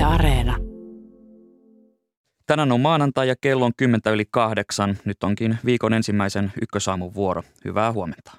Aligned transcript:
Yle 0.00 0.06
Areena. 0.06 0.56
Tänään 2.46 2.72
on 2.72 2.80
maanantai 2.80 3.28
ja 3.28 3.34
kello 3.40 3.64
on 3.64 3.72
kymmentä 3.76 4.10
yli 4.10 4.24
kahdeksan. 4.30 4.96
Nyt 5.04 5.22
onkin 5.22 5.58
viikon 5.64 5.92
ensimmäisen 5.92 6.52
ykkösaamun 6.62 7.14
vuoro. 7.14 7.42
Hyvää 7.64 7.92
huomenta. 7.92 8.32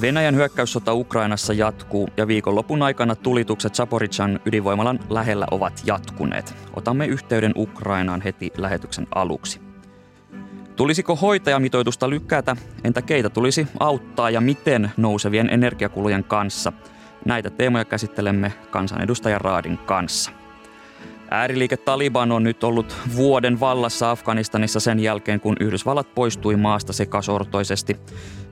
Venäjän 0.00 0.34
hyökkäyssota 0.34 0.94
Ukrainassa 0.94 1.52
jatkuu 1.52 2.08
ja 2.16 2.26
viikonlopun 2.26 2.82
aikana 2.82 3.14
tulitukset 3.14 3.74
Saporitsan 3.74 4.40
ydinvoimalan 4.46 5.00
lähellä 5.10 5.46
ovat 5.50 5.82
jatkuneet. 5.86 6.54
Otamme 6.76 7.06
yhteyden 7.06 7.52
Ukrainaan 7.56 8.20
heti 8.20 8.50
lähetyksen 8.56 9.06
aluksi. 9.14 9.71
Tulisiko 10.82 11.16
hoitajamitoitusta 11.16 12.10
lykätä? 12.10 12.56
Entä 12.84 13.02
keitä 13.02 13.30
tulisi 13.30 13.66
auttaa 13.80 14.30
ja 14.30 14.40
miten 14.40 14.90
nousevien 14.96 15.50
energiakulujen 15.50 16.24
kanssa? 16.24 16.72
Näitä 17.24 17.50
teemoja 17.50 17.84
käsittelemme 17.84 18.52
kansanedustajan 18.70 19.40
Raadin 19.40 19.78
kanssa. 19.78 20.30
Ääriliike 21.30 21.76
Taliban 21.76 22.32
on 22.32 22.42
nyt 22.42 22.64
ollut 22.64 22.96
vuoden 23.16 23.60
vallassa 23.60 24.10
Afganistanissa 24.10 24.80
sen 24.80 25.00
jälkeen, 25.00 25.40
kun 25.40 25.56
Yhdysvallat 25.60 26.14
poistui 26.14 26.56
maasta 26.56 26.92
sekasortoisesti. 26.92 27.96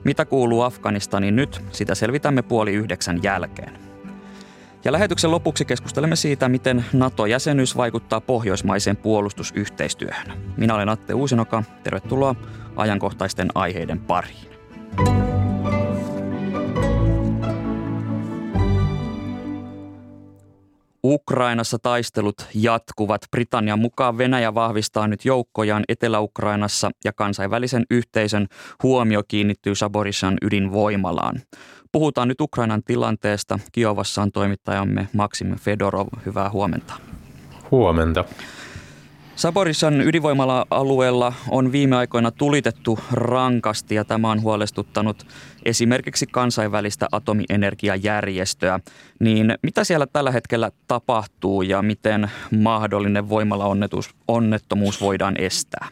Mitä 0.03 0.25
kuuluu 0.25 0.61
Afganistaniin 0.61 1.35
nyt, 1.35 1.61
sitä 1.71 1.95
selvitämme 1.95 2.41
puoli 2.41 2.73
yhdeksän 2.73 3.23
jälkeen. 3.23 3.90
Ja 4.83 4.91
lähetyksen 4.91 5.31
lopuksi 5.31 5.65
keskustelemme 5.65 6.15
siitä, 6.15 6.49
miten 6.49 6.85
NATO-jäsenyys 6.93 7.77
vaikuttaa 7.77 8.21
pohjoismaiseen 8.21 8.97
puolustusyhteistyöhön. 8.97 10.27
Minä 10.57 10.75
olen 10.75 10.89
Atte 10.89 11.13
Uusinoka. 11.13 11.63
Tervetuloa 11.83 12.35
ajankohtaisten 12.75 13.47
aiheiden 13.55 13.99
pariin. 13.99 14.51
Ukrainassa 21.03 21.79
taistelut 21.79 22.45
jatkuvat. 22.53 23.21
Britannian 23.31 23.79
mukaan 23.79 24.17
Venäjä 24.17 24.53
vahvistaa 24.53 25.07
nyt 25.07 25.25
joukkojaan 25.25 25.83
Etelä-Ukrainassa 25.89 26.91
ja 27.05 27.13
kansainvälisen 27.13 27.85
yhteisön 27.89 28.47
huomio 28.83 29.23
kiinnittyy 29.27 29.75
Saborishan 29.75 30.37
ydinvoimalaan. 30.41 31.41
Puhutaan 31.91 32.27
nyt 32.27 32.41
Ukrainan 32.41 32.83
tilanteesta. 32.83 33.59
Kiovassa 33.71 34.21
on 34.21 34.31
toimittajamme 34.31 35.07
Maksim 35.13 35.55
Fedorov. 35.55 36.07
Hyvää 36.25 36.49
huomenta. 36.49 36.93
Huomenta. 37.71 38.25
Saborissan 39.35 40.01
ydinvoimala-alueella 40.01 41.33
on 41.49 41.71
viime 41.71 41.95
aikoina 41.95 42.31
tulitettu 42.31 42.99
rankasti 43.11 43.95
ja 43.95 44.05
tämä 44.05 44.31
on 44.31 44.41
huolestuttanut 44.41 45.27
esimerkiksi 45.65 46.25
kansainvälistä 46.31 47.07
atomienergiajärjestöä. 47.11 48.79
Niin 49.19 49.55
mitä 49.63 49.83
siellä 49.83 50.07
tällä 50.07 50.31
hetkellä 50.31 50.71
tapahtuu 50.87 51.61
ja 51.61 51.81
miten 51.81 52.31
mahdollinen 52.61 53.29
voimalaonnettomuus 53.29 55.01
voidaan 55.01 55.35
estää? 55.37 55.87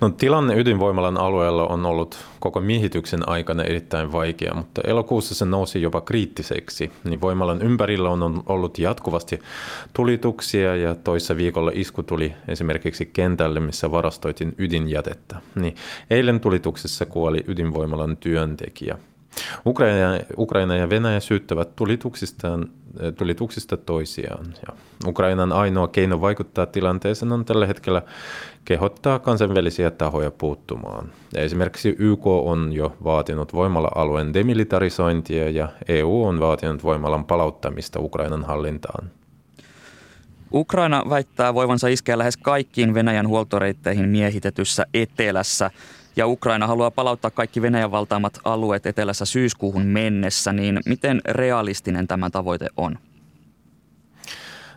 No, 0.00 0.10
tilanne 0.10 0.54
ydinvoimalan 0.54 1.16
alueella 1.16 1.66
on 1.66 1.86
ollut 1.86 2.16
koko 2.40 2.60
miehityksen 2.60 3.28
aikana 3.28 3.62
erittäin 3.62 4.12
vaikea, 4.12 4.54
mutta 4.54 4.80
elokuussa 4.84 5.34
se 5.34 5.44
nousi 5.44 5.82
jopa 5.82 6.00
kriittiseksi. 6.00 6.92
Niin 7.04 7.20
voimalan 7.20 7.62
ympärillä 7.62 8.10
on 8.10 8.42
ollut 8.46 8.78
jatkuvasti 8.78 9.38
tulituksia 9.92 10.76
ja 10.76 10.94
toissa 10.94 11.36
viikolla 11.36 11.70
isku 11.74 12.02
tuli 12.02 12.32
esimerkiksi 12.48 13.06
kentälle, 13.06 13.60
missä 13.60 13.90
varastoitin 13.90 14.54
ydinjätettä. 14.58 15.36
Niin 15.54 15.74
eilen 16.10 16.40
tulituksessa 16.40 17.06
kuoli 17.06 17.44
ydinvoimalan 17.46 18.16
työntekijä. 18.16 18.98
Ukraina, 19.66 20.18
Ukraina 20.38 20.76
ja 20.76 20.90
Venäjä 20.90 21.20
syyttävät 21.20 21.76
tulituksistaan, 21.76 22.68
tulituksista 23.18 23.76
toisiaan. 23.76 24.46
Ja 24.66 24.74
Ukrainan 25.06 25.52
ainoa 25.52 25.88
keino 25.88 26.20
vaikuttaa 26.20 26.66
tilanteeseen 26.66 27.32
on 27.32 27.44
tällä 27.44 27.66
hetkellä 27.66 28.02
kehottaa 28.64 29.18
kansainvälisiä 29.18 29.90
tahoja 29.90 30.30
puuttumaan. 30.30 31.12
Esimerkiksi 31.34 31.96
YK 31.98 32.26
on 32.26 32.72
jo 32.72 32.96
vaatinut 33.04 33.52
voimala-alueen 33.52 34.34
demilitarisointia 34.34 35.50
ja 35.50 35.68
EU 35.88 36.24
on 36.24 36.40
vaatinut 36.40 36.82
voimalan 36.82 37.24
palauttamista 37.24 38.00
Ukrainan 38.00 38.44
hallintaan. 38.44 39.10
Ukraina 40.52 41.02
väittää 41.08 41.54
voivansa 41.54 41.88
iskeä 41.88 42.18
lähes 42.18 42.36
kaikkiin 42.36 42.94
Venäjän 42.94 43.28
huoltoreitteihin 43.28 44.08
miehitetyssä 44.08 44.86
etelässä 44.94 45.70
ja 46.16 46.26
Ukraina 46.26 46.66
haluaa 46.66 46.90
palauttaa 46.90 47.30
kaikki 47.30 47.62
Venäjän 47.62 47.90
valtaamat 47.90 48.40
alueet 48.44 48.86
etelässä 48.86 49.24
syyskuuhun 49.24 49.86
mennessä, 49.86 50.52
niin 50.52 50.80
miten 50.86 51.20
realistinen 51.24 52.08
tämä 52.08 52.30
tavoite 52.30 52.68
on? 52.76 52.98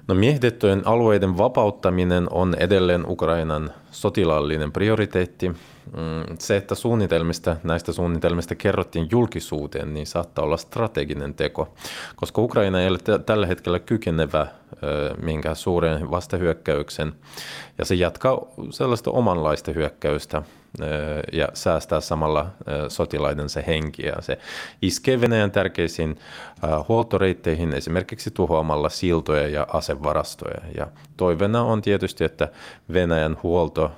No 0.08 0.16
miehitettyjen 0.16 0.82
alueiden 0.86 1.38
vapauttaminen 1.38 2.28
on 2.32 2.56
edelleen 2.60 3.06
Ukrainan 3.10 3.72
sotilaallinen 3.92 4.72
prioriteetti. 4.72 5.50
Mm, 5.50 6.38
se, 6.40 6.58
että 6.58 6.76
suunnitelmista, 6.76 7.56
näistä 7.64 7.92
suunnitelmista 7.92 8.56
kerrottiin 8.56 9.08
julkisuuteen, 9.12 9.94
niin 9.94 10.08
saattaa 10.08 10.46
olla 10.46 10.58
strateginen 10.58 11.34
teko, 11.34 11.74
koska 12.16 12.42
Ukraina 12.42 12.82
ei 12.82 12.88
ole 12.88 13.20
tällä 13.26 13.46
hetkellä 13.46 13.80
kykenevä 13.80 14.48
minkä 15.22 15.56
suuren 15.56 16.12
vastahyökkäyksen, 16.12 17.14
ja 17.78 17.86
se 17.86 17.96
jatkaa 17.96 18.42
sellaista 18.70 19.12
omanlaista 19.12 19.72
hyökkäystä 19.72 20.42
ja 21.34 21.48
säästää 21.54 22.00
samalla 22.00 22.50
sotilaidensa 22.88 23.62
henkiä. 23.68 24.16
Se 24.20 24.38
iskee 24.82 25.22
Venäjän 25.22 25.52
tärkeisiin 25.52 26.20
huoltoreitteihin 26.88 27.74
esimerkiksi 27.74 28.32
tuhoamalla 28.32 28.90
siltoja 28.90 29.48
ja 29.48 29.68
asevarastoja. 29.74 30.62
Ja 30.78 30.88
toivena 31.18 31.64
on 31.64 31.82
tietysti, 31.82 32.24
että 32.24 32.48
Venäjän 32.94 33.38
huolto, 33.44 33.92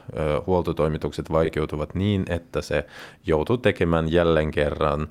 huoltotoimitukset 0.47 1.31
vaikeutuvat 1.31 1.95
niin, 1.95 2.25
että 2.29 2.61
se 2.61 2.85
joutuu 3.25 3.57
tekemään 3.57 4.11
jälleen 4.11 4.51
kerran 4.51 5.07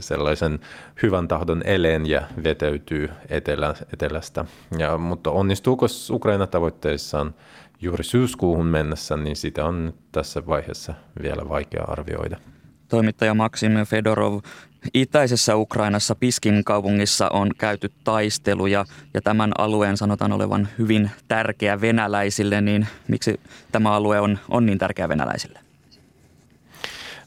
sellaisen 0.00 0.60
hyvän 1.02 1.28
tahdon 1.28 1.62
eleen 1.64 2.06
ja 2.06 2.22
vetäytyy 2.44 3.10
etelä, 3.28 3.74
etelästä. 3.92 4.44
Ja, 4.78 4.98
mutta 4.98 5.30
onnistuuko 5.30 5.86
Ukraina 6.10 6.46
tavoitteissaan 6.46 7.34
juuri 7.82 8.04
syyskuuhun 8.04 8.66
mennessä, 8.66 9.16
niin 9.16 9.36
sitä 9.36 9.64
on 9.64 9.94
tässä 10.12 10.46
vaiheessa 10.46 10.94
vielä 11.22 11.48
vaikea 11.48 11.84
arvioida. 11.88 12.36
Toimittaja 12.88 13.34
Maksim 13.34 13.72
Fedorov, 13.86 14.40
itäisessä 14.94 15.56
Ukrainassa 15.56 16.14
Piskin 16.14 16.64
kaupungissa 16.64 17.28
on 17.28 17.50
käyty 17.58 17.92
taisteluja 18.04 18.84
ja 19.14 19.22
tämän 19.22 19.52
alueen 19.58 19.96
sanotaan 19.96 20.32
olevan 20.32 20.68
hyvin 20.78 21.10
tärkeä 21.28 21.80
venäläisille, 21.80 22.60
niin 22.60 22.86
miksi 23.08 23.40
tämä 23.72 23.92
alue 23.92 24.20
on, 24.20 24.38
on 24.48 24.66
niin 24.66 24.78
tärkeä 24.78 25.08
venäläisille? 25.08 25.61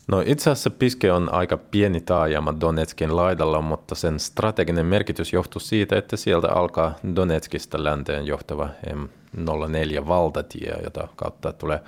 No 0.07 0.23
itse 0.25 0.49
asiassa 0.49 0.69
Piske 0.69 1.11
on 1.11 1.33
aika 1.33 1.57
pieni 1.57 2.01
taajama 2.01 2.59
Donetskin 2.59 3.15
laidalla, 3.15 3.61
mutta 3.61 3.95
sen 3.95 4.19
strateginen 4.19 4.85
merkitys 4.85 5.33
johtuu 5.33 5.59
siitä, 5.59 5.97
että 5.97 6.17
sieltä 6.17 6.51
alkaa 6.51 6.95
Donetskista 7.15 7.83
länteen 7.83 8.25
johtava 8.25 8.69
M04 8.89 10.07
valtatie, 10.07 10.75
jota 10.83 11.07
kautta 11.15 11.53
tulee, 11.53 11.79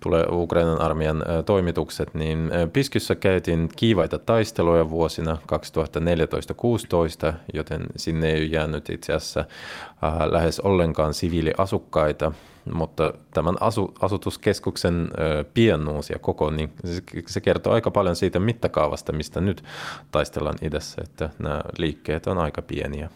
tulee 0.00 0.24
Ukrainan 0.30 0.80
armeijan 0.80 1.24
toimitukset, 1.46 2.14
niin 2.14 2.50
Piskissä 2.72 3.14
käytiin 3.14 3.68
kiivaita 3.76 4.18
taisteluja 4.18 4.90
vuosina 4.90 5.38
2014-2016, 7.30 7.32
joten 7.54 7.82
sinne 7.96 8.32
ei 8.32 8.50
jäänyt 8.52 8.90
itse 8.90 9.12
asiassa 9.12 9.44
lähes 10.30 10.60
ollenkaan 10.60 11.14
siviiliasukkaita 11.14 12.32
mutta 12.72 13.14
tämän 13.34 13.56
asu, 13.60 13.94
asutuskeskuksen 14.00 15.08
ö, 15.18 15.44
piennuus 15.54 16.10
ja 16.10 16.18
koko, 16.18 16.50
niin 16.50 16.72
se, 16.84 17.02
se 17.26 17.40
kertoo 17.40 17.72
aika 17.72 17.90
paljon 17.90 18.16
siitä 18.16 18.40
mittakaavasta, 18.40 19.12
mistä 19.12 19.40
nyt 19.40 19.64
taistellaan 20.10 20.58
idässä, 20.62 21.02
että 21.04 21.30
nämä 21.38 21.60
liikkeet 21.78 22.26
on 22.26 22.38
aika 22.38 22.62
pieniä. 22.62 23.10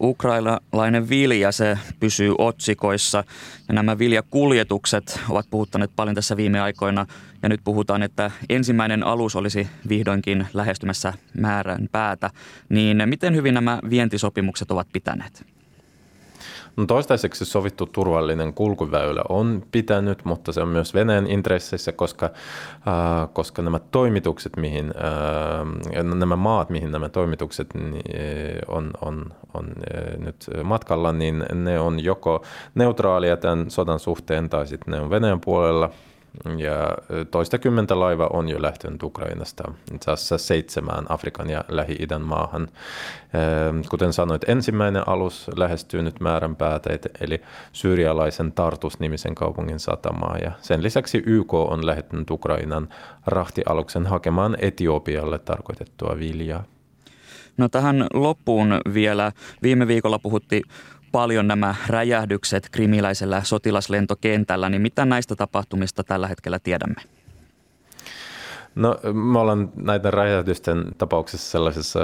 Ukrainalainen 0.00 1.08
vilja, 1.08 1.52
se 1.52 1.78
pysyy 2.00 2.34
otsikoissa 2.38 3.24
ja 3.68 3.74
nämä 3.74 3.98
viljakuljetukset 3.98 5.20
ovat 5.28 5.46
puhuttaneet 5.50 5.90
paljon 5.96 6.14
tässä 6.14 6.36
viime 6.36 6.60
aikoina 6.60 7.06
ja 7.42 7.48
nyt 7.48 7.60
puhutaan, 7.64 8.02
että 8.02 8.30
ensimmäinen 8.48 9.02
alus 9.02 9.36
olisi 9.36 9.68
vihdoinkin 9.88 10.46
lähestymässä 10.54 11.12
määrän 11.38 11.88
päätä. 11.92 12.30
Niin 12.68 13.02
miten 13.06 13.34
hyvin 13.34 13.54
nämä 13.54 13.78
vientisopimukset 13.90 14.70
ovat 14.70 14.88
pitäneet? 14.92 15.46
No 16.76 16.86
toistaiseksi 16.86 17.44
sovittu 17.44 17.86
turvallinen 17.86 18.54
kulkuväylä 18.54 19.22
on 19.28 19.62
pitänyt, 19.72 20.24
mutta 20.24 20.52
se 20.52 20.60
on 20.60 20.68
myös 20.68 20.94
Venäjän 20.94 21.26
intresseissä, 21.26 21.92
koska, 21.92 22.26
äh, 22.26 23.28
koska 23.32 23.62
nämä 23.62 23.78
toimitukset, 23.78 24.56
mihin, 24.56 24.94
äh, 25.96 26.04
nämä 26.04 26.36
maat, 26.36 26.70
mihin 26.70 26.92
nämä 26.92 27.08
toimitukset 27.08 27.74
niin, 27.74 28.02
on, 28.68 28.90
on, 29.00 29.24
on 29.54 29.66
äh, 29.66 30.18
nyt 30.18 30.50
matkalla, 30.64 31.12
niin 31.12 31.44
ne 31.54 31.80
on 31.80 32.04
joko 32.04 32.44
neutraalia 32.74 33.36
tämän 33.36 33.70
sodan 33.70 34.00
suhteen 34.00 34.50
tai 34.50 34.66
sitten 34.66 34.92
ne 34.92 35.00
on 35.00 35.10
Venäjän 35.10 35.40
puolella– 35.40 35.90
ja 36.56 36.98
toistakymmentä 37.30 38.00
laiva 38.00 38.26
on 38.32 38.48
jo 38.48 38.62
lähtenyt 38.62 39.02
Ukrainasta, 39.02 39.72
itse 39.94 40.10
asiassa 40.10 40.38
seitsemään 40.38 41.04
Afrikan 41.08 41.50
ja 41.50 41.64
Lähi-idän 41.68 42.22
maahan. 42.22 42.68
Kuten 43.90 44.12
sanoit, 44.12 44.48
ensimmäinen 44.48 45.08
alus 45.08 45.50
lähestyy 45.56 46.02
nyt 46.02 46.20
määränpäätä, 46.20 46.90
eli 47.20 47.42
syyrialaisen 47.72 48.52
Tartus-nimisen 48.52 49.34
kaupungin 49.34 49.80
satamaa. 49.80 50.38
Ja 50.38 50.52
sen 50.60 50.82
lisäksi 50.82 51.22
YK 51.26 51.54
on 51.54 51.86
lähettänyt 51.86 52.30
Ukrainan 52.30 52.88
rahtialuksen 53.26 54.06
hakemaan 54.06 54.56
Etiopialle 54.60 55.38
tarkoitettua 55.38 56.18
viljaa. 56.18 56.64
No 57.56 57.68
tähän 57.68 58.06
loppuun 58.14 58.80
vielä. 58.94 59.32
Viime 59.62 59.86
viikolla 59.86 60.18
puhuttiin 60.18 60.62
paljon 61.16 61.48
nämä 61.48 61.74
räjähdykset 61.86 62.68
krimiläisellä 62.72 63.42
sotilaslentokentällä, 63.44 64.68
niin 64.68 64.82
mitä 64.82 65.04
näistä 65.04 65.36
tapahtumista 65.36 66.04
tällä 66.04 66.28
hetkellä 66.28 66.58
tiedämme? 66.58 67.00
No 68.74 68.96
me 69.12 69.38
ollaan 69.38 69.68
näiden 69.76 70.12
räjähdysten 70.12 70.84
tapauksessa 70.98 71.50
sellaisessa 71.50 72.00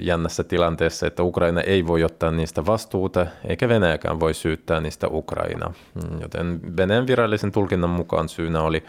jännässä 0.00 0.44
tilanteessa, 0.44 1.06
että 1.06 1.22
Ukraina 1.22 1.60
ei 1.60 1.86
voi 1.86 2.04
ottaa 2.04 2.30
niistä 2.30 2.66
vastuuta, 2.66 3.26
eikä 3.48 3.68
Venäjäkään 3.68 4.20
voi 4.20 4.34
syyttää 4.34 4.80
niistä 4.80 5.08
Ukraina. 5.08 5.72
Joten 6.20 6.60
Venäjän 6.76 7.06
virallisen 7.06 7.52
tulkinnan 7.52 7.90
mukaan 7.90 8.28
syynä 8.28 8.62
oli 8.62 8.84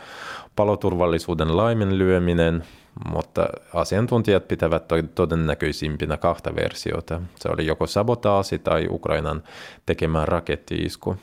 paloturvallisuuden 0.56 1.58
laiminlyöminen, 1.58 2.64
mutta 3.10 3.48
asiantuntijat 3.74 4.48
pitävät 4.48 4.84
todennäköisimpinä 5.16 6.18
kahta 6.18 6.56
versiota. 6.56 7.22
Se 7.40 7.50
oli 7.50 7.66
joko 7.66 7.88
sabotaasi 7.88 8.60
tai 8.60 8.88
Ukrainan 8.90 9.44
tekemä 9.86 10.26
rakettiisku. 10.26 11.18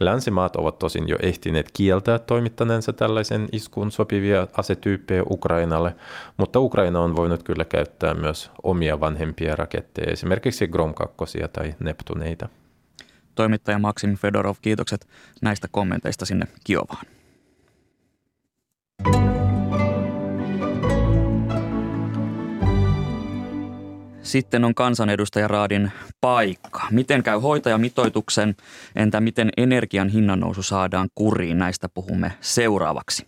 Länsimaat 0.00 0.56
ovat 0.56 0.78
tosin 0.78 1.08
jo 1.08 1.16
ehtineet 1.22 1.70
kieltää 1.72 2.18
toimittaneensa 2.18 2.92
tällaisen 2.92 3.48
iskun 3.52 3.90
sopivia 3.90 4.46
asetyyppejä 4.52 5.22
Ukrainalle, 5.30 5.96
mutta 6.36 6.60
Ukraina 6.60 7.00
on 7.00 7.16
voinut 7.16 7.42
kyllä 7.42 7.64
käyttää 7.64 8.14
myös 8.14 8.50
omia 8.62 9.00
vanhempia 9.00 9.56
raketteja, 9.56 10.12
esimerkiksi 10.12 10.68
Grom 10.68 10.94
2 10.94 11.38
tai 11.52 11.74
Neptuneita. 11.80 12.48
Toimittaja 13.34 13.78
Maksim 13.78 14.16
Fedorov, 14.16 14.56
kiitokset 14.62 15.08
näistä 15.42 15.68
kommenteista 15.70 16.26
sinne 16.26 16.46
Kiovaan. 16.64 17.17
Sitten 24.28 24.64
on 24.64 24.74
kansanedustajaraadin 24.74 25.92
paikka. 26.20 26.86
Miten 26.90 27.22
käy 27.22 27.38
hoitajamitoituksen? 27.38 28.56
Entä 28.96 29.20
miten 29.20 29.50
energian 29.56 30.08
hinnannousu 30.08 30.62
saadaan 30.62 31.08
kuriin? 31.14 31.58
Näistä 31.58 31.88
puhumme 31.88 32.32
seuraavaksi. 32.40 33.26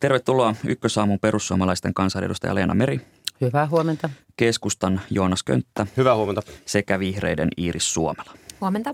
Tervetuloa 0.00 0.54
Ykkösaamun 0.66 1.18
perussuomalaisten 1.20 1.94
kansanedustaja 1.94 2.54
Leena 2.54 2.74
Meri. 2.74 3.00
Hyvää 3.40 3.66
huomenta. 3.66 4.10
Keskustan 4.36 5.00
Joonas 5.10 5.42
Könttä. 5.42 5.86
Hyvää 5.96 6.16
huomenta. 6.16 6.42
Sekä 6.66 6.98
vihreiden 6.98 7.48
Iiris 7.58 7.94
Suomela. 7.94 8.32
Huomenta. 8.60 8.92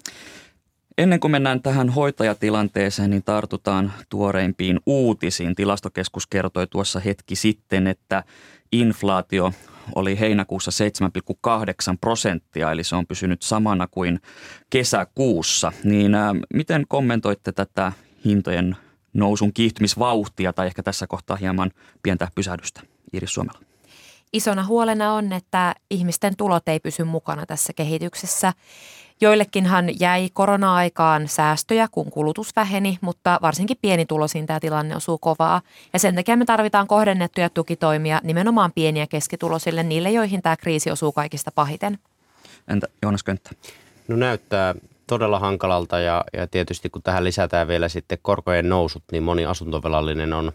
Ennen 0.99 1.21
kuin 1.21 1.31
mennään 1.31 1.63
tähän 1.63 1.89
hoitajatilanteeseen, 1.89 3.11
niin 3.11 3.25
tartutaan 3.25 3.93
tuoreimpiin 4.09 4.81
uutisiin. 4.87 5.55
Tilastokeskus 5.55 6.27
kertoi 6.27 6.67
tuossa 6.67 7.01
hetki 7.01 7.37
sitten, 7.37 7.87
että 7.87 8.25
inflaatio 8.73 9.53
oli 9.95 10.21
heinäkuussa 10.21 10.71
7,8 11.91 11.97
prosenttia, 12.01 12.73
eli 12.73 12.85
se 12.85 12.97
on 12.97 13.07
pysynyt 13.07 13.43
samana 13.43 13.87
kuin 13.87 14.21
kesäkuussa. 14.71 15.73
Niin 15.85 16.13
miten 16.55 16.85
kommentoitte 16.89 17.53
tätä 17.53 17.93
hintojen 18.25 18.77
nousun 19.13 19.53
kiihtymisvauhtia 19.53 20.53
tai 20.53 20.67
ehkä 20.67 20.83
tässä 20.83 21.07
kohtaa 21.07 21.37
hieman 21.37 21.71
pientä 22.03 22.29
pysähdystä 22.35 22.81
Iris 23.13 23.35
Suomella? 23.35 23.61
Isona 24.33 24.65
huolena 24.65 25.15
on, 25.15 25.33
että 25.33 25.75
ihmisten 25.91 26.37
tulot 26.37 26.69
ei 26.69 26.81
pysy 26.81 27.05
mukana 27.05 27.47
tässä 27.47 27.73
kehityksessä. 27.73 28.53
Joillekinhan 29.21 30.01
jäi 30.01 30.29
korona-aikaan 30.33 31.29
säästöjä, 31.29 31.89
kun 31.91 32.11
kulutus 32.11 32.57
väheni, 32.57 32.99
mutta 33.01 33.39
varsinkin 33.43 33.77
pienituloisiin 33.83 34.47
tämä 34.47 34.61
tilanne 34.61 34.97
osuu 34.97 35.19
kovaa. 35.19 35.61
Ja 35.93 35.99
sen 35.99 36.15
takia 36.15 36.37
me 36.37 36.45
tarvitaan 36.45 36.87
kohdennettuja 36.87 37.51
tukitoimia 37.51 38.21
nimenomaan 38.25 38.73
pieniä 38.73 39.07
keskituloisille, 39.07 39.83
niille 39.83 40.11
joihin 40.11 40.43
tämä 40.43 40.57
kriisi 40.57 40.91
osuu 40.91 41.13
kaikista 41.13 41.51
pahiten. 41.55 41.99
Entä 42.69 42.87
Joonas 43.03 43.23
Könttä? 43.23 43.51
No 44.09 44.17
näyttää 44.17 44.75
todella 45.07 45.39
hankalalta 45.39 45.99
ja, 45.99 46.25
ja 46.33 46.47
tietysti 46.47 46.91
kun 46.91 47.03
tähän 47.03 47.25
lisätään 47.25 47.69
vielä 47.69 47.89
sitten 47.89 48.19
korkojen 48.23 48.69
nousut, 48.69 49.03
niin 49.13 49.23
moni 49.23 49.45
asuntovelallinen 49.45 50.33
on, 50.33 50.53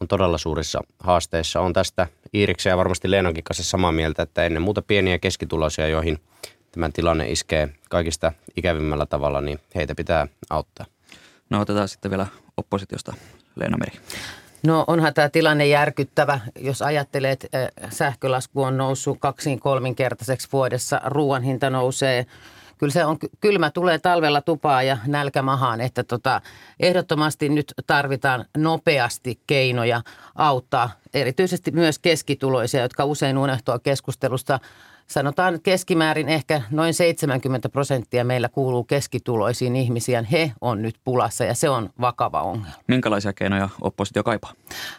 on 0.00 0.08
todella 0.08 0.38
suurissa 0.38 0.80
haasteissa. 0.98 1.60
On 1.60 1.72
tästä 1.72 2.06
Iiriksen 2.34 2.70
ja 2.70 2.76
varmasti 2.76 3.10
Leenankin 3.10 3.44
kanssa 3.44 3.64
samaa 3.64 3.92
mieltä, 3.92 4.22
että 4.22 4.44
ennen 4.44 4.62
muuta 4.62 4.82
pieniä 4.82 5.18
keskituloisia, 5.18 5.88
joihin– 5.88 6.18
tämä 6.72 6.90
tilanne 6.92 7.30
iskee 7.30 7.68
kaikista 7.90 8.32
ikävimmällä 8.56 9.06
tavalla, 9.06 9.40
niin 9.40 9.58
heitä 9.74 9.94
pitää 9.94 10.26
auttaa. 10.50 10.86
No 11.50 11.60
otetaan 11.60 11.88
sitten 11.88 12.10
vielä 12.10 12.26
oppositiosta 12.56 13.14
Leena 13.56 13.76
Meri. 13.76 13.98
No 14.62 14.84
onhan 14.86 15.14
tämä 15.14 15.28
tilanne 15.28 15.66
järkyttävä, 15.66 16.40
jos 16.58 16.82
ajattelee, 16.82 17.30
että 17.30 17.48
äh, 17.54 17.90
sähkölasku 17.90 18.62
on 18.62 18.76
noussut 18.76 19.18
kaksin 19.20 19.60
kolminkertaiseksi 19.60 20.48
vuodessa, 20.52 21.00
ruoan 21.04 21.42
hinta 21.42 21.70
nousee. 21.70 22.26
Kyllä 22.78 22.92
se 22.92 23.04
on, 23.04 23.18
kylmä 23.40 23.70
tulee 23.70 23.98
talvella 23.98 24.40
tupaa 24.40 24.82
ja 24.82 24.98
nälkä 25.06 25.42
mahaan, 25.42 25.80
että 25.80 26.04
tota, 26.04 26.40
ehdottomasti 26.80 27.48
nyt 27.48 27.74
tarvitaan 27.86 28.44
nopeasti 28.56 29.40
keinoja 29.46 30.02
auttaa 30.34 30.90
erityisesti 31.14 31.70
myös 31.70 31.98
keskituloisia, 31.98 32.82
jotka 32.82 33.04
usein 33.04 33.38
unohtua 33.38 33.78
keskustelusta– 33.78 34.60
sanotaan 35.10 35.60
keskimäärin 35.62 36.28
ehkä 36.28 36.62
noin 36.70 36.94
70 36.94 37.68
prosenttia 37.68 38.24
meillä 38.24 38.48
kuuluu 38.48 38.84
keskituloisiin 38.84 39.76
ihmisiin. 39.76 40.24
He 40.24 40.52
on 40.60 40.82
nyt 40.82 40.94
pulassa 41.04 41.44
ja 41.44 41.54
se 41.54 41.68
on 41.68 41.90
vakava 42.00 42.42
ongelma. 42.42 42.72
Minkälaisia 42.86 43.32
keinoja 43.32 43.68
oppositio 43.80 44.22
kaipaa? 44.22 44.52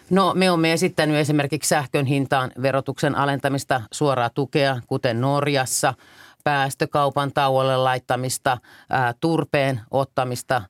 No 0.10 0.34
me 0.36 0.52
olemme 0.52 0.74
esittänyt 0.74 1.16
esimerkiksi 1.16 1.68
sähkön 1.68 2.06
hintaan 2.06 2.52
verotuksen 2.62 3.16
alentamista 3.16 3.82
suoraa 3.92 4.30
tukea, 4.30 4.82
kuten 4.88 5.22
Norjassa– 5.22 5.94
päästökaupan 6.44 7.32
tauolle 7.34 7.78
laittamista, 7.78 8.58
turpeen 9.20 9.82
ottamista 9.92 10.62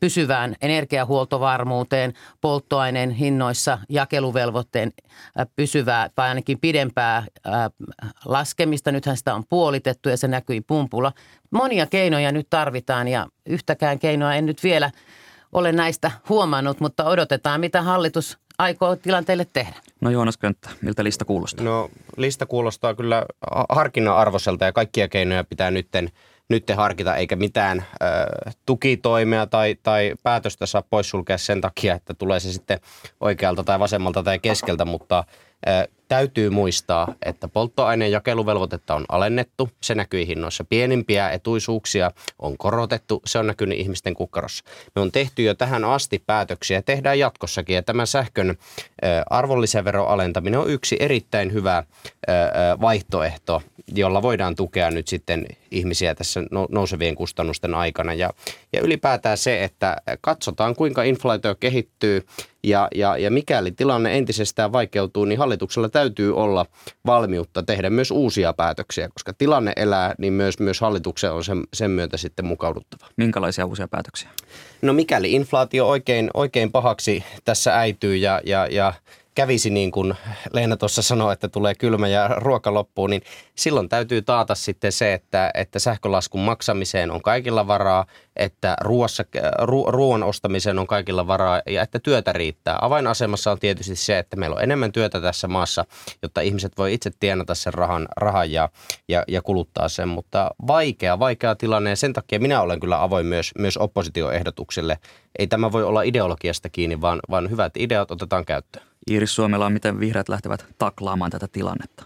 pysyvään 0.00 0.56
energiahuoltovarmuuteen, 0.60 2.12
polttoaineen 2.40 3.10
hinnoissa, 3.10 3.78
jakeluvelvoitteen 3.88 4.92
ää, 5.36 5.46
pysyvää 5.56 6.10
tai 6.14 6.28
ainakin 6.28 6.60
pidempää 6.60 7.26
ää, 7.44 7.70
laskemista. 8.24 8.92
Nythän 8.92 9.16
sitä 9.16 9.34
on 9.34 9.44
puolitettu 9.48 10.08
ja 10.08 10.16
se 10.16 10.28
näkyi 10.28 10.60
pumpulla. 10.60 11.12
Monia 11.50 11.86
keinoja 11.86 12.32
nyt 12.32 12.46
tarvitaan 12.50 13.08
ja 13.08 13.26
yhtäkään 13.46 13.98
keinoa 13.98 14.34
en 14.34 14.46
nyt 14.46 14.62
vielä 14.62 14.90
ole 15.52 15.72
näistä 15.72 16.10
huomannut, 16.28 16.80
mutta 16.80 17.04
odotetaan 17.04 17.60
mitä 17.60 17.82
hallitus 17.82 18.38
aikoo 18.58 18.96
tilanteelle 18.96 19.46
tehdä? 19.52 19.76
No 20.00 20.10
Joonas 20.10 20.36
Könttä, 20.36 20.70
miltä 20.80 21.04
lista 21.04 21.24
kuulostaa? 21.24 21.64
No 21.64 21.90
lista 22.16 22.46
kuulostaa 22.46 22.94
kyllä 22.94 23.26
harkinnan 23.68 24.16
arvoiselta 24.16 24.64
ja 24.64 24.72
kaikkia 24.72 25.08
keinoja 25.08 25.44
pitää 25.44 25.70
nytten, 25.70 26.10
nytten 26.48 26.76
harkita, 26.76 27.16
eikä 27.16 27.36
mitään 27.36 27.78
äh, 27.78 28.54
tukitoimea 28.66 29.46
tai, 29.46 29.76
tai 29.82 30.14
päätöstä 30.22 30.66
saa 30.66 30.82
poissulkea 30.82 31.38
sen 31.38 31.60
takia, 31.60 31.94
että 31.94 32.14
tulee 32.14 32.40
se 32.40 32.52
sitten 32.52 32.80
oikealta 33.20 33.64
tai 33.64 33.78
vasemmalta 33.78 34.22
tai 34.22 34.38
keskeltä, 34.38 34.84
mutta 34.84 35.24
Täytyy 36.08 36.50
muistaa, 36.50 37.14
että 37.22 37.48
polttoaineen 37.48 38.10
jakeluvelvoitetta 38.10 38.94
on 38.94 39.04
alennettu. 39.08 39.70
Se 39.80 39.94
näkyy 39.94 40.26
hinnoissa. 40.26 40.64
Pienimpiä 40.64 41.30
etuisuuksia 41.30 42.10
on 42.38 42.58
korotettu. 42.58 43.22
Se 43.26 43.38
on 43.38 43.46
näkynyt 43.46 43.78
ihmisten 43.78 44.14
kukkarossa. 44.14 44.64
Me 44.94 45.02
on 45.02 45.12
tehty 45.12 45.42
jo 45.42 45.54
tähän 45.54 45.84
asti 45.84 46.22
päätöksiä. 46.26 46.82
Tehdään 46.82 47.18
jatkossakin. 47.18 47.76
Ja 47.76 47.82
tämä 47.82 48.06
sähkön 48.06 48.58
arvonlisäveron 49.30 50.08
alentaminen 50.08 50.60
on 50.60 50.70
yksi 50.70 50.96
erittäin 51.00 51.52
hyvä 51.52 51.84
vaihtoehto, 52.80 53.62
jolla 53.94 54.22
voidaan 54.22 54.54
tukea 54.54 54.90
nyt 54.90 55.08
sitten 55.08 55.46
ihmisiä 55.74 56.14
tässä 56.14 56.40
nousevien 56.68 57.14
kustannusten 57.14 57.74
aikana. 57.74 58.14
Ja, 58.14 58.30
ja 58.72 58.80
ylipäätään 58.80 59.38
se, 59.38 59.64
että 59.64 59.96
katsotaan 60.20 60.74
kuinka 60.74 61.02
inflaatio 61.02 61.54
kehittyy 61.54 62.26
ja, 62.64 62.88
ja, 62.94 63.16
ja 63.16 63.30
mikäli 63.30 63.72
tilanne 63.72 64.18
entisestään 64.18 64.72
vaikeutuu, 64.72 65.24
niin 65.24 65.38
hallituksella 65.38 65.88
täytyy 65.88 66.36
olla 66.36 66.66
valmiutta 67.06 67.62
tehdä 67.62 67.90
myös 67.90 68.10
uusia 68.10 68.52
päätöksiä, 68.52 69.08
koska 69.08 69.32
tilanne 69.32 69.72
elää, 69.76 70.14
niin 70.18 70.32
myös, 70.32 70.58
myös 70.58 70.80
hallituksen 70.80 71.32
on 71.32 71.44
sen, 71.44 71.62
sen 71.74 71.90
myötä 71.90 72.16
sitten 72.16 72.44
mukauduttava. 72.44 73.06
Minkälaisia 73.16 73.66
uusia 73.66 73.88
päätöksiä? 73.88 74.28
No 74.82 74.92
mikäli 74.92 75.32
inflaatio 75.32 75.88
oikein, 75.88 76.30
oikein 76.34 76.72
pahaksi 76.72 77.24
tässä 77.44 77.78
äityy 77.78 78.16
ja, 78.16 78.40
ja, 78.44 78.66
ja 78.70 78.92
kävisi 79.34 79.70
niin 79.70 79.90
kuin 79.90 80.14
Leena 80.52 80.76
tuossa 80.76 81.02
sanoi, 81.02 81.32
että 81.32 81.48
tulee 81.48 81.74
kylmä 81.74 82.08
ja 82.08 82.28
ruoka 82.28 82.74
loppuu, 82.74 83.06
niin 83.06 83.22
silloin 83.54 83.88
täytyy 83.88 84.22
taata 84.22 84.54
sitten 84.54 84.92
se, 84.92 85.12
että, 85.12 85.50
että 85.54 85.78
sähkölaskun 85.78 86.40
maksamiseen 86.40 87.10
on 87.10 87.22
kaikilla 87.22 87.66
varaa, 87.66 88.06
että 88.36 88.76
ruoassa, 88.80 89.24
ru, 89.62 89.84
ruoan 89.90 90.22
ostamiseen 90.22 90.78
on 90.78 90.86
kaikilla 90.86 91.26
varaa 91.26 91.62
ja 91.66 91.82
että 91.82 91.98
työtä 91.98 92.32
riittää. 92.32 92.78
Avainasemassa 92.80 93.52
on 93.52 93.58
tietysti 93.58 93.96
se, 93.96 94.18
että 94.18 94.36
meillä 94.36 94.56
on 94.56 94.62
enemmän 94.62 94.92
työtä 94.92 95.20
tässä 95.20 95.48
maassa, 95.48 95.84
jotta 96.22 96.40
ihmiset 96.40 96.72
voi 96.78 96.94
itse 96.94 97.10
tienata 97.20 97.54
sen 97.54 97.74
rahan, 97.74 98.08
rahan 98.16 98.52
ja, 98.52 98.68
ja, 99.08 99.24
ja 99.28 99.42
kuluttaa 99.42 99.88
sen, 99.88 100.08
mutta 100.08 100.50
vaikea, 100.66 101.18
vaikea 101.18 101.54
tilanne 101.54 101.90
ja 101.90 101.96
sen 101.96 102.12
takia 102.12 102.40
minä 102.40 102.60
olen 102.60 102.80
kyllä 102.80 103.02
avoin 103.02 103.26
myös, 103.26 103.50
myös 103.58 103.76
oppositioehdotuksille. 103.76 104.98
Ei 105.38 105.46
tämä 105.46 105.72
voi 105.72 105.84
olla 105.84 106.02
ideologiasta 106.02 106.68
kiinni, 106.68 107.00
vaan, 107.00 107.20
vaan 107.30 107.50
hyvät 107.50 107.76
ideat 107.76 108.10
otetaan 108.10 108.44
käyttöön. 108.44 108.93
Iiris 109.10 109.34
Suomella 109.34 109.66
on, 109.66 109.72
miten 109.72 110.00
vihreät 110.00 110.28
lähtevät 110.28 110.66
taklaamaan 110.78 111.30
tätä 111.30 111.48
tilannetta? 111.52 112.04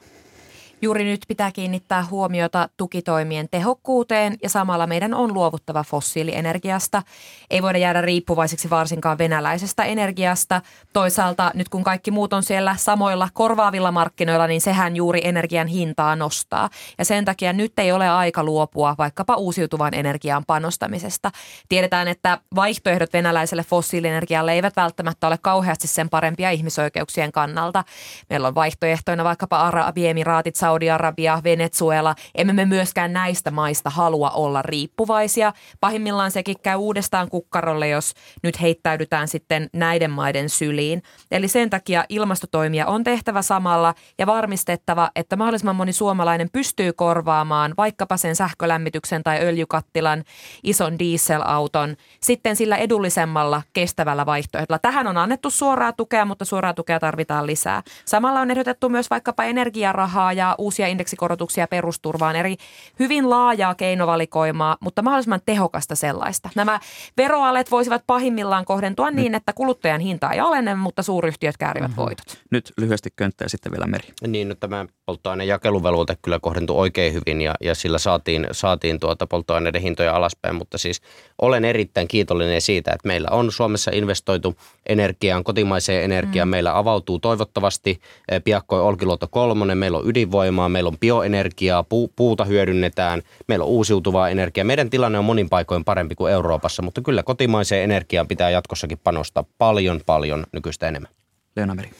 Juuri 0.82 1.04
nyt 1.04 1.20
pitää 1.28 1.52
kiinnittää 1.52 2.04
huomiota 2.10 2.68
tukitoimien 2.76 3.48
tehokkuuteen 3.50 4.36
ja 4.42 4.48
samalla 4.48 4.86
meidän 4.86 5.14
on 5.14 5.34
luovuttava 5.34 5.84
fossiilienergiasta. 5.84 7.02
Ei 7.50 7.62
voida 7.62 7.78
jäädä 7.78 8.00
riippuvaiseksi 8.00 8.70
varsinkaan 8.70 9.18
venäläisestä 9.18 9.84
energiasta. 9.84 10.62
Toisaalta 10.92 11.50
nyt 11.54 11.68
kun 11.68 11.84
kaikki 11.84 12.10
muut 12.10 12.32
on 12.32 12.42
siellä 12.42 12.76
samoilla 12.78 13.28
korvaavilla 13.32 13.92
markkinoilla, 13.92 14.46
niin 14.46 14.60
sehän 14.60 14.96
juuri 14.96 15.20
energian 15.24 15.66
hintaa 15.66 16.16
nostaa. 16.16 16.70
Ja 16.98 17.04
sen 17.04 17.24
takia 17.24 17.52
nyt 17.52 17.78
ei 17.78 17.92
ole 17.92 18.08
aika 18.08 18.44
luopua 18.44 18.94
vaikkapa 18.98 19.36
uusiutuvan 19.36 19.94
energian 19.94 20.44
panostamisesta. 20.46 21.30
Tiedetään, 21.68 22.08
että 22.08 22.38
vaihtoehdot 22.54 23.12
venäläiselle 23.12 23.64
fossiilienergialle 23.64 24.52
eivät 24.52 24.76
välttämättä 24.76 25.26
ole 25.26 25.38
kauheasti 25.42 25.86
sen 25.86 26.08
parempia 26.08 26.50
ihmisoikeuksien 26.50 27.32
kannalta. 27.32 27.84
Meillä 28.30 28.48
on 28.48 28.54
vaihtoehtoina 28.54 29.24
vaikkapa 29.24 29.58
Arabiemiraatit, 29.60 30.56
Saudi-Arabia, 30.68 31.40
Venezuela. 31.44 32.14
Emme 32.34 32.52
me 32.52 32.64
myöskään 32.64 33.12
näistä 33.12 33.50
maista 33.50 33.90
halua 33.90 34.30
olla 34.30 34.62
riippuvaisia. 34.62 35.52
Pahimmillaan 35.80 36.30
sekin 36.30 36.56
käy 36.62 36.76
uudestaan 36.76 37.28
kukkarolle, 37.28 37.88
jos 37.88 38.14
nyt 38.42 38.60
heittäydytään 38.60 39.28
sitten 39.28 39.68
näiden 39.72 40.10
maiden 40.10 40.48
syliin. 40.48 41.02
Eli 41.30 41.48
sen 41.48 41.70
takia 41.70 42.04
ilmastotoimia 42.08 42.86
on 42.86 43.04
tehtävä 43.04 43.42
samalla 43.42 43.94
ja 44.18 44.26
varmistettava, 44.26 45.10
että 45.16 45.36
mahdollisimman 45.36 45.76
moni 45.76 45.92
suomalainen 45.92 46.48
pystyy 46.52 46.92
korvaamaan 46.92 47.74
vaikkapa 47.76 48.16
sen 48.16 48.36
sähkölämmityksen 48.36 49.22
tai 49.22 49.40
öljykattilan, 49.40 50.24
ison 50.64 50.98
dieselauton, 50.98 51.96
sitten 52.20 52.56
sillä 52.56 52.76
edullisemmalla 52.76 53.62
kestävällä 53.72 54.26
vaihtoehdolla. 54.26 54.78
Tähän 54.78 55.06
on 55.06 55.16
annettu 55.16 55.50
suoraa 55.50 55.92
tukea, 55.92 56.24
mutta 56.24 56.44
suoraa 56.44 56.74
tukea 56.74 57.00
tarvitaan 57.00 57.46
lisää. 57.46 57.82
Samalla 58.04 58.40
on 58.40 58.50
ehdotettu 58.50 58.88
myös 58.88 59.10
vaikkapa 59.10 59.44
energiarahaa 59.44 60.32
ja 60.32 60.54
uusia 60.58 60.86
indeksikorotuksia 60.86 61.66
perusturvaan, 61.66 62.36
eri 62.36 62.56
hyvin 62.98 63.30
laajaa 63.30 63.74
keinovalikoimaa, 63.74 64.76
mutta 64.80 65.02
mahdollisimman 65.02 65.40
tehokasta 65.46 65.94
sellaista. 65.94 66.50
Nämä 66.54 66.80
veroalet 67.16 67.70
voisivat 67.70 68.02
pahimmillaan 68.06 68.64
kohdentua 68.64 69.10
niin, 69.10 69.34
että 69.34 69.52
kuluttajan 69.52 70.00
hinta 70.00 70.30
ei 70.30 70.40
alene, 70.40 70.74
mutta 70.74 71.02
suuryhtiöt 71.02 71.56
käärivät 71.56 71.90
mm-hmm. 71.90 72.04
voitot. 72.04 72.38
Nyt 72.50 72.72
lyhyesti 72.78 73.10
könttä 73.16 73.44
ja 73.44 73.48
sitten 73.48 73.72
vielä 73.72 73.86
meri. 73.86 74.08
Niin, 74.26 74.48
no, 74.48 74.54
tämä 74.54 74.86
polttoaineen 75.08 75.48
jakeluvelvoite 75.48 76.16
kyllä 76.22 76.38
kohdentui 76.38 76.76
oikein 76.76 77.12
hyvin 77.12 77.40
ja, 77.40 77.54
ja 77.60 77.74
sillä 77.74 77.98
saatiin, 77.98 78.46
saatiin 78.52 79.00
tuota 79.00 79.26
polttoaineiden 79.26 79.82
hintoja 79.82 80.16
alaspäin, 80.16 80.54
mutta 80.54 80.78
siis 80.78 81.02
olen 81.42 81.64
erittäin 81.64 82.08
kiitollinen 82.08 82.60
siitä, 82.60 82.90
että 82.90 83.08
meillä 83.08 83.28
on 83.30 83.52
Suomessa 83.52 83.90
investoitu 83.94 84.56
energiaan, 84.88 85.44
kotimaiseen 85.44 86.04
energiaan. 86.04 86.48
Mm. 86.48 86.50
Meillä 86.50 86.78
avautuu 86.78 87.18
toivottavasti 87.18 88.00
eh, 88.28 88.42
piakkoin 88.44 88.82
Olkiluoto 88.82 89.28
kolmonen, 89.30 89.78
meillä 89.78 89.98
on 89.98 90.08
ydinvoima 90.08 90.48
ydinvoimaa, 90.48 90.68
meillä 90.68 90.88
on 90.88 90.98
bioenergiaa, 90.98 91.82
pu, 91.82 92.08
puuta 92.16 92.44
hyödynnetään, 92.44 93.22
meillä 93.48 93.64
on 93.64 93.70
uusiutuvaa 93.70 94.28
energiaa. 94.28 94.64
Meidän 94.64 94.90
tilanne 94.90 95.18
on 95.18 95.24
monin 95.24 95.48
paikoin 95.48 95.84
parempi 95.84 96.14
kuin 96.14 96.32
Euroopassa, 96.32 96.82
mutta 96.82 97.00
kyllä 97.00 97.22
kotimaiseen 97.22 97.84
energiaan 97.84 98.28
pitää 98.28 98.50
jatkossakin 98.50 98.98
panostaa 99.04 99.44
paljon, 99.58 100.00
paljon 100.06 100.46
nykyistä 100.52 100.88
enemmän. 100.88 101.12
Leena 101.56 101.74
Meri. 101.74 101.90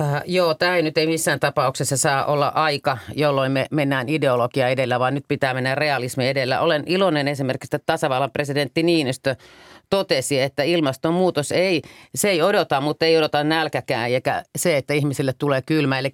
Äh, 0.00 0.22
joo, 0.26 0.54
tämä 0.54 0.76
ei 0.76 0.82
nyt 0.82 0.98
ei 0.98 1.06
missään 1.06 1.40
tapauksessa 1.40 1.96
saa 1.96 2.24
olla 2.24 2.48
aika, 2.48 2.98
jolloin 3.14 3.52
me 3.52 3.66
mennään 3.70 4.08
ideologia 4.08 4.68
edellä, 4.68 5.00
vaan 5.00 5.14
nyt 5.14 5.24
pitää 5.28 5.54
mennä 5.54 5.74
realismi 5.74 6.28
edellä. 6.28 6.60
Olen 6.60 6.82
iloinen 6.86 7.28
esimerkiksi, 7.28 7.76
että 7.76 7.92
tasavallan 7.92 8.30
presidentti 8.30 8.82
Niinistö 8.82 9.36
totesi, 9.90 10.40
että 10.40 10.62
ilmastonmuutos 10.62 11.52
ei, 11.52 11.82
se 12.14 12.30
ei 12.30 12.42
odota, 12.42 12.80
mutta 12.80 13.06
ei 13.06 13.18
odota 13.18 13.44
nälkäkään, 13.44 14.10
eikä 14.10 14.42
se, 14.58 14.76
että 14.76 14.94
ihmisille 14.94 15.32
tulee 15.32 15.62
kylmä. 15.62 15.98
Eli 15.98 16.12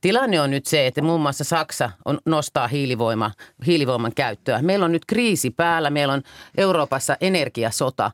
tilanne 0.00 0.40
on 0.40 0.50
nyt 0.50 0.66
se, 0.66 0.86
että 0.86 1.02
muun 1.02 1.20
muassa 1.20 1.44
Saksa 1.44 1.90
on, 2.04 2.18
nostaa 2.26 2.68
hiilivoima, 2.68 3.30
hiilivoiman 3.66 4.12
käyttöä. 4.16 4.62
Meillä 4.62 4.84
on 4.84 4.92
nyt 4.92 5.04
kriisi 5.04 5.50
päällä, 5.50 5.90
meillä 5.90 6.14
on 6.14 6.22
Euroopassa 6.56 7.16
energiasota. 7.20 8.10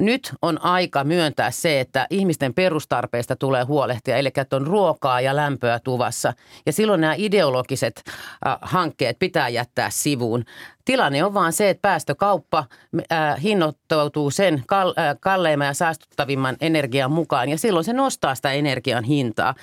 Nyt 0.00 0.32
on 0.42 0.64
aika 0.64 1.04
myöntää 1.04 1.50
se, 1.50 1.80
että 1.80 2.06
ihmisten 2.10 2.54
perustarpeista 2.54 3.36
tulee 3.36 3.64
huolehtia, 3.64 4.16
eli 4.16 4.30
että 4.36 4.56
on 4.56 4.66
ruokaa 4.66 5.20
ja 5.20 5.36
lämpöä 5.36 5.78
tuvassa. 5.84 6.32
Ja 6.66 6.72
silloin 6.72 7.00
nämä 7.00 7.14
ideologiset 7.16 8.02
äh, 8.06 8.56
hankkeet 8.62 9.18
pitää 9.18 9.48
jättää 9.48 9.90
sivuun. 9.90 10.44
Tilanne 10.84 11.24
on 11.24 11.34
vaan 11.34 11.52
se, 11.52 11.70
että 11.70 11.82
päästökauppa 11.82 12.64
äh, 13.12 13.42
hinnoittautuu 13.42 14.30
sen 14.30 14.62
kal- 14.66 14.94
äh, 14.98 15.16
kalleimman 15.20 15.66
ja 15.66 15.74
saastuttavimman 15.74 16.56
energian 16.60 17.12
mukaan 17.12 17.48
ja 17.48 17.58
silloin 17.58 17.84
se 17.84 17.92
nostaa 17.92 18.34
sitä 18.34 18.52
energian 18.52 19.04
hintaa. 19.04 19.54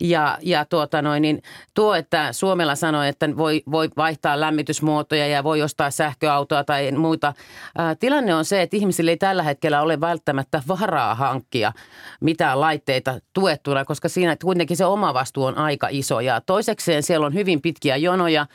Ja, 0.00 0.38
ja 0.42 0.64
tuota 0.64 1.02
noin, 1.02 1.22
niin 1.22 1.42
tuo, 1.74 1.94
että 1.94 2.32
Suomella 2.32 2.74
sanoi, 2.74 3.08
että 3.08 3.36
voi, 3.36 3.62
voi 3.70 3.90
vaihtaa 3.96 4.40
lämmitysmuotoja 4.40 5.26
ja 5.26 5.44
voi 5.44 5.62
ostaa 5.62 5.90
sähköautoa 5.90 6.64
tai 6.64 6.92
muita. 6.92 7.34
Ää, 7.78 7.94
tilanne 7.94 8.34
on 8.34 8.44
se, 8.44 8.62
että 8.62 8.76
ihmisille 8.76 9.10
ei 9.10 9.16
tällä 9.16 9.42
hetkellä 9.42 9.82
ole 9.82 10.00
välttämättä 10.00 10.62
varaa 10.68 11.14
hankkia 11.14 11.72
mitään 12.20 12.60
laitteita 12.60 13.18
tuettuna, 13.32 13.84
koska 13.84 14.08
siinä 14.08 14.36
kuitenkin 14.44 14.76
se 14.76 14.84
oma 14.84 15.14
vastuu 15.14 15.44
on 15.44 15.58
aika 15.58 15.88
iso. 15.90 16.20
Ja 16.20 16.40
toisekseen 16.40 17.02
siellä 17.02 17.26
on 17.26 17.34
hyvin 17.34 17.62
pitkiä 17.62 17.96
jonoja 17.96 18.46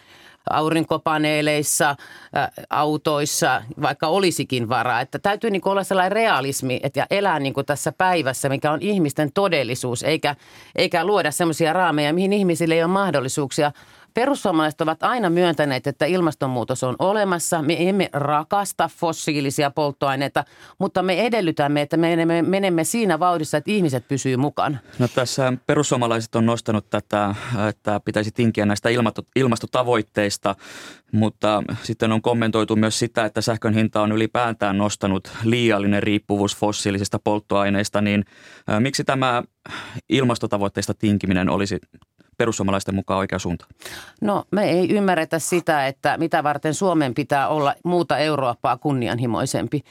aurinkopaneeleissa, 0.50 1.96
autoissa, 2.70 3.62
vaikka 3.82 4.08
olisikin 4.08 4.70
varaa. 4.70 5.02
Että 5.02 5.20
täytyy 5.20 5.50
niin 5.50 5.68
olla 5.68 5.84
sellainen 5.84 6.12
realismi 6.12 6.80
että 6.84 7.00
ja 7.00 7.08
elää 7.10 7.40
niin 7.40 7.54
tässä 7.66 7.92
päivässä, 7.92 8.50
mikä 8.50 8.72
on 8.72 8.82
ihmisten 8.82 9.32
todellisuus, 9.34 10.04
eikä, 10.04 10.36
eikä 10.76 11.06
luoda 11.06 11.32
semmoisia 11.32 11.74
raameja, 11.74 12.14
mihin 12.14 12.34
ihmisille 12.34 12.76
ei 12.76 12.84
ole 12.84 12.92
mahdollisuuksia– 12.92 13.72
Perussuomalaiset 14.14 14.82
ovat 14.82 15.04
aina 15.04 15.30
myöntäneet, 15.30 15.88
että 15.88 16.06
ilmastonmuutos 16.06 16.84
on 16.84 16.96
olemassa. 17.00 17.62
Me 17.62 17.90
emme 17.90 18.10
rakasta 18.14 18.90
fossiilisia 18.96 19.72
polttoaineita, 19.72 20.44
mutta 20.80 21.04
me 21.04 21.26
edellytämme, 21.26 21.82
että 21.82 21.98
me 21.98 22.08
menemme, 22.08 22.42
menemme 22.42 22.84
siinä 22.84 23.20
vauhdissa, 23.20 23.58
että 23.58 23.72
ihmiset 23.72 24.08
pysyvät 24.08 24.40
mukana. 24.40 24.78
No 25.00 25.08
tässä 25.08 25.54
perussuomalaiset 25.68 26.36
on 26.36 26.46
nostanut 26.46 26.90
tätä, 26.90 27.36
että 27.70 28.02
pitäisi 28.06 28.32
tinkiä 28.32 28.66
näistä 28.66 28.90
ilmastotavoitteista, 29.36 30.56
mutta 31.12 31.64
sitten 31.84 32.12
on 32.12 32.22
kommentoitu 32.22 32.76
myös 32.76 33.00
sitä, 33.00 33.26
että 33.26 33.42
sähkön 33.42 33.74
hinta 33.74 34.02
on 34.02 34.12
ylipäätään 34.12 34.78
nostanut 34.78 35.32
liiallinen 35.44 36.04
riippuvuus 36.04 36.58
fossiilisista 36.58 37.20
polttoaineista, 37.24 38.02
niin 38.02 38.26
miksi 38.80 39.04
tämä 39.04 39.44
ilmastotavoitteista 40.10 40.94
tinkiminen 40.94 41.50
olisi 41.50 41.80
perussuomalaisten 42.38 42.96
mukaan 42.96 43.20
oikea 43.20 43.40
suunta? 43.40 43.66
No 44.22 44.44
me 44.52 44.70
ei 44.70 44.90
ymmärretä 44.90 45.40
sitä, 45.40 45.88
että 45.88 46.18
mitä 46.18 46.44
varten 46.44 46.74
Suomen 46.74 47.14
pitää 47.14 47.48
olla 47.48 47.76
muuta 47.84 48.18
Eurooppaa 48.18 48.78
kunnianhimoisempi. 48.78 49.84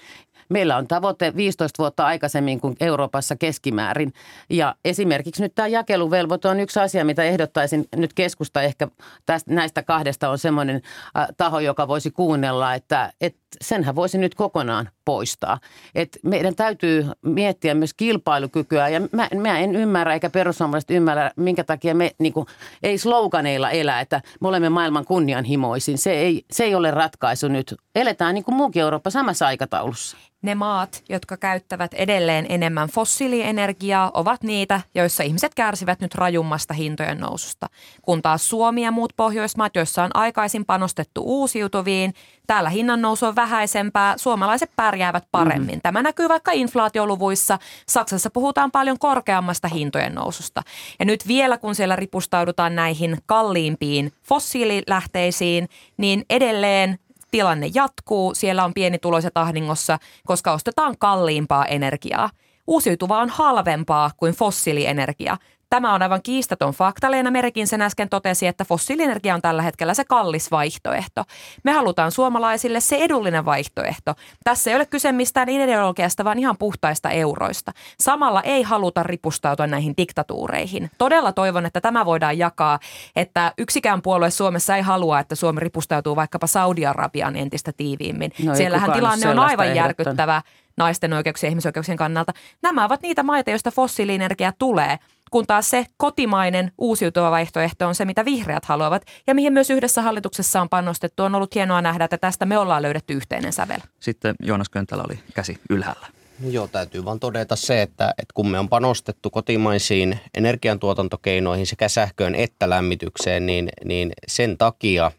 Meillä 0.48 0.76
on 0.76 0.88
tavoite 0.88 1.36
15 1.36 1.82
vuotta 1.82 2.06
aikaisemmin 2.06 2.60
kuin 2.60 2.76
Euroopassa 2.80 3.36
keskimäärin. 3.36 4.12
Ja 4.50 4.74
esimerkiksi 4.84 5.42
nyt 5.42 5.54
tämä 5.54 5.68
jakeluvelvoite 5.68 6.48
on 6.48 6.60
yksi 6.60 6.80
asia, 6.80 7.04
mitä 7.04 7.22
ehdottaisin 7.22 7.84
nyt 7.96 8.12
keskusta 8.12 8.62
ehkä 8.62 8.88
tästä, 9.26 9.54
näistä 9.54 9.82
kahdesta 9.82 10.30
on 10.30 10.38
semmoinen 10.38 10.82
äh, 11.18 11.26
taho, 11.36 11.60
joka 11.60 11.88
voisi 11.88 12.10
kuunnella, 12.10 12.74
että, 12.74 13.12
että 13.20 13.41
senhän 13.60 13.96
voisi 13.96 14.18
nyt 14.18 14.34
kokonaan 14.34 14.88
poistaa. 15.04 15.58
Et 15.94 16.18
meidän 16.22 16.54
täytyy 16.54 17.06
miettiä 17.22 17.74
myös 17.74 17.94
kilpailukykyä 17.94 18.88
ja 18.88 19.00
mä, 19.12 19.28
mä 19.36 19.58
en 19.58 19.76
ymmärrä 19.76 20.14
eikä 20.14 20.30
perussuomalaiset 20.30 20.90
ymmärrä, 20.90 21.30
minkä 21.36 21.64
takia 21.64 21.94
me 21.94 22.10
niin 22.18 22.32
kuin, 22.32 22.46
ei 22.82 22.98
sloganeilla 22.98 23.70
elä, 23.70 24.00
että 24.00 24.20
me 24.40 24.48
olemme 24.48 24.68
maailman 24.68 25.04
kunnianhimoisin. 25.04 25.98
Se 25.98 26.12
ei, 26.12 26.44
se 26.50 26.64
ei 26.64 26.74
ole 26.74 26.90
ratkaisu 26.90 27.48
nyt. 27.48 27.74
Eletään 27.94 28.34
niin 28.34 28.44
kuin 28.44 28.54
muukin 28.54 28.82
Eurooppa 28.82 29.10
samassa 29.10 29.46
aikataulussa 29.46 30.16
ne 30.42 30.54
maat, 30.54 31.02
jotka 31.08 31.36
käyttävät 31.36 31.94
edelleen 31.94 32.46
enemmän 32.48 32.88
fossiilienergiaa, 32.88 34.10
ovat 34.14 34.42
niitä, 34.42 34.80
joissa 34.94 35.22
ihmiset 35.22 35.54
kärsivät 35.54 36.00
nyt 36.00 36.14
rajummasta 36.14 36.74
hintojen 36.74 37.20
noususta. 37.20 37.66
Kun 38.02 38.22
taas 38.22 38.48
Suomi 38.48 38.84
ja 38.84 38.90
muut 38.90 39.12
Pohjoismaat, 39.16 39.76
joissa 39.76 40.04
on 40.04 40.10
aikaisin 40.14 40.64
panostettu 40.64 41.22
uusiutuviin, 41.24 42.14
täällä 42.46 42.70
hinnan 42.70 43.02
nousu 43.02 43.26
on 43.26 43.36
vähäisempää, 43.42 44.14
suomalaiset 44.18 44.70
pärjäävät 44.76 45.24
paremmin. 45.30 45.74
Mm. 45.74 45.80
Tämä 45.82 46.02
näkyy 46.02 46.28
vaikka 46.28 46.52
inflaatioluvuissa. 46.52 47.58
Saksassa 47.88 48.30
puhutaan 48.30 48.70
paljon 48.70 48.98
korkeammasta 48.98 49.68
hintojen 49.68 50.14
noususta. 50.14 50.62
Ja 50.98 51.04
nyt 51.04 51.28
vielä, 51.28 51.58
kun 51.58 51.74
siellä 51.74 51.96
ripustaudutaan 51.96 52.74
näihin 52.74 53.18
kalliimpiin 53.26 54.12
fossiililähteisiin, 54.22 55.68
niin 55.96 56.24
edelleen 56.30 56.98
tilanne 57.30 57.70
jatkuu, 57.74 58.34
siellä 58.34 58.64
on 58.64 58.74
pienituloiset 58.74 59.36
ahdingossa, 59.36 59.98
koska 60.26 60.52
ostetaan 60.52 60.94
kalliimpaa 60.98 61.66
energiaa. 61.66 62.30
Uusiutuva 62.66 63.18
on 63.18 63.28
halvempaa 63.28 64.10
kuin 64.16 64.34
fossiilienergia. 64.34 65.36
Tämä 65.72 65.94
on 65.94 66.02
aivan 66.02 66.22
kiistaton 66.22 66.72
fakta. 66.72 67.10
Leena 67.10 67.30
Merikin 67.30 67.66
sen 67.66 67.82
äsken 67.82 68.08
totesi, 68.08 68.46
että 68.46 68.64
fossiilienergia 68.64 69.34
on 69.34 69.42
tällä 69.42 69.62
hetkellä 69.62 69.94
se 69.94 70.04
kallis 70.04 70.50
vaihtoehto. 70.50 71.24
Me 71.64 71.72
halutaan 71.72 72.12
suomalaisille 72.12 72.80
se 72.80 72.96
edullinen 72.96 73.44
vaihtoehto. 73.44 74.14
Tässä 74.44 74.70
ei 74.70 74.76
ole 74.76 74.86
kyse 74.86 75.12
mistään 75.12 75.48
ideologiasta, 75.48 76.24
vaan 76.24 76.38
ihan 76.38 76.56
puhtaista 76.58 77.10
euroista. 77.10 77.72
Samalla 78.00 78.42
ei 78.42 78.62
haluta 78.62 79.02
ripustautua 79.02 79.66
näihin 79.66 79.94
diktatuureihin. 79.96 80.90
Todella 80.98 81.32
toivon, 81.32 81.66
että 81.66 81.80
tämä 81.80 82.04
voidaan 82.04 82.38
jakaa, 82.38 82.78
että 83.16 83.52
yksikään 83.58 84.02
puolue 84.02 84.30
Suomessa 84.30 84.76
ei 84.76 84.82
halua, 84.82 85.20
että 85.20 85.34
Suomi 85.34 85.60
ripustautuu 85.60 86.16
vaikkapa 86.16 86.46
Saudi-Arabiaan 86.46 87.36
entistä 87.36 87.72
tiiviimmin. 87.76 88.32
No 88.44 88.54
Siellähän 88.54 88.92
tilanne 88.92 89.28
on 89.28 89.38
aivan 89.38 89.76
järkyttävä 89.76 90.42
naisten 90.76 91.12
oikeuksien 91.12 91.48
ja 91.48 91.50
ihmisoikeuksien 91.50 91.98
kannalta. 91.98 92.32
Nämä 92.62 92.84
ovat 92.84 93.02
niitä 93.02 93.22
maita, 93.22 93.50
joista 93.50 93.70
fossiilienergia 93.70 94.52
tulee 94.58 94.98
kun 95.32 95.46
taas 95.46 95.70
se 95.70 95.86
kotimainen 95.96 96.72
uusiutuva 96.78 97.30
vaihtoehto 97.30 97.88
on 97.88 97.94
se, 97.94 98.04
mitä 98.04 98.24
vihreät 98.24 98.64
haluavat 98.64 99.02
ja 99.26 99.34
mihin 99.34 99.52
myös 99.52 99.70
yhdessä 99.70 100.02
hallituksessa 100.02 100.60
on 100.60 100.68
panostettu. 100.68 101.22
On 101.22 101.34
ollut 101.34 101.54
hienoa 101.54 101.82
nähdä, 101.82 102.04
että 102.04 102.18
tästä 102.18 102.46
me 102.46 102.58
ollaan 102.58 102.82
löydetty 102.82 103.14
yhteinen 103.14 103.52
sävel. 103.52 103.80
Sitten 104.00 104.34
Joonas 104.42 104.68
Köntälä 104.68 105.02
oli 105.08 105.18
käsi 105.34 105.58
ylhäällä. 105.70 106.06
No 106.40 106.48
joo, 106.48 106.68
täytyy 106.68 107.04
vaan 107.04 107.20
todeta 107.20 107.56
se, 107.56 107.82
että, 107.82 108.10
että 108.10 108.32
kun 108.34 108.48
me 108.48 108.58
on 108.58 108.68
panostettu 108.68 109.30
kotimaisiin 109.30 110.18
energiantuotantokeinoihin 110.34 111.66
sekä 111.66 111.88
sähköön 111.88 112.34
että 112.34 112.70
lämmitykseen, 112.70 113.46
niin, 113.46 113.68
niin 113.84 114.12
sen 114.28 114.58
takia 114.58 115.12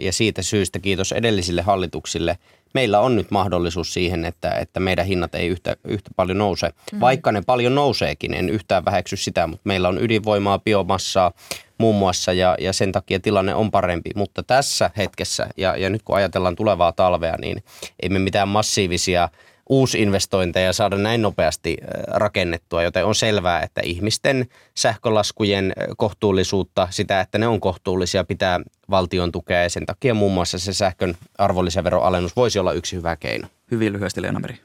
ja 0.00 0.12
siitä 0.12 0.42
syystä 0.42 0.78
kiitos 0.78 1.12
edellisille 1.12 1.62
hallituksille– 1.62 2.38
meillä 2.74 3.00
on 3.00 3.16
nyt 3.16 3.30
mahdollisuus 3.30 3.94
siihen, 3.94 4.24
että, 4.24 4.50
että 4.50 4.80
meidän 4.80 5.06
hinnat 5.06 5.34
ei 5.34 5.48
yhtä, 5.48 5.76
yhtä 5.84 6.10
paljon 6.16 6.38
nouse. 6.38 6.70
Mm. 6.92 7.00
Vaikka 7.00 7.32
ne 7.32 7.42
paljon 7.46 7.74
nouseekin, 7.74 8.34
en 8.34 8.48
yhtään 8.48 8.84
väheksy 8.84 9.16
sitä, 9.16 9.46
mutta 9.46 9.62
meillä 9.64 9.88
on 9.88 10.02
ydinvoimaa, 10.02 10.58
biomassaa 10.58 11.32
muun 11.78 11.96
muassa 11.96 12.32
ja, 12.32 12.56
ja 12.60 12.72
sen 12.72 12.92
takia 12.92 13.20
tilanne 13.20 13.54
on 13.54 13.70
parempi. 13.70 14.10
Mutta 14.16 14.42
tässä 14.42 14.90
hetkessä 14.96 15.48
ja, 15.56 15.76
ja 15.76 15.90
nyt 15.90 16.02
kun 16.02 16.16
ajatellaan 16.16 16.56
tulevaa 16.56 16.92
talvea, 16.92 17.36
niin 17.40 17.64
ei 18.02 18.08
me 18.08 18.18
mitään 18.18 18.48
massiivisia– 18.48 19.28
uusinvestointeja 19.68 20.72
saada 20.72 20.96
näin 20.96 21.22
nopeasti 21.22 21.76
rakennettua, 22.06 22.82
joten 22.82 23.04
on 23.04 23.14
selvää, 23.14 23.62
että 23.62 23.80
ihmisten 23.84 24.46
sähkölaskujen 24.74 25.72
kohtuullisuutta, 25.96 26.88
sitä, 26.90 27.20
että 27.20 27.38
ne 27.38 27.46
on 27.46 27.60
kohtuullisia, 27.60 28.24
pitää 28.24 28.60
valtion 28.90 29.32
tukea 29.32 29.62
ja 29.62 29.70
sen 29.70 29.86
takia 29.86 30.14
muun 30.14 30.32
muassa 30.32 30.58
se 30.58 30.72
sähkön 30.72 31.14
arvonlisäveroalennus 31.38 32.36
voisi 32.36 32.58
olla 32.58 32.72
yksi 32.72 32.96
hyvä 32.96 33.16
keino. 33.16 33.48
Hyvin 33.70 33.92
lyhyesti 33.92 34.22
Leena 34.22 34.40
Meri. 34.40 34.58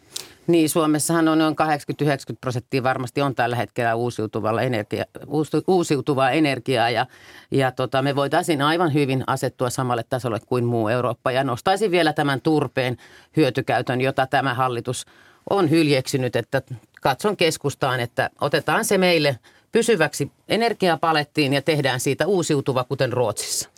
Niin, 0.49 0.69
Suomessahan 0.69 1.27
on 1.27 1.37
noin 1.37 1.55
80-90 2.33 2.35
prosenttia 2.41 2.83
varmasti 2.83 3.21
on 3.21 3.35
tällä 3.35 3.55
hetkellä 3.55 3.95
uusiutuvalla 3.95 4.61
energia, 4.61 5.05
uusiutuvaa 5.67 6.31
energiaa 6.31 6.89
ja, 6.89 7.05
ja 7.51 7.71
tota, 7.71 8.01
me 8.01 8.15
voitaisiin 8.15 8.61
aivan 8.61 8.93
hyvin 8.93 9.23
asettua 9.27 9.69
samalle 9.69 10.03
tasolle 10.09 10.39
kuin 10.45 10.65
muu 10.65 10.87
Eurooppa 10.87 11.31
ja 11.31 11.43
nostaisin 11.43 11.91
vielä 11.91 12.13
tämän 12.13 12.41
turpeen 12.41 12.97
hyötykäytön, 13.37 14.01
jota 14.01 14.27
tämä 14.27 14.53
hallitus 14.53 15.05
on 15.49 15.69
hyljeksinyt, 15.69 16.35
että 16.35 16.61
katson 17.01 17.37
keskustaan, 17.37 17.99
että 17.99 18.29
otetaan 18.41 18.85
se 18.85 18.97
meille 18.97 19.39
pysyväksi 19.71 20.31
energiapalettiin 20.47 21.53
ja 21.53 21.61
tehdään 21.61 21.99
siitä 21.99 22.27
uusiutuva, 22.27 22.83
kuten 22.83 23.13
Ruotsissa. 23.13 23.69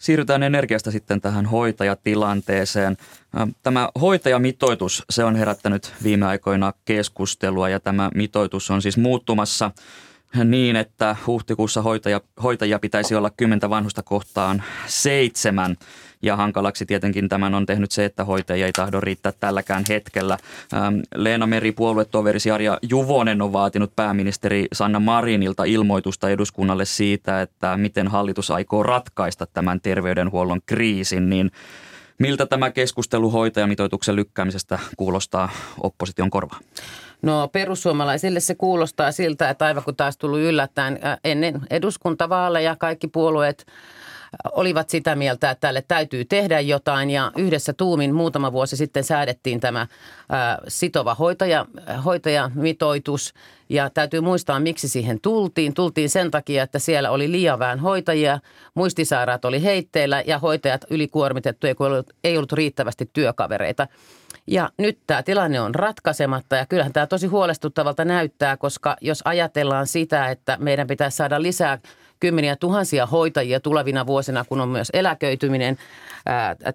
Siirrytään 0.00 0.42
energiasta 0.42 0.90
sitten 0.90 1.20
tähän 1.20 1.46
hoitajatilanteeseen. 1.46 2.96
Tämä 3.62 3.88
hoitajamitoitus, 4.00 5.04
se 5.10 5.24
on 5.24 5.36
herättänyt 5.36 5.92
viime 6.02 6.26
aikoina 6.26 6.72
keskustelua 6.84 7.68
ja 7.68 7.80
tämä 7.80 8.10
mitoitus 8.14 8.70
on 8.70 8.82
siis 8.82 8.96
muuttumassa 8.96 9.70
niin, 10.44 10.76
että 10.76 11.16
huhtikuussa 11.26 11.82
hoitaja, 11.82 12.20
hoitajia 12.42 12.78
pitäisi 12.78 13.14
olla 13.14 13.30
kymmentä 13.30 13.70
vanhusta 13.70 14.02
kohtaan 14.02 14.62
seitsemän. 14.86 15.76
Ja 16.22 16.36
hankalaksi 16.36 16.86
tietenkin 16.86 17.28
tämän 17.28 17.54
on 17.54 17.66
tehnyt 17.66 17.90
se, 17.90 18.04
että 18.04 18.24
hoitajia 18.24 18.66
ei 18.66 18.72
tahdo 18.72 19.00
riittää 19.00 19.32
tälläkään 19.32 19.84
hetkellä. 19.88 20.38
Ähm, 20.74 20.98
Leena 21.14 21.46
Meri, 21.46 21.72
puoluetoverisi 21.72 22.50
Arja 22.50 22.78
Juvonen 22.90 23.42
on 23.42 23.52
vaatinut 23.52 23.96
pääministeri 23.96 24.66
Sanna 24.72 25.00
Marinilta 25.00 25.64
ilmoitusta 25.64 26.30
eduskunnalle 26.30 26.84
siitä, 26.84 27.42
että 27.42 27.76
miten 27.76 28.08
hallitus 28.08 28.50
aikoo 28.50 28.82
ratkaista 28.82 29.46
tämän 29.46 29.80
terveydenhuollon 29.80 30.60
kriisin. 30.66 31.30
Niin 31.30 31.50
miltä 32.20 32.46
tämä 32.46 32.70
keskustelu 32.70 33.30
hoitajamitoituksen 33.30 34.16
lykkäämisestä 34.16 34.78
kuulostaa 34.96 35.50
opposition 35.82 36.30
korvaan? 36.30 36.62
No 37.22 37.48
perussuomalaisille 37.48 38.40
se 38.40 38.54
kuulostaa 38.54 39.12
siltä, 39.12 39.50
että 39.50 39.64
aivan 39.64 39.84
kun 39.84 39.96
taas 39.96 40.16
tullut 40.16 40.38
yllättäen 40.38 40.98
ennen 41.24 41.60
eduskuntavaaleja 41.70 42.76
kaikki 42.76 43.08
puolueet 43.08 43.66
olivat 44.52 44.90
sitä 44.90 45.14
mieltä, 45.16 45.50
että 45.50 45.60
tälle 45.60 45.84
täytyy 45.88 46.24
tehdä 46.24 46.60
jotain 46.60 47.10
ja 47.10 47.32
yhdessä 47.36 47.72
tuumin 47.72 48.14
muutama 48.14 48.52
vuosi 48.52 48.76
sitten 48.76 49.04
säädettiin 49.04 49.60
tämä 49.60 49.86
sitova 50.68 51.14
hoitaja, 51.14 51.66
hoitajamitoitus 52.04 53.34
ja 53.68 53.90
täytyy 53.90 54.20
muistaa, 54.20 54.60
miksi 54.60 54.88
siihen 54.88 55.20
tultiin. 55.20 55.74
Tultiin 55.74 56.10
sen 56.10 56.30
takia, 56.30 56.62
että 56.62 56.78
siellä 56.78 57.10
oli 57.10 57.30
liian 57.30 57.58
vähän 57.58 57.78
hoitajia, 57.78 58.38
muistisairaat 58.74 59.44
oli 59.44 59.62
heitteillä 59.62 60.22
ja 60.26 60.38
hoitajat 60.38 60.84
ylikuormitettu, 60.90 61.66
ei 62.24 62.36
ollut 62.36 62.52
riittävästi 62.52 63.10
työkavereita. 63.12 63.86
Ja 64.46 64.70
nyt 64.78 64.98
tämä 65.06 65.22
tilanne 65.22 65.60
on 65.60 65.74
ratkaisematta 65.74 66.56
ja 66.56 66.66
kyllähän 66.66 66.92
tämä 66.92 67.06
tosi 67.06 67.26
huolestuttavalta 67.26 68.04
näyttää, 68.04 68.56
koska 68.56 68.96
jos 69.00 69.22
ajatellaan 69.24 69.86
sitä, 69.86 70.30
että 70.30 70.56
meidän 70.60 70.86
pitäisi 70.86 71.16
saada 71.16 71.42
lisää 71.42 71.78
kymmeniä 72.20 72.56
tuhansia 72.56 73.06
hoitajia 73.06 73.60
tulevina 73.60 74.06
vuosina, 74.06 74.44
kun 74.44 74.60
on 74.60 74.68
myös 74.68 74.90
eläköityminen 74.92 75.78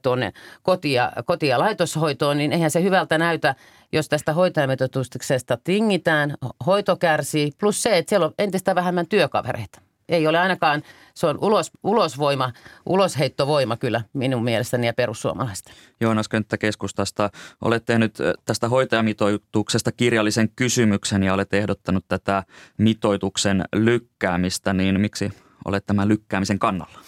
tuonne 0.01 0.33
koti- 0.63 0.93
ja, 0.93 1.11
koti- 1.25 1.47
ja 1.47 1.59
laitoshoitoon, 1.59 2.37
niin 2.37 2.51
eihän 2.51 2.71
se 2.71 2.83
hyvältä 2.83 3.17
näytä, 3.17 3.55
jos 3.91 4.09
tästä 4.09 4.33
hoitajametotuksesta 4.33 5.57
tingitään, 5.63 6.33
hoito 6.65 6.95
kärsii, 6.95 7.51
plus 7.59 7.83
se, 7.83 7.97
että 7.97 8.09
siellä 8.09 8.25
on 8.25 8.33
entistä 8.39 8.75
vähemmän 8.75 9.07
työkavereita. 9.07 9.81
Ei 10.09 10.27
ole 10.27 10.39
ainakaan, 10.39 10.81
se 11.15 11.27
on 11.27 11.37
ulos, 11.41 11.71
ulosvoima, 11.83 12.51
ulosheittovoima 12.85 13.77
kyllä 13.77 14.01
minun 14.13 14.43
mielestäni 14.43 14.87
ja 14.87 14.93
perussuomalaista. 14.93 15.71
Joonas 16.01 16.27
Könttä 16.27 16.57
keskustasta, 16.57 17.29
olet 17.61 17.85
tehnyt 17.85 18.17
tästä 18.45 18.69
hoitajamitoituksesta 18.69 19.91
kirjallisen 19.91 20.49
kysymyksen 20.55 21.23
ja 21.23 21.33
olet 21.33 21.53
ehdottanut 21.53 22.05
tätä 22.07 22.43
mitoituksen 22.77 23.63
lykkäämistä, 23.75 24.73
niin 24.73 25.01
miksi 25.01 25.31
olet 25.65 25.85
tämän 25.85 26.07
lykkäämisen 26.07 26.59
kannalla? 26.59 26.99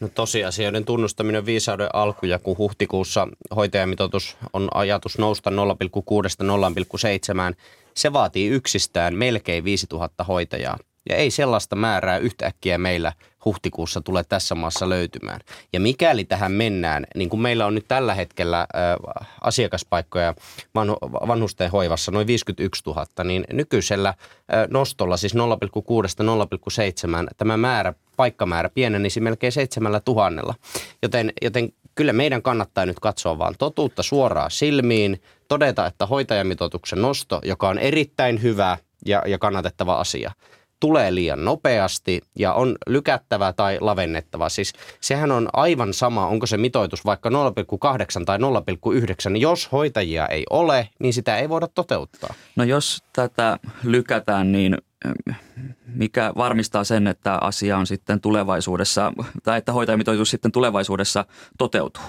No 0.00 0.08
tosiasioiden 0.08 0.84
tunnustaminen 0.84 1.46
viisauden 1.46 1.88
alku 1.92 2.26
ja 2.26 2.38
kun 2.38 2.58
huhtikuussa 2.58 3.28
hoitajamitoitus 3.56 4.36
on 4.52 4.68
ajatus 4.74 5.18
nousta 5.18 5.50
0,6-0,7, 5.50 5.56
se 7.94 8.12
vaatii 8.12 8.48
yksistään 8.48 9.14
melkein 9.14 9.64
5000 9.64 10.24
hoitajaa. 10.24 10.78
Ja 11.08 11.16
ei 11.16 11.30
sellaista 11.30 11.76
määrää 11.76 12.18
yhtäkkiä 12.18 12.78
meillä 12.78 13.12
huhtikuussa 13.44 14.00
tule 14.00 14.24
tässä 14.24 14.54
maassa 14.54 14.88
löytymään. 14.88 15.40
Ja 15.72 15.80
mikäli 15.80 16.24
tähän 16.24 16.52
mennään, 16.52 17.06
niin 17.14 17.28
kuin 17.28 17.40
meillä 17.40 17.66
on 17.66 17.74
nyt 17.74 17.88
tällä 17.88 18.14
hetkellä 18.14 18.66
asiakaspaikkoja 19.40 20.34
vanhusten 21.28 21.70
hoivassa 21.70 22.12
noin 22.12 22.26
51 22.26 22.82
000, 22.86 23.06
niin 23.24 23.44
nykyisellä 23.52 24.14
nostolla, 24.70 25.16
siis 25.16 25.34
0,6-0,7, 25.34 25.40
tämä 27.36 27.56
määrä, 27.56 27.94
paikkamäärä 28.16 28.68
pienenisi 28.68 29.20
melkein 29.20 29.52
7 29.52 30.00
tuhannella. 30.04 30.54
Joten, 31.02 31.32
joten 31.42 31.72
Kyllä 31.96 32.12
meidän 32.12 32.42
kannattaa 32.42 32.86
nyt 32.86 33.00
katsoa 33.00 33.38
vaan 33.38 33.54
totuutta 33.58 34.02
suoraan 34.02 34.50
silmiin, 34.50 35.22
todeta, 35.48 35.86
että 35.86 36.06
hoitajamitoituksen 36.06 37.02
nosto, 37.02 37.40
joka 37.44 37.68
on 37.68 37.78
erittäin 37.78 38.42
hyvä 38.42 38.78
ja, 39.06 39.22
ja 39.26 39.38
kannatettava 39.38 39.94
asia, 39.94 40.32
tulee 40.80 41.14
liian 41.14 41.44
nopeasti 41.44 42.20
ja 42.38 42.52
on 42.52 42.76
lykättävä 42.86 43.52
tai 43.52 43.78
lavennettava. 43.80 44.48
Siis 44.48 44.72
sehän 45.00 45.32
on 45.32 45.48
aivan 45.52 45.94
sama, 45.94 46.26
onko 46.26 46.46
se 46.46 46.56
mitoitus 46.56 47.04
vaikka 47.04 47.28
0,8 47.28 47.34
tai 48.26 48.38
0,9. 48.38 49.36
Jos 49.36 49.72
hoitajia 49.72 50.26
ei 50.26 50.44
ole, 50.50 50.88
niin 50.98 51.12
sitä 51.12 51.36
ei 51.36 51.48
voida 51.48 51.68
toteuttaa. 51.74 52.34
No 52.56 52.64
jos 52.64 53.02
tätä 53.12 53.58
lykätään, 53.84 54.52
niin 54.52 54.78
mikä 55.86 56.32
varmistaa 56.36 56.84
sen, 56.84 57.06
että 57.06 57.34
asia 57.34 57.78
on 57.78 57.86
sitten 57.86 58.20
tulevaisuudessa, 58.20 59.12
tai 59.42 59.58
että 59.58 59.72
hoitajamitoitus 59.72 60.30
sitten 60.30 60.52
tulevaisuudessa 60.52 61.24
toteutuu? 61.58 62.02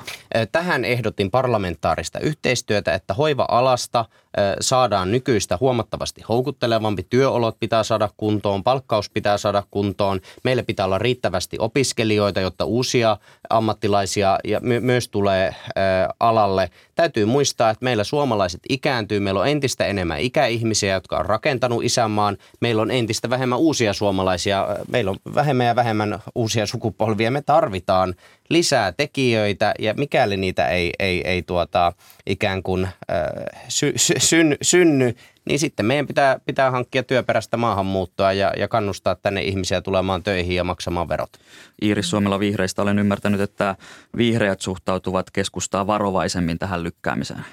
Tähän 0.51 0.86
ehdotin 0.86 1.31
parlamentaarista 1.31 2.19
yhteistyötä, 2.19 2.93
että 2.93 3.13
hoiva-alasta 3.13 4.05
saadaan 4.62 5.12
nykyistä 5.12 5.57
huomattavasti 5.60 6.21
houkuttelevampi. 6.29 7.03
Työolot 7.10 7.60
pitää 7.60 7.83
saada 7.83 8.10
kuntoon, 8.17 8.63
palkkaus 8.63 9.10
pitää 9.10 9.38
saada 9.38 9.63
kuntoon. 9.71 10.19
Meillä 10.43 10.63
pitää 10.63 10.86
olla 10.86 10.97
riittävästi 10.97 11.57
opiskelijoita, 11.60 12.41
jotta 12.41 12.65
uusia 12.65 13.17
ammattilaisia 13.49 14.39
ja 14.43 14.60
my- 14.60 14.79
myös 14.79 15.10
tulee 15.10 15.55
alalle. 16.19 16.69
Täytyy 16.95 17.25
muistaa, 17.25 17.69
että 17.69 17.83
meillä 17.83 18.03
suomalaiset 18.03 18.62
ikääntyy. 18.69 19.19
Meillä 19.19 19.39
on 19.39 19.47
entistä 19.47 19.86
enemmän 19.86 20.19
ikäihmisiä, 20.19 20.93
jotka 20.93 21.17
on 21.17 21.25
rakentanut 21.25 21.83
isänmaan. 21.83 22.38
Meillä 22.62 22.81
on 22.81 22.91
entistä 22.91 23.29
vähemmän 23.38 23.60
uusia 23.60 23.93
suomalaisia. 23.93 24.67
Meillä 24.91 25.12
on 25.12 25.17
vähemmän 25.36 25.65
ja 25.65 25.76
vähemmän 25.76 26.19
uusia 26.36 26.65
sukupolvia. 26.65 27.32
Me 27.32 27.41
tarvitaan 27.41 28.15
lisää 28.50 28.91
tekijöitä 28.91 29.73
ja 29.80 29.93
mikäli 29.93 30.38
niitä 30.38 30.67
ei, 30.67 30.93
ei, 31.00 31.21
ei 31.28 31.41
tuota, 31.41 31.93
ikään 32.26 32.63
kuin 32.63 32.84
äh, 32.86 32.91
sy, 33.67 33.93
sy, 33.95 34.13
synny, 34.17 34.56
synny, 34.62 35.15
niin 35.45 35.60
sitten 35.60 35.86
meidän 35.86 36.08
pitää, 36.08 36.39
pitää 36.45 36.71
hankkia 36.71 37.04
työperäistä 37.04 37.58
maahanmuuttoa 37.58 38.34
ja, 38.34 38.54
ja 38.58 38.67
kannustaa 38.67 39.15
tänne 39.15 39.41
ihmisiä 39.41 39.82
tulemaan 39.82 40.23
töihin 40.23 40.56
ja 40.56 40.63
maksamaan 40.63 41.10
verot. 41.10 41.30
Iiris 41.82 42.10
Suomella 42.10 42.39
vihreistä 42.39 42.82
olen 42.82 43.00
ymmärtänyt, 43.00 43.41
että 43.41 43.76
vihreät 44.17 44.62
suhtautuvat 44.62 45.32
keskustaa 45.32 45.88
varovaisemmin 45.88 46.60
tähän 46.60 46.84
lykkäämiseen. 46.84 47.45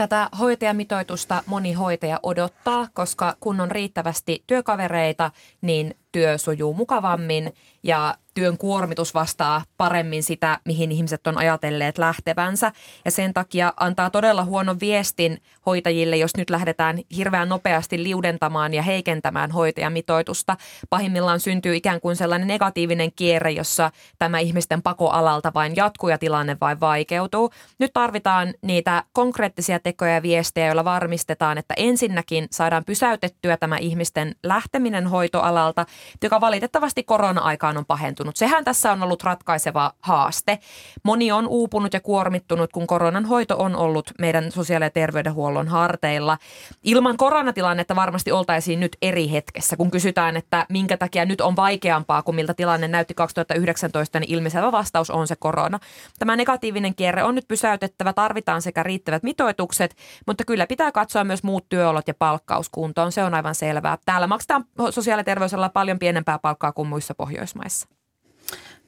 Tätä 0.00 0.28
hoitajamitoitusta 0.38 1.42
moni 1.46 1.72
hoitaja 1.72 2.20
odottaa, 2.22 2.88
koska 2.94 3.36
kun 3.40 3.60
on 3.60 3.70
riittävästi 3.70 4.44
työkavereita, 4.46 5.30
niin 5.60 5.94
työ 6.12 6.38
sujuu 6.38 6.74
mukavammin. 6.74 7.54
Ja 7.82 8.14
työn 8.40 8.58
kuormitus 8.58 9.14
vastaa 9.14 9.62
paremmin 9.76 10.22
sitä, 10.22 10.58
mihin 10.64 10.92
ihmiset 10.92 11.26
on 11.26 11.38
ajatelleet 11.38 11.98
lähtevänsä. 11.98 12.72
Ja 13.04 13.10
sen 13.10 13.34
takia 13.34 13.72
antaa 13.76 14.10
todella 14.10 14.44
huonon 14.44 14.80
viestin 14.80 15.42
hoitajille, 15.66 16.16
jos 16.16 16.36
nyt 16.36 16.50
lähdetään 16.50 16.98
hirveän 17.16 17.48
nopeasti 17.48 18.02
liudentamaan 18.02 18.74
ja 18.74 18.82
heikentämään 18.82 19.50
hoitajamitoitusta. 19.50 20.56
Pahimmillaan 20.90 21.40
syntyy 21.40 21.76
ikään 21.76 22.00
kuin 22.00 22.16
sellainen 22.16 22.48
negatiivinen 22.48 23.12
kierre, 23.16 23.50
jossa 23.50 23.90
tämä 24.18 24.38
ihmisten 24.38 24.82
pakoalalta 24.82 25.52
vain 25.54 25.76
jatkuu 25.76 26.08
ja 26.08 26.18
tilanne 26.18 26.56
vain 26.60 26.80
vaikeutuu. 26.80 27.50
Nyt 27.78 27.90
tarvitaan 27.92 28.54
niitä 28.62 29.04
konkreettisia 29.12 29.78
tekoja 29.78 30.14
ja 30.14 30.22
viestejä, 30.22 30.66
joilla 30.66 30.84
varmistetaan, 30.84 31.58
että 31.58 31.74
ensinnäkin 31.76 32.46
saadaan 32.50 32.84
pysäytettyä 32.84 33.56
tämä 33.56 33.78
ihmisten 33.78 34.34
lähteminen 34.42 35.06
hoitoalalta– 35.06 35.86
joka 36.22 36.40
valitettavasti 36.40 37.02
korona-aikaan 37.02 37.76
on 37.76 37.86
pahentunut. 37.86 38.29
Sehän 38.36 38.64
tässä 38.64 38.92
on 38.92 39.02
ollut 39.02 39.22
ratkaiseva 39.22 39.92
haaste. 40.00 40.58
Moni 41.02 41.32
on 41.32 41.48
uupunut 41.48 41.94
ja 41.94 42.00
kuormittunut, 42.00 42.72
kun 42.72 42.86
koronan 42.86 43.24
hoito 43.24 43.56
on 43.58 43.76
ollut 43.76 44.10
meidän 44.18 44.52
sosiaali- 44.52 44.84
ja 44.84 44.90
terveydenhuollon 44.90 45.68
harteilla. 45.68 46.38
Ilman 46.82 47.16
koronatilannetta 47.16 47.96
varmasti 47.96 48.32
oltaisiin 48.32 48.80
nyt 48.80 48.96
eri 49.02 49.30
hetkessä, 49.30 49.76
kun 49.76 49.90
kysytään, 49.90 50.36
että 50.36 50.66
minkä 50.68 50.96
takia 50.96 51.24
nyt 51.24 51.40
on 51.40 51.56
vaikeampaa 51.56 52.22
kuin 52.22 52.34
miltä 52.34 52.54
tilanne 52.54 52.88
näytti 52.88 53.14
2019, 53.14 54.20
niin 54.20 54.30
ilmiselvä 54.30 54.72
vastaus 54.72 55.10
on 55.10 55.26
se 55.26 55.36
korona. 55.36 55.78
Tämä 56.18 56.36
negatiivinen 56.36 56.94
kierre 56.94 57.24
on 57.24 57.34
nyt 57.34 57.48
pysäytettävä, 57.48 58.12
tarvitaan 58.12 58.62
sekä 58.62 58.82
riittävät 58.82 59.22
mitoitukset, 59.22 59.96
mutta 60.26 60.44
kyllä 60.44 60.66
pitää 60.66 60.92
katsoa 60.92 61.24
myös 61.24 61.42
muut 61.42 61.68
työolot 61.68 62.08
ja 62.08 62.14
palkkauskuntoon, 62.14 63.12
se 63.12 63.24
on 63.24 63.34
aivan 63.34 63.54
selvää. 63.54 63.98
Täällä 64.06 64.26
maksetaan 64.26 64.64
sosiaali- 64.90 65.20
ja 65.20 65.24
terveysalalla 65.24 65.68
paljon 65.68 65.98
pienempää 65.98 66.38
palkkaa 66.38 66.72
kuin 66.72 66.88
muissa 66.88 67.14
Pohjoismaissa. 67.14 67.99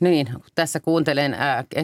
Niin, 0.02 0.28
tässä 0.54 0.80
kuuntelen 0.80 1.36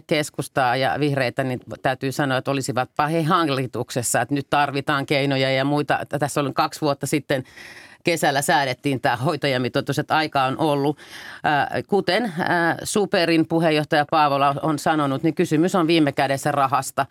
keskustaa 0.07 0.76
ja 0.76 0.96
vihreitä, 1.00 1.44
niin 1.44 1.61
täytyy 1.83 2.12
sanoa, 2.12 2.38
että 2.38 2.50
olisivat 2.50 2.90
he 3.11 3.22
hallituksessa, 3.22 4.20
että 4.20 4.35
nyt 4.35 4.46
tarvitaan 4.50 5.07
keinoja 5.07 5.50
ja 5.50 5.64
muita. 5.64 5.98
Tässä 6.18 6.40
on 6.40 6.54
kaksi 6.54 6.81
vuotta 6.81 7.07
sitten 7.07 7.44
kesällä 8.09 8.42
säädettiin 8.42 9.01
tämä 9.01 9.16
hoitajamitoitus, 9.16 9.99
että 9.99 10.16
aika 10.16 10.44
on 10.44 10.59
ollut. 10.59 10.99
Kuten 11.88 12.33
Superin 12.85 13.49
puheenjohtaja 13.49 14.07
Paavola 14.11 14.55
on 14.62 14.79
sanonut, 14.79 15.23
niin 15.23 15.35
kysymys 15.35 15.75
on 15.75 15.87
viime 15.87 16.12
kädessä 16.12 16.53
rahasta. 16.53 17.07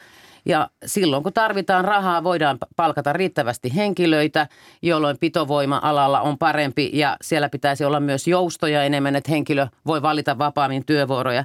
Ja 0.46 0.70
silloin 0.86 1.24
kun 1.24 1.34
tarvitaan 1.34 1.86
rahaa, 1.86 2.24
voidaan 2.24 2.58
palkata 2.76 3.14
riittävästi 3.14 3.76
henkilöitä, 3.76 4.48
jolloin 4.82 5.18
pitovoima 5.20 5.80
alalla 5.84 6.22
on 6.22 6.38
parempi 6.38 6.90
ja 6.94 7.18
siellä 7.22 7.50
pitäisi 7.50 7.86
olla 7.86 8.00
myös 8.00 8.28
joustoja 8.28 8.84
enemmän, 8.84 9.16
että 9.16 9.32
henkilö 9.32 9.68
voi 9.86 10.02
valita 10.02 10.38
vapaammin 10.38 10.86
työvuoroja. 10.86 11.44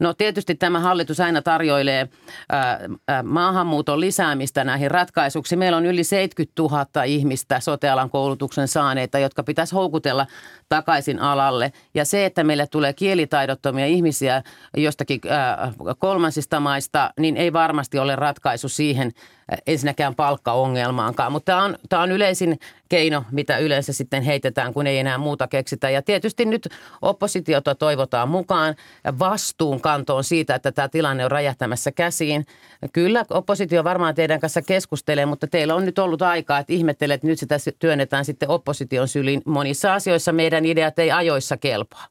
No 0.00 0.14
tietysti 0.14 0.54
tämä 0.54 0.80
hallitus 0.80 1.20
aina 1.20 1.42
tarjoilee 1.42 2.08
ää, 2.52 2.80
ää, 3.08 3.22
maahanmuuton 3.22 4.00
lisäämistä 4.00 4.64
näihin 4.64 4.90
ratkaisuksi. 4.90 5.56
Meillä 5.56 5.78
on 5.78 5.86
yli 5.86 6.04
70 6.04 6.62
000 6.62 7.04
ihmistä 7.04 7.60
sotealan 7.60 8.10
koulutuksen 8.10 8.68
saaneita, 8.68 9.18
jotka 9.18 9.42
pitäisi 9.42 9.74
houkutella 9.74 10.26
takaisin 10.68 11.18
alalle. 11.18 11.72
Ja 11.94 12.04
se, 12.04 12.24
että 12.24 12.44
meille 12.44 12.66
tulee 12.66 12.92
kielitaidottomia 12.92 13.86
ihmisiä 13.86 14.42
jostakin 14.76 15.20
ää, 15.28 15.72
kolmansista 15.98 16.60
maista, 16.60 17.10
niin 17.20 17.36
ei 17.36 17.52
varmasti 17.52 17.98
ole 17.98 18.16
ratkaisu 18.16 18.68
siihen– 18.68 19.12
ensinnäkään 19.66 20.14
palkkaongelmaankaan. 20.14 21.32
Mutta 21.32 21.52
tämä 21.52 21.64
on, 21.64 21.78
tämä 21.88 22.02
on 22.02 22.12
yleisin 22.12 22.58
keino, 22.88 23.24
mitä 23.30 23.58
yleensä 23.58 23.92
sitten 23.92 24.22
heitetään, 24.22 24.74
kun 24.74 24.86
ei 24.86 24.98
enää 24.98 25.18
muuta 25.18 25.48
keksitä. 25.48 25.90
Ja 25.90 26.02
tietysti 26.02 26.44
nyt 26.44 26.68
oppositiota 27.02 27.74
toivotaan 27.74 28.28
mukaan 28.28 28.74
vastuun 29.18 29.80
kantoon 29.80 30.24
siitä, 30.24 30.54
että 30.54 30.72
tämä 30.72 30.88
tilanne 30.88 31.24
on 31.24 31.30
räjähtämässä 31.30 31.92
käsiin. 31.92 32.46
Kyllä 32.92 33.24
oppositio 33.30 33.84
varmaan 33.84 34.14
teidän 34.14 34.40
kanssa 34.40 34.62
keskustelee, 34.62 35.26
mutta 35.26 35.46
teillä 35.46 35.74
on 35.74 35.84
nyt 35.84 35.98
ollut 35.98 36.22
aikaa, 36.22 36.58
että 36.58 36.72
ihmettelee, 36.72 37.14
että 37.14 37.26
nyt 37.26 37.38
sitä 37.38 37.56
työnnetään 37.78 38.24
sitten 38.24 38.50
opposition 38.50 39.08
syliin. 39.08 39.42
Monissa 39.44 39.94
asioissa 39.94 40.32
meidän 40.32 40.57
ideat 40.66 40.98
ei 40.98 41.10
ajoissa 41.10 41.56
kelpaa 41.56 42.06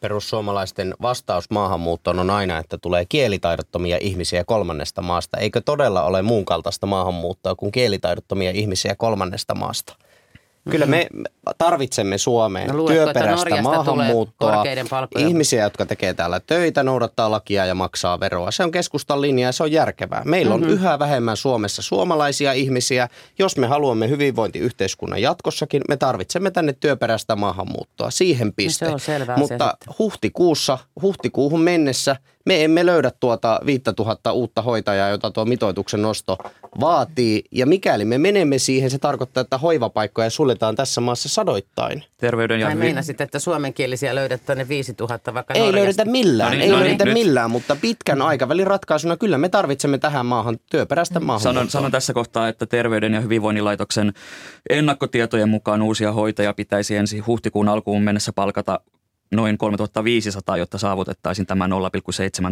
perussuomalaisten 0.00 0.94
vastaus 1.02 1.50
maahanmuuttoon 1.50 2.18
on 2.18 2.30
aina, 2.30 2.58
että 2.58 2.78
tulee 2.78 3.04
kielitaidottomia 3.08 3.98
ihmisiä 4.00 4.44
kolmannesta 4.44 5.02
maasta. 5.02 5.38
Eikö 5.38 5.60
todella 5.60 6.02
ole 6.02 6.22
muun 6.22 6.44
kaltaista 6.44 6.86
maahanmuuttoa 6.86 7.54
kuin 7.54 7.72
kielitaidottomia 7.72 8.50
ihmisiä 8.50 8.94
kolmannesta 8.94 9.54
maasta? 9.54 9.96
Kyllä 10.70 10.86
me 10.86 11.06
tarvitsemme 11.58 12.18
Suomeen 12.18 12.68
no, 12.70 12.86
työperäistä 12.86 13.62
maahanmuuttoa, 13.62 14.64
ihmisiä, 15.18 15.62
jotka 15.62 15.86
tekee 15.86 16.14
täällä 16.14 16.40
töitä, 16.40 16.82
noudattaa 16.82 17.30
lakia 17.30 17.66
ja 17.66 17.74
maksaa 17.74 18.20
veroa. 18.20 18.50
Se 18.50 18.64
on 18.64 18.70
keskustan 18.70 19.20
linja 19.20 19.48
ja 19.48 19.52
se 19.52 19.62
on 19.62 19.72
järkevää. 19.72 20.22
Meillä 20.24 20.54
on 20.54 20.60
mm-hmm. 20.60 20.74
yhä 20.74 20.98
vähemmän 20.98 21.36
Suomessa 21.36 21.82
suomalaisia 21.82 22.52
ihmisiä. 22.52 23.08
Jos 23.38 23.56
me 23.56 23.66
haluamme 23.66 24.08
hyvinvointiyhteiskunnan 24.08 25.22
jatkossakin, 25.22 25.82
me 25.88 25.96
tarvitsemme 25.96 26.50
tänne 26.50 26.72
työperäistä 26.72 27.36
maahanmuuttoa. 27.36 28.10
Siihen 28.10 28.52
piste. 28.52 28.84
No 28.84 28.88
se 28.88 28.94
on 28.94 29.00
selvää 29.00 29.36
Mutta 29.36 29.76
huhtikuussa, 29.98 30.78
huhtikuuhun 31.02 31.60
mennessä– 31.60 32.16
me 32.46 32.64
emme 32.64 32.86
löydä 32.86 33.10
tuota 33.20 33.60
5000 33.66 34.32
uutta 34.32 34.62
hoitajaa, 34.62 35.08
jota 35.08 35.30
tuo 35.30 35.44
mitoituksen 35.44 36.02
nosto 36.02 36.38
vaatii. 36.80 37.44
Ja 37.52 37.66
mikäli 37.66 38.04
me 38.04 38.18
menemme 38.18 38.58
siihen, 38.58 38.90
se 38.90 38.98
tarkoittaa, 38.98 39.40
että 39.40 39.58
hoivapaikkoja 39.58 40.30
suljetaan 40.30 40.76
tässä 40.76 41.00
maassa 41.00 41.28
sadoittain. 41.28 42.04
Terveyden 42.16 42.60
ja 42.60 42.66
Tai 42.66 42.76
meinasit, 42.76 43.20
että 43.20 43.38
suomenkielisiä 43.38 44.14
löydät 44.14 44.42
tänne 44.46 44.68
5000 44.68 45.34
vaikka 45.34 45.54
Ei 45.54 45.60
Norjasta. 45.60 45.80
löydetä 45.80 46.04
millään, 46.04 46.52
no 46.52 46.58
niin, 46.58 46.62
ei 46.62 46.70
no 46.70 46.78
löydetä 46.80 47.04
niin, 47.04 47.14
millään, 47.14 47.50
mutta 47.50 47.76
pitkän 47.76 48.22
aikavälin 48.22 48.66
ratkaisuna 48.66 49.16
kyllä 49.16 49.38
me 49.38 49.48
tarvitsemme 49.48 49.98
tähän 49.98 50.26
maahan 50.26 50.58
työperäistä 50.70 51.20
maahan. 51.20 51.42
Sanon, 51.42 51.70
sanon 51.70 51.90
tässä 51.90 52.12
kohtaa, 52.12 52.48
että 52.48 52.66
Terveyden 52.66 53.14
ja 53.14 53.20
hyvinvoinnin 53.20 53.64
laitoksen 53.64 54.12
ennakkotietojen 54.70 55.48
mukaan 55.48 55.82
uusia 55.82 56.12
hoitajia 56.12 56.54
pitäisi 56.54 56.96
ensi 56.96 57.18
huhtikuun 57.18 57.68
alkuun 57.68 58.02
mennessä 58.02 58.32
palkata 58.32 58.80
noin 59.30 59.58
3500, 59.58 60.56
jotta 60.56 60.78
saavutettaisiin 60.78 61.46
tämä 61.46 61.66
0,7 61.66 61.72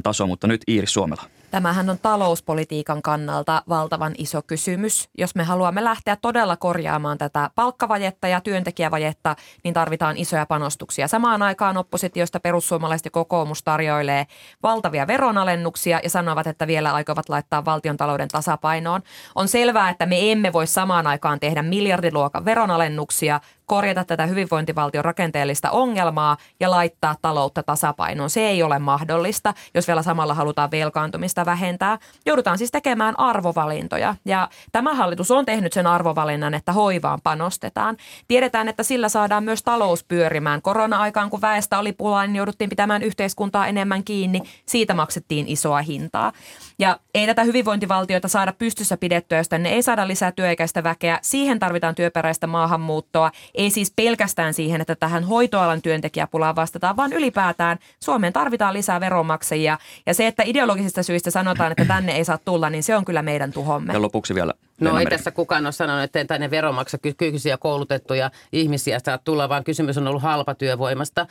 taso, 0.03 0.27
mutta 0.27 0.47
nyt 0.47 0.61
Iiris 0.69 0.93
Suomela. 0.93 1.23
Tämähän 1.51 1.91
on 1.91 1.99
talouspolitiikan 1.99 3.03
kannalta 3.03 3.63
valtavan 3.69 4.15
iso 4.19 4.43
kysymys. 4.43 5.09
Jos 5.19 5.35
me 5.35 5.45
haluamme 5.45 5.85
lähteä 5.85 6.17
todella 6.17 6.57
korjaamaan 6.57 7.19
tätä 7.19 7.51
palkkavajetta 7.55 8.29
ja 8.29 8.41
työntekijävajetta, 8.41 9.37
niin 9.65 9.75
tarvitaan 9.75 10.17
isoja 10.17 10.47
panostuksia. 10.47 11.09
Samaan 11.09 11.43
aikaan 11.43 11.77
oppositiosta 11.77 12.41
perussuomalaiset 12.41 13.05
ja 13.05 13.11
kokoomus 13.11 13.63
tarjoilee 13.63 14.27
valtavia 14.63 15.07
veronalennuksia 15.07 16.01
ja 16.03 16.11
sanovat, 16.11 16.47
että 16.47 16.67
vielä 16.67 16.95
aikovat 16.95 17.29
laittaa 17.29 17.65
valtion 17.65 17.97
talouden 17.97 18.29
tasapainoon. 18.29 19.03
On 19.35 19.49
selvää, 19.49 19.91
että 19.91 20.07
me 20.07 20.33
emme 20.33 20.53
voi 20.53 20.67
samaan 20.67 21.07
aikaan 21.07 21.41
tehdä 21.41 21.63
miljardiluokan 21.63 22.45
veronalennuksia, 22.45 23.41
korjata 23.67 24.05
tätä 24.05 24.27
hyvinvointivaltion 24.27 25.05
rakenteellista 25.05 25.71
ongelmaa 25.71 26.37
ja 26.61 26.71
laittaa 26.71 27.17
taloutta 27.23 27.63
tasapainoon. 27.63 28.31
Se 28.31 28.41
ei 28.41 28.63
ole 28.63 28.79
mahdollista, 28.79 29.55
jos 29.75 29.87
vielä 29.87 30.03
samalla 30.03 30.35
halutaan 30.35 30.71
velkaantumista 30.71 31.47
vähentää. 31.47 31.99
Joudutaan 32.27 32.59
siis 32.59 32.71
tekemään 32.71 33.19
arvovalintoja 33.19 34.15
ja 34.25 34.49
tämä 34.73 34.95
hallitus 34.95 35.31
on 35.31 35.47
tehnyt 35.47 35.73
sen 35.73 35.87
arvovalinnan, 35.87 36.55
että 36.55 36.73
hoivaan 36.73 37.21
panostetaan. 37.23 37.97
Tiedetään, 38.29 38.69
että 38.69 38.83
sillä 38.83 39.09
saadaan 39.09 39.45
myös 39.45 39.63
talous 39.63 40.05
pyörimään. 40.05 40.63
Korona-aikaan, 40.63 41.31
kun 41.31 41.41
väestä 41.41 41.79
oli 41.79 41.93
pulaa, 41.93 42.27
niin 42.27 42.37
jouduttiin 42.37 42.71
pitämään 42.71 43.03
yhteiskuntaa 43.03 43.67
enemmän 43.67 44.05
kiinni. 44.05 44.43
Siitä 44.67 44.95
maksettiin 44.95 45.49
isoa 45.49 45.83
hintaa. 45.83 46.33
Ja 46.79 47.01
ei 47.15 47.27
tätä 47.27 47.45
hyvinvointivaltiota 47.45 48.29
saada 48.29 48.53
pystyssä 48.53 48.97
pidettyä, 48.97 49.39
jos 49.39 49.49
tänne 49.49 49.69
ei 49.69 49.83
saada 49.83 50.09
lisää 50.09 50.33
työikäistä 50.33 50.83
väkeä. 50.83 51.19
Siihen 51.23 51.59
tarvitaan 51.59 51.95
työperäistä 51.95 52.47
maahanmuuttoa. 52.47 53.31
Ei 53.57 53.71
siis 53.71 53.93
pelkästään 53.97 54.55
siihen, 54.55 54.81
että 54.81 54.97
tähän 54.97 55.25
hoitoalan 55.25 55.83
työntekijäpulaan 55.83 56.57
vastataan, 56.57 56.97
vaan 56.97 57.13
ylipäätään 57.13 57.79
Suomeen 58.05 58.33
tarvitaan 58.33 58.75
lisää 58.75 59.01
veronmaksajia. 59.01 59.79
Ja 60.07 60.15
se, 60.15 60.27
että 60.27 60.43
ideologisista 60.47 61.03
syistä 61.03 61.31
sanotaan, 61.31 61.73
että 61.73 61.85
tänne 61.85 62.13
ei 62.13 62.25
saa 62.25 62.39
tulla, 62.39 62.71
niin 62.71 62.83
se 62.83 62.97
on 62.97 63.05
kyllä 63.05 63.23
meidän 63.23 63.53
tuhomme. 63.53 63.93
Ja 63.93 64.03
lopuksi 64.03 64.35
vielä 64.35 64.53
No 64.81 64.99
ei 64.99 65.07
tässä 65.07 65.31
kukaan 65.31 65.67
ole 65.67 65.73
sanonut, 65.73 66.05
että 66.05 66.25
tänne 66.25 66.51
veronmaksakykyisiä 66.51 67.57
koulutettuja 67.57 68.31
ihmisiä 68.53 68.99
saa 69.05 69.19
tulla, 69.19 69.49
vaan 69.49 69.65
kysymys 69.65 69.99
on 69.99 70.09
ollut 70.09 70.23
halpatyövoimasta. 70.23 71.27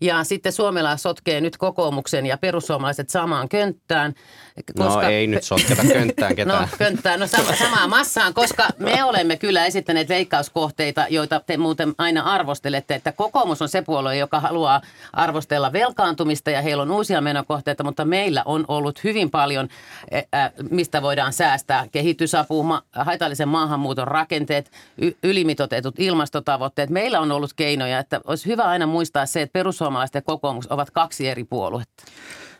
Ja 0.00 0.24
sitten 0.24 0.52
Suomella 0.52 0.96
sotkee 0.96 1.40
nyt 1.40 1.56
kokoomuksen 1.56 2.26
ja 2.26 2.38
perussuomalaiset 2.38 3.08
samaan 3.10 3.48
könttään. 3.48 4.14
No 4.78 4.84
koska... 4.84 5.02
No 5.02 5.08
ei 5.08 5.26
nyt 5.26 5.44
sotketa 5.44 5.82
könttään 5.92 6.30
no, 6.32 6.36
ketään. 6.36 6.62
No 6.62 6.68
könttään, 6.78 7.20
no 7.20 7.26
sama, 7.26 7.56
samaan 7.56 7.90
massaan, 7.90 8.34
koska 8.34 8.68
me 8.78 9.04
olemme 9.04 9.36
kyllä 9.36 9.66
esittäneet 9.66 10.08
veikkauskohteita, 10.08 11.06
joita 11.10 11.40
te 11.40 11.56
muuten 11.56 11.94
aina 11.98 12.22
arvostelette, 12.22 12.94
että 12.94 13.12
kokoomus 13.12 13.62
on 13.62 13.68
se 13.68 13.82
puolue, 13.82 14.16
joka 14.16 14.40
haluaa 14.40 14.80
arvostella 15.12 15.72
velkaantumista 15.72 16.50
ja 16.50 16.62
heillä 16.62 16.82
on 16.82 16.90
uusia 16.90 17.20
menokohteita, 17.20 17.84
mutta 17.84 18.04
meillä 18.04 18.42
on 18.44 18.64
ollut 18.68 19.04
hyvin 19.04 19.30
paljon, 19.30 19.68
mistä 20.70 21.02
voidaan 21.02 21.32
säästää 21.32 21.86
kehitysapu, 21.92 22.66
haitallisen 22.92 23.48
maahanmuuton 23.48 24.08
rakenteet, 24.08 24.70
ylimitotetut 25.22 25.94
ilmastotavoitteet. 25.98 26.90
Meillä 26.90 27.20
on 27.20 27.32
ollut 27.32 27.52
keinoja, 27.56 27.98
että 27.98 28.20
olisi 28.24 28.46
hyvä 28.46 28.62
aina 28.62 28.86
muistaa 28.86 29.26
se, 29.26 29.42
että 29.42 29.52
perussuomalaiset 29.52 30.14
ja 30.14 30.22
kokoomus 30.22 30.66
ovat 30.70 30.90
kaksi 30.90 31.28
eri 31.28 31.44
puoluetta. 31.44 32.04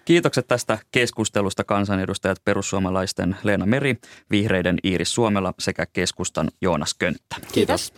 Kiitokset 0.04 0.46
tästä 0.46 0.78
keskustelusta 0.92 1.64
kansanedustajat 1.64 2.38
perussuomalaisten 2.44 3.36
Leena 3.42 3.66
Meri, 3.66 3.96
vihreiden 4.30 4.78
Iiris 4.84 5.14
Suomela 5.14 5.54
sekä 5.58 5.86
keskustan 5.92 6.50
Joonas 6.62 6.94
Könttä. 6.94 7.36
Kiitos. 7.52 7.92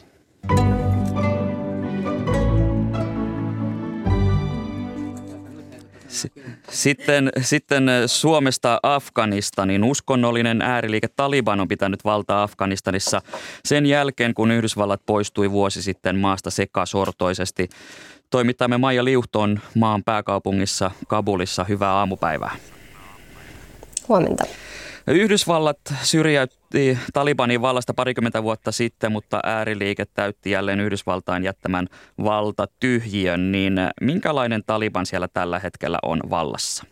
Sitten, 6.70 7.30
sitten 7.40 7.90
Suomesta 8.06 8.80
Afganistanin 8.82 9.84
uskonnollinen 9.84 10.62
ääriliike 10.62 11.08
Taliban 11.16 11.60
on 11.60 11.68
pitänyt 11.68 12.04
valtaa 12.04 12.42
Afganistanissa 12.42 13.22
sen 13.64 13.86
jälkeen, 13.86 14.34
kun 14.34 14.50
Yhdysvallat 14.50 15.00
poistui 15.06 15.50
vuosi 15.50 15.82
sitten 15.82 16.16
maasta 16.16 16.50
sekasortoisesti. 16.50 17.68
Toimittajamme 18.30 18.78
Maija 18.78 19.04
Liuhton 19.04 19.60
maan 19.74 20.04
pääkaupungissa 20.04 20.90
Kabulissa. 21.08 21.64
Hyvää 21.64 21.92
aamupäivää. 21.92 22.56
Huomenta. 24.08 24.44
Yhdysvallat 25.10 25.78
syrjäytti 26.02 26.98
Talibanin 27.12 27.62
vallasta 27.62 27.94
parikymmentä 27.94 28.42
vuotta 28.42 28.72
sitten, 28.72 29.12
mutta 29.12 29.40
ääriliike 29.44 30.04
täytti 30.14 30.50
jälleen 30.50 30.80
Yhdysvaltain 30.80 31.44
jättämän 31.44 31.86
valta 32.24 32.68
tyhjiön. 32.80 33.52
Niin 33.52 33.74
minkälainen 34.00 34.62
Taliban 34.66 35.06
siellä 35.06 35.28
tällä 35.28 35.58
hetkellä 35.58 35.98
on 36.02 36.20
vallassa? 36.30 36.84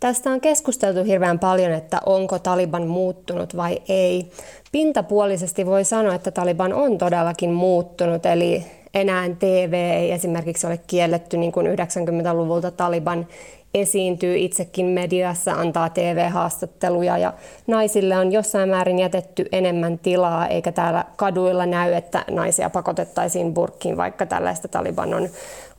Tästä 0.00 0.30
on 0.30 0.40
keskusteltu 0.40 1.04
hirveän 1.04 1.38
paljon, 1.38 1.72
että 1.72 2.00
onko 2.06 2.38
Taliban 2.38 2.86
muuttunut 2.86 3.56
vai 3.56 3.82
ei. 3.88 4.30
Pintapuolisesti 4.72 5.66
voi 5.66 5.84
sanoa, 5.84 6.14
että 6.14 6.30
Taliban 6.30 6.72
on 6.72 6.98
todellakin 6.98 7.50
muuttunut, 7.50 8.26
eli 8.26 8.64
enää 8.94 9.28
TV 9.38 9.72
ei 9.72 10.12
esimerkiksi 10.12 10.66
ole 10.66 10.80
kielletty 10.86 11.36
niin 11.36 11.52
kuin 11.52 11.66
90-luvulta 11.66 12.70
Taliban 12.70 13.26
esiintyy 13.74 14.36
itsekin 14.36 14.86
mediassa, 14.86 15.52
antaa 15.52 15.88
TV-haastatteluja 15.88 17.18
ja 17.18 17.32
naisille 17.66 18.18
on 18.18 18.32
jossain 18.32 18.68
määrin 18.68 18.98
jätetty 18.98 19.46
enemmän 19.52 19.98
tilaa, 19.98 20.48
eikä 20.48 20.72
täällä 20.72 21.04
kaduilla 21.16 21.66
näy, 21.66 21.92
että 21.92 22.24
naisia 22.30 22.70
pakotettaisiin 22.70 23.54
burkkiin, 23.54 23.96
vaikka 23.96 24.26
tällaista 24.26 24.68
Taliban 24.68 25.14
on, 25.14 25.28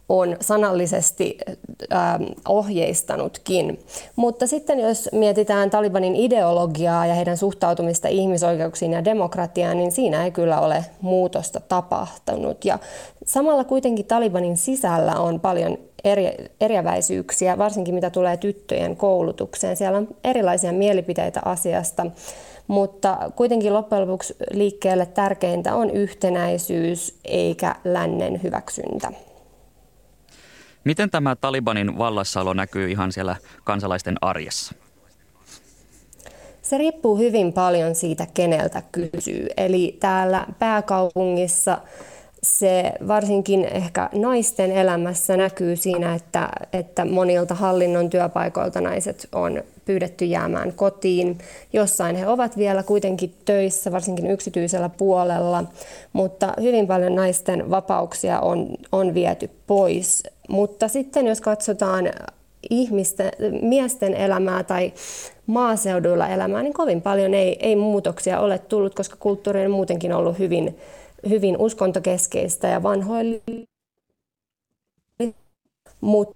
on 0.09 0.37
sanallisesti 0.41 1.37
äh, 1.93 2.15
ohjeistanutkin. 2.47 3.79
Mutta 4.15 4.47
sitten 4.47 4.79
jos 4.79 5.09
mietitään 5.11 5.69
Talibanin 5.69 6.15
ideologiaa 6.15 7.05
ja 7.05 7.13
heidän 7.13 7.37
suhtautumista 7.37 8.07
ihmisoikeuksiin 8.07 8.91
ja 8.93 9.05
demokratiaan, 9.05 9.77
niin 9.77 9.91
siinä 9.91 10.23
ei 10.23 10.31
kyllä 10.31 10.59
ole 10.59 10.85
muutosta 11.01 11.59
tapahtunut. 11.59 12.65
Ja 12.65 12.79
samalla 13.25 13.63
kuitenkin 13.63 14.05
Talibanin 14.05 14.57
sisällä 14.57 15.15
on 15.15 15.39
paljon 15.39 15.77
eri, 16.05 16.35
eriäväisyyksiä, 16.61 17.57
varsinkin 17.57 17.95
mitä 17.95 18.09
tulee 18.09 18.37
tyttöjen 18.37 18.95
koulutukseen. 18.95 19.77
Siellä 19.77 19.97
on 19.97 20.07
erilaisia 20.23 20.73
mielipiteitä 20.73 21.41
asiasta, 21.45 22.05
mutta 22.67 23.31
kuitenkin 23.35 23.73
loppujen 23.73 24.07
lopuksi 24.07 24.35
liikkeelle 24.51 25.05
tärkeintä 25.05 25.75
on 25.75 25.89
yhtenäisyys 25.89 27.19
eikä 27.25 27.75
lännen 27.83 28.43
hyväksyntä. 28.43 29.11
Miten 30.83 31.09
tämä 31.09 31.35
Talibanin 31.35 31.97
vallassaolo 31.97 32.53
näkyy 32.53 32.91
ihan 32.91 33.11
siellä 33.11 33.35
kansalaisten 33.63 34.15
arjessa? 34.21 34.75
Se 36.61 36.77
riippuu 36.77 37.17
hyvin 37.17 37.53
paljon 37.53 37.95
siitä, 37.95 38.27
keneltä 38.33 38.83
kysyy. 38.91 39.47
Eli 39.57 39.97
täällä 39.99 40.47
pääkaupungissa 40.59 41.77
se 42.45 42.91
varsinkin 43.07 43.65
ehkä 43.65 44.09
naisten 44.13 44.71
elämässä 44.71 45.37
näkyy 45.37 45.75
siinä, 45.75 46.15
että, 46.15 46.49
että 46.73 47.05
monilta 47.05 47.55
hallinnon 47.55 48.09
työpaikoilta 48.09 48.81
naiset 48.81 49.27
on 49.31 49.63
pyydetty 49.85 50.25
jäämään 50.25 50.73
kotiin. 50.73 51.37
Jossain 51.73 52.15
he 52.15 52.27
ovat 52.27 52.57
vielä 52.57 52.83
kuitenkin 52.83 53.33
töissä, 53.45 53.91
varsinkin 53.91 54.31
yksityisellä 54.31 54.89
puolella, 54.89 55.63
mutta 56.13 56.53
hyvin 56.61 56.87
paljon 56.87 57.15
naisten 57.15 57.69
vapauksia 57.69 58.39
on, 58.39 58.67
on 58.91 59.13
viety 59.13 59.49
pois. 59.67 60.23
Mutta 60.49 60.87
sitten 60.87 61.27
jos 61.27 61.41
katsotaan 61.41 62.09
ihmisten, 62.69 63.31
miesten 63.61 64.13
elämää 64.13 64.63
tai 64.63 64.93
maaseuduilla 65.47 66.27
elämää, 66.27 66.63
niin 66.63 66.73
kovin 66.73 67.01
paljon 67.01 67.33
ei, 67.33 67.57
ei 67.59 67.75
muutoksia 67.75 68.39
ole 68.39 68.57
tullut, 68.57 68.95
koska 68.95 69.15
kulttuuri 69.19 69.65
on 69.65 69.71
muutenkin 69.71 70.13
ollut 70.13 70.39
hyvin 70.39 70.77
hyvin 71.29 71.57
uskontokeskeistä 71.57 72.67
ja 72.67 72.83
vanhoillista, 72.83 73.51
mutta, 76.01 76.35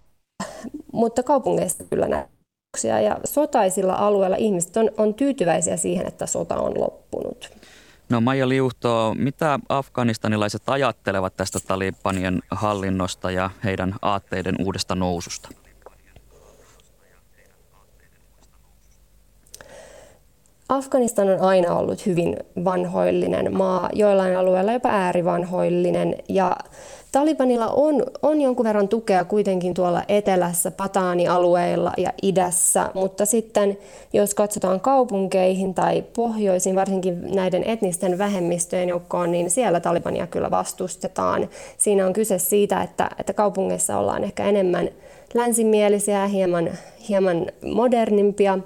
mutta 0.93 1.23
kaupungeissa 1.23 1.83
kyllä 1.83 2.07
näyksiä. 2.07 2.99
Ja 3.01 3.17
sotaisilla 3.23 3.93
alueilla 3.93 4.35
ihmiset 4.35 4.77
on, 4.77 4.91
on 4.97 5.13
tyytyväisiä 5.13 5.77
siihen, 5.77 6.07
että 6.07 6.25
sota 6.25 6.55
on 6.55 6.79
loppunut. 6.79 7.49
No 8.09 8.21
Maija 8.21 8.49
Liuhto, 8.49 9.15
mitä 9.17 9.59
afganistanilaiset 9.69 10.61
ajattelevat 10.67 11.37
tästä 11.37 11.59
Talibanien 11.67 12.41
hallinnosta 12.51 13.31
ja 13.31 13.49
heidän 13.63 13.95
aatteiden 14.01 14.55
uudesta 14.59 14.95
noususta? 14.95 15.49
Afganistan 20.69 21.29
on 21.29 21.39
aina 21.39 21.75
ollut 21.75 22.05
hyvin 22.05 22.37
vanhoillinen 22.65 23.57
maa, 23.57 23.89
joillain 23.93 24.37
alueilla 24.37 24.73
jopa 24.73 24.89
äärivanhoillinen. 24.89 26.15
Ja 26.27 26.57
Talibanilla 27.11 27.67
on, 27.67 28.03
on 28.21 28.41
jonkun 28.41 28.65
verran 28.65 28.87
tukea 28.87 29.23
kuitenkin 29.23 29.73
tuolla 29.73 30.03
etelässä, 30.07 30.71
Pataani-alueilla 30.71 31.93
ja 31.97 32.13
idässä, 32.21 32.89
mutta 32.93 33.25
sitten 33.25 33.77
jos 34.13 34.35
katsotaan 34.35 34.79
kaupunkeihin 34.79 35.73
tai 35.73 36.03
pohjoisiin, 36.15 36.75
varsinkin 36.75 37.35
näiden 37.35 37.63
etnisten 37.63 38.17
vähemmistöjen 38.17 38.89
joukkoon, 38.89 39.31
niin 39.31 39.49
siellä 39.49 39.79
Talibania 39.79 40.27
kyllä 40.27 40.51
vastustetaan. 40.51 41.49
Siinä 41.77 42.05
on 42.05 42.13
kyse 42.13 42.39
siitä, 42.39 42.81
että, 42.81 43.09
että 43.19 43.33
kaupungeissa 43.33 43.97
ollaan 43.97 44.23
ehkä 44.23 44.45
enemmän 44.45 44.89
länsimielisiä, 45.33 46.27
hieman, 46.27 46.69
hieman 47.09 47.45
modernimpia 47.73 48.59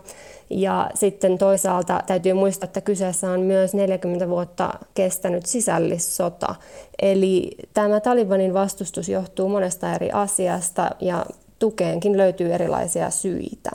ja 0.50 0.90
sitten 0.94 1.38
toisaalta 1.38 2.04
täytyy 2.08 2.34
muistaa, 2.34 2.66
että 2.66 2.82
kyseessä 2.82 3.32
on 3.32 3.40
myös 3.40 3.74
40 3.74 4.30
vuotta 4.30 4.74
kestänyt 4.94 5.46
sisällissota. 5.46 6.56
Eli 7.02 7.52
tämä 7.74 8.00
Talibanin 8.00 8.54
vastustus 8.54 9.10
johtuu 9.10 9.50
monesta 9.50 9.94
eri 9.94 10.12
asiasta 10.12 10.90
ja 11.00 11.26
tukeenkin 11.60 12.18
löytyy 12.18 12.54
erilaisia 12.54 13.10
syitä. 13.10 13.72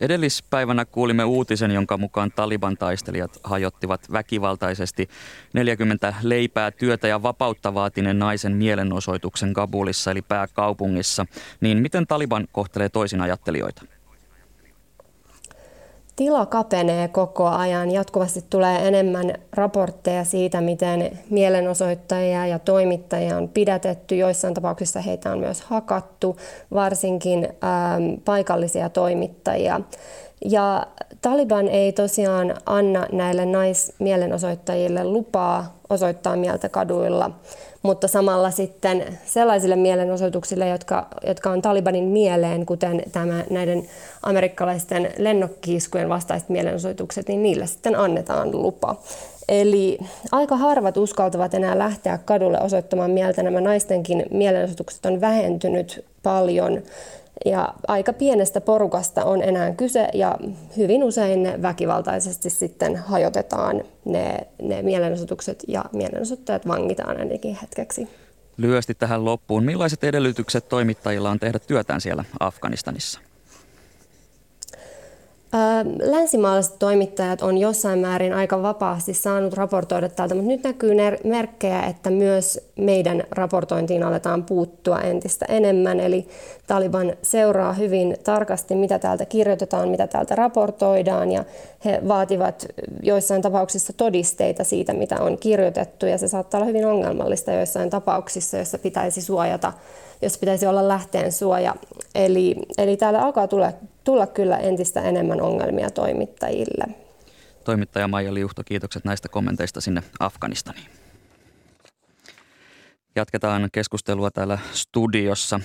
Edellispäivänä 0.00 0.84
kuulimme 0.84 1.24
uutisen, 1.24 1.70
jonka 1.70 1.96
mukaan 1.96 2.32
Taliban 2.36 2.76
taistelijat 2.76 3.30
hajottivat 3.44 4.12
väkivaltaisesti 4.12 5.08
40 5.52 6.14
leipää, 6.22 6.70
työtä 6.70 7.08
ja 7.08 7.22
vapautta 7.22 7.74
vaatineen 7.74 8.18
naisen 8.18 8.56
mielenosoituksen 8.56 9.52
Kabulissa 9.52 10.10
eli 10.10 10.22
pääkaupungissa. 10.22 11.26
Niin 11.60 11.78
miten 11.78 12.06
Taliban 12.06 12.48
kohtelee 12.52 12.88
toisin 12.88 13.20
ajattelijoita? 13.20 13.97
Tila 16.18 16.46
kapenee 16.46 17.08
koko 17.08 17.46
ajan. 17.46 17.90
Jatkuvasti 17.90 18.44
tulee 18.50 18.88
enemmän 18.88 19.34
raportteja 19.52 20.24
siitä, 20.24 20.60
miten 20.60 21.18
mielenosoittajia 21.30 22.46
ja 22.46 22.58
toimittajia 22.58 23.36
on 23.36 23.48
pidätetty. 23.48 24.16
Joissain 24.16 24.54
tapauksissa 24.54 25.00
heitä 25.00 25.32
on 25.32 25.38
myös 25.38 25.62
hakattu, 25.62 26.36
varsinkin 26.74 27.44
ähm, 27.44 28.20
paikallisia 28.24 28.88
toimittajia. 28.88 29.80
Ja 30.44 30.86
Taliban 31.22 31.68
ei 31.68 31.92
tosiaan 31.92 32.54
anna 32.66 33.06
näille 33.12 33.46
naismielenosoittajille 33.46 35.04
lupaa 35.04 35.78
osoittaa 35.90 36.36
mieltä 36.36 36.68
kaduilla 36.68 37.30
mutta 37.82 38.08
samalla 38.08 38.50
sitten 38.50 39.18
sellaisille 39.24 39.76
mielenosoituksille, 39.76 40.68
jotka, 40.68 41.06
jotka 41.26 41.50
on 41.50 41.62
Talibanin 41.62 42.04
mieleen, 42.04 42.66
kuten 42.66 43.02
tämä, 43.12 43.44
näiden 43.50 43.88
amerikkalaisten 44.22 45.10
lennokkiiskujen 45.18 46.08
vastaiset 46.08 46.48
mielenosoitukset, 46.48 47.28
niin 47.28 47.42
niille 47.42 47.66
sitten 47.66 47.96
annetaan 47.96 48.62
lupa. 48.62 48.96
Eli 49.48 49.98
aika 50.32 50.56
harvat 50.56 50.96
uskaltavat 50.96 51.54
enää 51.54 51.78
lähteä 51.78 52.18
kadulle 52.18 52.60
osoittamaan 52.60 53.10
mieltä. 53.10 53.42
Nämä 53.42 53.60
naistenkin 53.60 54.26
mielenosoitukset 54.30 55.06
on 55.06 55.20
vähentynyt 55.20 56.04
paljon 56.22 56.82
ja 57.44 57.74
aika 57.88 58.12
pienestä 58.12 58.60
porukasta 58.60 59.24
on 59.24 59.42
enää 59.42 59.74
kyse 59.74 60.08
ja 60.14 60.38
hyvin 60.76 61.04
usein 61.04 61.42
ne 61.42 61.62
väkivaltaisesti 61.62 62.50
sitten 62.50 62.96
hajotetaan 62.96 63.82
ne, 64.04 64.46
ne 64.62 64.82
mielenosoitukset 64.82 65.64
ja 65.68 65.84
mielenosoittajat 65.92 66.68
vangitaan 66.68 67.18
ainakin 67.18 67.58
hetkeksi. 67.62 68.08
Lyhyesti 68.56 68.94
tähän 68.94 69.24
loppuun. 69.24 69.64
Millaiset 69.64 70.04
edellytykset 70.04 70.68
toimittajilla 70.68 71.30
on 71.30 71.38
tehdä 71.38 71.58
työtään 71.58 72.00
siellä 72.00 72.24
Afganistanissa? 72.40 73.20
Länsimaalaiset 76.02 76.78
toimittajat 76.78 77.42
on 77.42 77.58
jossain 77.58 77.98
määrin 77.98 78.34
aika 78.34 78.62
vapaasti 78.62 79.14
saanut 79.14 79.54
raportoida 79.54 80.08
täältä, 80.08 80.34
mutta 80.34 80.48
nyt 80.48 80.64
näkyy 80.64 80.94
merkkejä, 81.24 81.82
että 81.82 82.10
myös 82.10 82.60
meidän 82.76 83.24
raportointiin 83.30 84.02
aletaan 84.02 84.44
puuttua 84.44 85.00
entistä 85.00 85.46
enemmän. 85.48 86.00
Eli 86.00 86.28
Taliban 86.66 87.12
seuraa 87.22 87.72
hyvin 87.72 88.16
tarkasti, 88.24 88.74
mitä 88.74 88.98
täältä 88.98 89.24
kirjoitetaan, 89.24 89.88
mitä 89.88 90.06
täältä 90.06 90.34
raportoidaan 90.34 91.32
ja 91.32 91.44
he 91.84 92.00
vaativat 92.08 92.66
joissain 93.02 93.42
tapauksissa 93.42 93.92
todisteita 93.92 94.64
siitä, 94.64 94.92
mitä 94.92 95.16
on 95.20 95.38
kirjoitettu 95.38 96.06
ja 96.06 96.18
se 96.18 96.28
saattaa 96.28 96.58
olla 96.58 96.66
hyvin 96.66 96.86
ongelmallista 96.86 97.52
joissain 97.52 97.90
tapauksissa, 97.90 98.56
joissa 98.56 98.78
pitäisi 98.78 99.22
suojata 99.22 99.72
jos 100.22 100.38
pitäisi 100.38 100.66
olla 100.66 100.88
lähteen 100.88 101.32
suoja. 101.32 101.74
Eli, 102.14 102.56
eli 102.78 102.96
täällä 102.96 103.20
alkaa 103.20 103.48
tulla, 103.48 103.72
tulla 104.08 104.26
kyllä 104.26 104.56
entistä 104.56 105.02
enemmän 105.02 105.40
ongelmia 105.40 105.90
toimittajille. 105.90 106.84
Toimittaja 107.64 108.08
Maija 108.08 108.34
Liuhto, 108.34 108.62
kiitokset 108.64 109.04
näistä 109.04 109.28
kommenteista 109.28 109.80
sinne 109.80 110.02
Afganistaniin. 110.20 110.86
Jatketaan 113.16 113.68
keskustelua 113.72 114.30
täällä 114.30 114.58
studiossa 114.72 115.60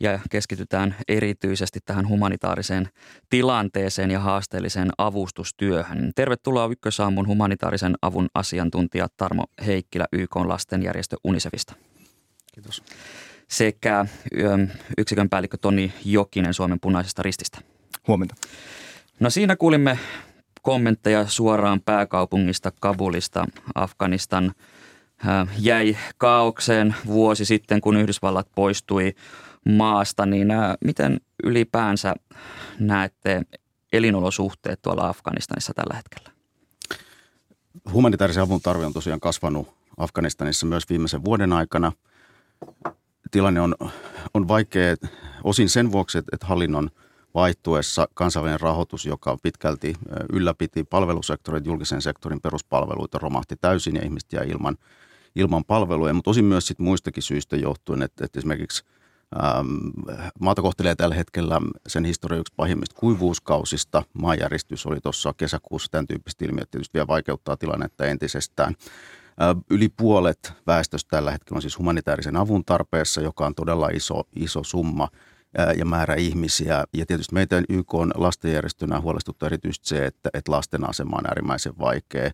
ja 0.00 0.18
keskitytään 0.30 0.94
erityisesti 1.08 1.78
tähän 1.84 2.08
humanitaariseen 2.08 2.88
tilanteeseen 3.30 4.10
ja 4.10 4.20
haasteelliseen 4.20 4.90
avustustyöhön. 4.98 6.12
Tervetuloa 6.16 6.68
Ykkösaamun 6.72 7.26
humanitaarisen 7.26 7.94
avun 8.02 8.28
asiantuntija 8.34 9.06
Tarmo 9.16 9.44
Heikkilä 9.66 10.06
YK 10.12 10.36
lastenjärjestö 10.36 11.16
Unicefista. 11.24 11.74
Kiitos 12.54 12.82
sekä 13.52 14.06
yksikön 14.98 15.28
päällikkö 15.28 15.56
Toni 15.56 15.92
Jokinen 16.04 16.54
Suomen 16.54 16.80
punaisesta 16.80 17.22
rististä. 17.22 17.58
Huomenta. 18.08 18.34
No 19.20 19.30
siinä 19.30 19.56
kuulimme 19.56 19.98
kommentteja 20.62 21.26
suoraan 21.26 21.80
pääkaupungista 21.80 22.72
Kabulista. 22.80 23.46
Afganistan 23.74 24.52
jäi 25.58 25.96
kaaukseen 26.18 26.94
vuosi 27.06 27.44
sitten, 27.44 27.80
kun 27.80 27.96
Yhdysvallat 27.96 28.48
poistui 28.54 29.14
maasta, 29.68 30.26
niin 30.26 30.48
miten 30.84 31.20
ylipäänsä 31.44 32.14
näette 32.78 33.42
elinolosuhteet 33.92 34.82
tuolla 34.82 35.08
Afganistanissa 35.08 35.74
tällä 35.74 35.96
hetkellä? 35.96 36.30
Humanitaarisen 37.92 38.42
avun 38.42 38.60
tarve 38.60 38.86
on 38.86 38.92
tosiaan 38.92 39.20
kasvanut 39.20 39.74
Afganistanissa 39.96 40.66
myös 40.66 40.88
viimeisen 40.90 41.24
vuoden 41.24 41.52
aikana 41.52 41.92
tilanne 43.32 43.60
on, 43.60 43.74
on 44.34 44.48
vaikea 44.48 44.96
osin 45.44 45.68
sen 45.68 45.92
vuoksi, 45.92 46.18
että 46.18 46.46
hallinnon 46.46 46.90
vaihtuessa 47.34 48.08
kansainvälinen 48.14 48.60
rahoitus, 48.60 49.06
joka 49.06 49.36
pitkälti 49.42 49.94
ylläpiti 50.32 50.84
palvelusektorin, 50.84 51.64
julkisen 51.64 52.02
sektorin 52.02 52.40
peruspalveluita, 52.40 53.18
romahti 53.18 53.56
täysin 53.60 53.96
ja 53.96 54.02
ihmiset 54.04 54.32
jäi 54.32 54.48
ilman, 54.48 54.76
ilman 55.36 55.64
palveluja, 55.64 56.14
mutta 56.14 56.30
osin 56.30 56.44
myös 56.44 56.66
sit 56.66 56.78
muistakin 56.78 57.22
syistä 57.22 57.56
johtuen, 57.56 58.02
että, 58.02 58.24
että 58.24 58.38
esimerkiksi 58.38 58.84
ähm, 59.44 59.66
maata 60.40 60.62
kohtelee 60.62 60.94
tällä 60.94 61.14
hetkellä 61.14 61.60
sen 61.86 62.04
historian 62.04 62.40
yksi 62.40 62.54
pahimmista 62.56 63.00
kuivuuskausista. 63.00 64.02
Maanjäristys 64.12 64.86
oli 64.86 65.00
tuossa 65.00 65.34
kesäkuussa 65.36 65.90
tämän 65.90 66.06
tyyppistä 66.06 66.44
ilmiötä 66.44 66.70
tietysti 66.70 66.94
vielä 66.94 67.06
vaikeuttaa 67.06 67.56
tilannetta 67.56 68.06
entisestään. 68.06 68.74
Yli 69.70 69.88
puolet 69.88 70.52
väestöstä 70.66 71.16
tällä 71.16 71.30
hetkellä 71.30 71.58
on 71.58 71.62
siis 71.62 71.78
humanitaarisen 71.78 72.36
avun 72.36 72.64
tarpeessa, 72.64 73.20
joka 73.20 73.46
on 73.46 73.54
todella 73.54 73.88
iso, 73.88 74.22
iso 74.36 74.64
summa 74.64 75.08
ja 75.76 75.84
määrä 75.84 76.14
ihmisiä. 76.14 76.84
Ja 76.94 77.06
tietysti 77.06 77.34
meitä 77.34 77.62
YK 77.68 77.94
on 77.94 78.12
lastenjärjestönä 78.14 79.00
huolestuttaa 79.00 79.46
erityisesti 79.46 79.88
se, 79.88 80.06
että, 80.06 80.30
että 80.34 80.52
lasten 80.52 80.88
asema 80.88 81.16
on 81.16 81.26
äärimmäisen 81.26 81.78
vaikea. 81.78 82.30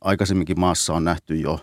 Aikaisemminkin 0.00 0.60
maassa 0.60 0.94
on 0.94 1.04
nähty 1.04 1.36
jo 1.36 1.60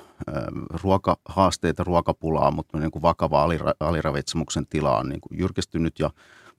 ruokahaasteita, 0.84 1.84
ruokapulaa, 1.84 2.52
mutta 2.52 2.78
niin 2.78 2.92
kuin 2.92 3.02
vakava 3.02 3.44
alira, 3.44 3.74
aliravitsemuksen 3.80 4.68
tila 4.68 4.98
on 4.98 5.10
niin 5.10 5.22
kuin 5.22 5.40
jyrkistynyt 5.40 6.00
ja 6.00 6.10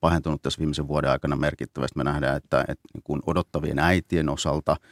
pahentunut 0.00 0.42
tässä 0.42 0.58
viimeisen 0.58 0.88
vuoden 0.88 1.10
aikana 1.10 1.36
merkittävästi. 1.36 1.98
Me 1.98 2.04
nähdään, 2.04 2.36
että, 2.36 2.60
että 2.60 2.88
niin 2.94 3.02
kuin 3.04 3.22
odottavien 3.26 3.78
äitien 3.78 4.28
osalta– 4.28 4.76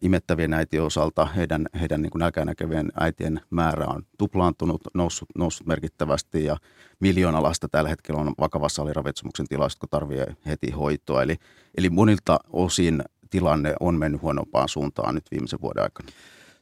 imettävien 0.00 0.54
äitien 0.54 0.82
osalta 0.82 1.24
heidän, 1.26 1.66
heidän 1.80 2.02
niin 2.02 2.10
nälkäänäkevien 2.16 2.92
äitien 3.00 3.40
määrä 3.50 3.86
on 3.86 4.02
tuplaantunut, 4.18 4.80
noussut, 4.94 5.28
noussut 5.38 5.66
merkittävästi 5.66 6.44
ja 6.44 6.56
miljoona 7.00 7.42
lasta 7.42 7.68
tällä 7.68 7.90
hetkellä 7.90 8.20
on 8.20 8.34
vakavassa 8.40 8.82
aliravitsemuksen 8.82 9.46
tilassa, 9.48 9.76
jotka 9.76 9.86
tarvitsee 9.90 10.36
heti 10.46 10.70
hoitoa. 10.70 11.22
Eli, 11.22 11.36
eli 11.76 11.90
monilta 11.90 12.38
osin 12.52 13.02
tilanne 13.30 13.74
on 13.80 13.94
mennyt 13.94 14.22
huonompaan 14.22 14.68
suuntaan 14.68 15.14
nyt 15.14 15.24
viimeisen 15.30 15.60
vuoden 15.60 15.82
aikana. 15.82 16.08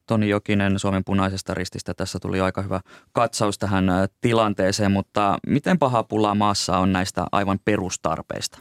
Toni 0.07 0.29
Jokinen 0.29 0.79
Suomen 0.79 1.05
punaisesta 1.05 1.55
rististä. 1.55 1.95
Tässä 1.95 2.19
tuli 2.19 2.41
aika 2.41 2.63
hyvä 2.63 2.81
katsaus 3.13 3.59
tähän 3.59 3.85
tilanteeseen, 4.21 4.93
mutta 4.93 5.39
miten 5.47 5.79
paha 5.79 6.03
pula 6.03 6.35
maassa 6.35 6.79
on 6.79 6.93
näistä 6.93 7.27
aivan 7.33 7.59
perustarpeista? 7.65 8.59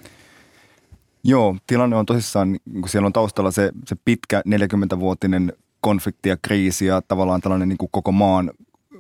Joo, 1.28 1.56
tilanne 1.68 1.96
on 1.96 2.06
tosissaan, 2.06 2.58
kun 2.74 2.90
siellä 2.90 3.06
on 3.06 3.14
taustalla 3.14 3.52
se, 3.52 3.72
se 3.86 3.96
pitkä 4.06 4.42
40-vuotinen 4.48 5.54
konflikti 5.82 6.30
ja 6.30 6.38
kriisi 6.42 6.86
ja 6.86 7.02
tavallaan 7.08 7.42
tällainen 7.42 7.70
niin 7.70 7.78
kuin 7.78 7.90
koko 7.92 8.12
maan 8.12 8.52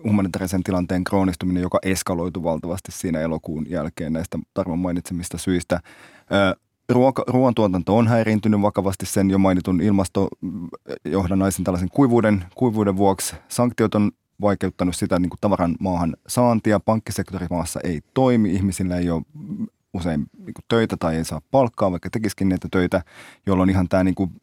humanitaarisen 0.03 0.63
tilanteen 0.63 1.03
kroonistuminen, 1.03 1.63
joka 1.63 1.79
eskaloitu 1.83 2.43
valtavasti 2.43 2.91
siinä 2.91 3.19
elokuun 3.19 3.65
jälkeen 3.69 4.13
näistä 4.13 4.39
Tarvon 4.53 4.79
mainitsemista 4.79 5.37
syistä. 5.37 5.79
Ruoka, 6.89 7.23
ruoantuotanto 7.27 7.97
on 7.97 8.07
häiriintynyt 8.07 8.61
vakavasti 8.61 9.05
sen 9.05 9.29
jo 9.29 9.37
mainitun 9.37 9.81
ilmastojohdannaisen 9.81 11.63
tällaisen 11.63 11.89
kuivuuden, 11.89 12.45
kuivuuden 12.55 12.97
vuoksi. 12.97 13.35
Sanktiot 13.47 13.95
on 13.95 14.11
vaikeuttanut 14.41 14.95
sitä 14.95 15.19
niin 15.19 15.29
kuin 15.29 15.39
tavaran 15.41 15.75
maahan 15.79 16.15
saantia. 16.27 16.79
Pankkisektori 16.79 17.47
maassa 17.49 17.79
ei 17.83 18.01
toimi, 18.13 18.51
ihmisillä 18.51 18.97
ei 18.97 19.09
ole 19.09 19.21
usein 19.95 20.25
niin 20.37 20.53
kuin 20.53 20.65
töitä 20.67 20.97
tai 20.97 21.15
ei 21.15 21.25
saa 21.25 21.41
palkkaa, 21.51 21.91
vaikka 21.91 22.09
tekisikin 22.09 22.49
niitä 22.49 22.67
töitä, 22.71 23.01
jolloin 23.45 23.69
ihan 23.69 23.89
tämä 23.89 24.03
niin 24.03 24.15
kuin 24.15 24.41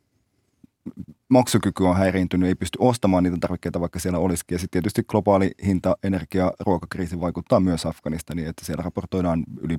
maksukyky 1.29 1.85
on 1.85 1.97
häiriintynyt, 1.97 2.49
ei 2.49 2.55
pysty 2.55 2.79
ostamaan 2.81 3.25
niitä 3.25 3.37
tarvikkeita, 3.41 3.81
vaikka 3.81 3.99
siellä 3.99 4.19
olisikin. 4.19 4.55
Ja 4.55 4.59
sitten 4.59 4.83
tietysti 4.83 5.03
globaali 5.03 5.51
hinta, 5.65 5.97
energia, 6.03 6.53
ruokakriisi 6.61 7.21
vaikuttaa 7.21 7.61
myös 7.61 7.87
Afganistaniin, 7.87 8.49
että 8.49 8.65
siellä 8.65 8.83
raportoidaan 8.83 9.45
yli 9.61 9.79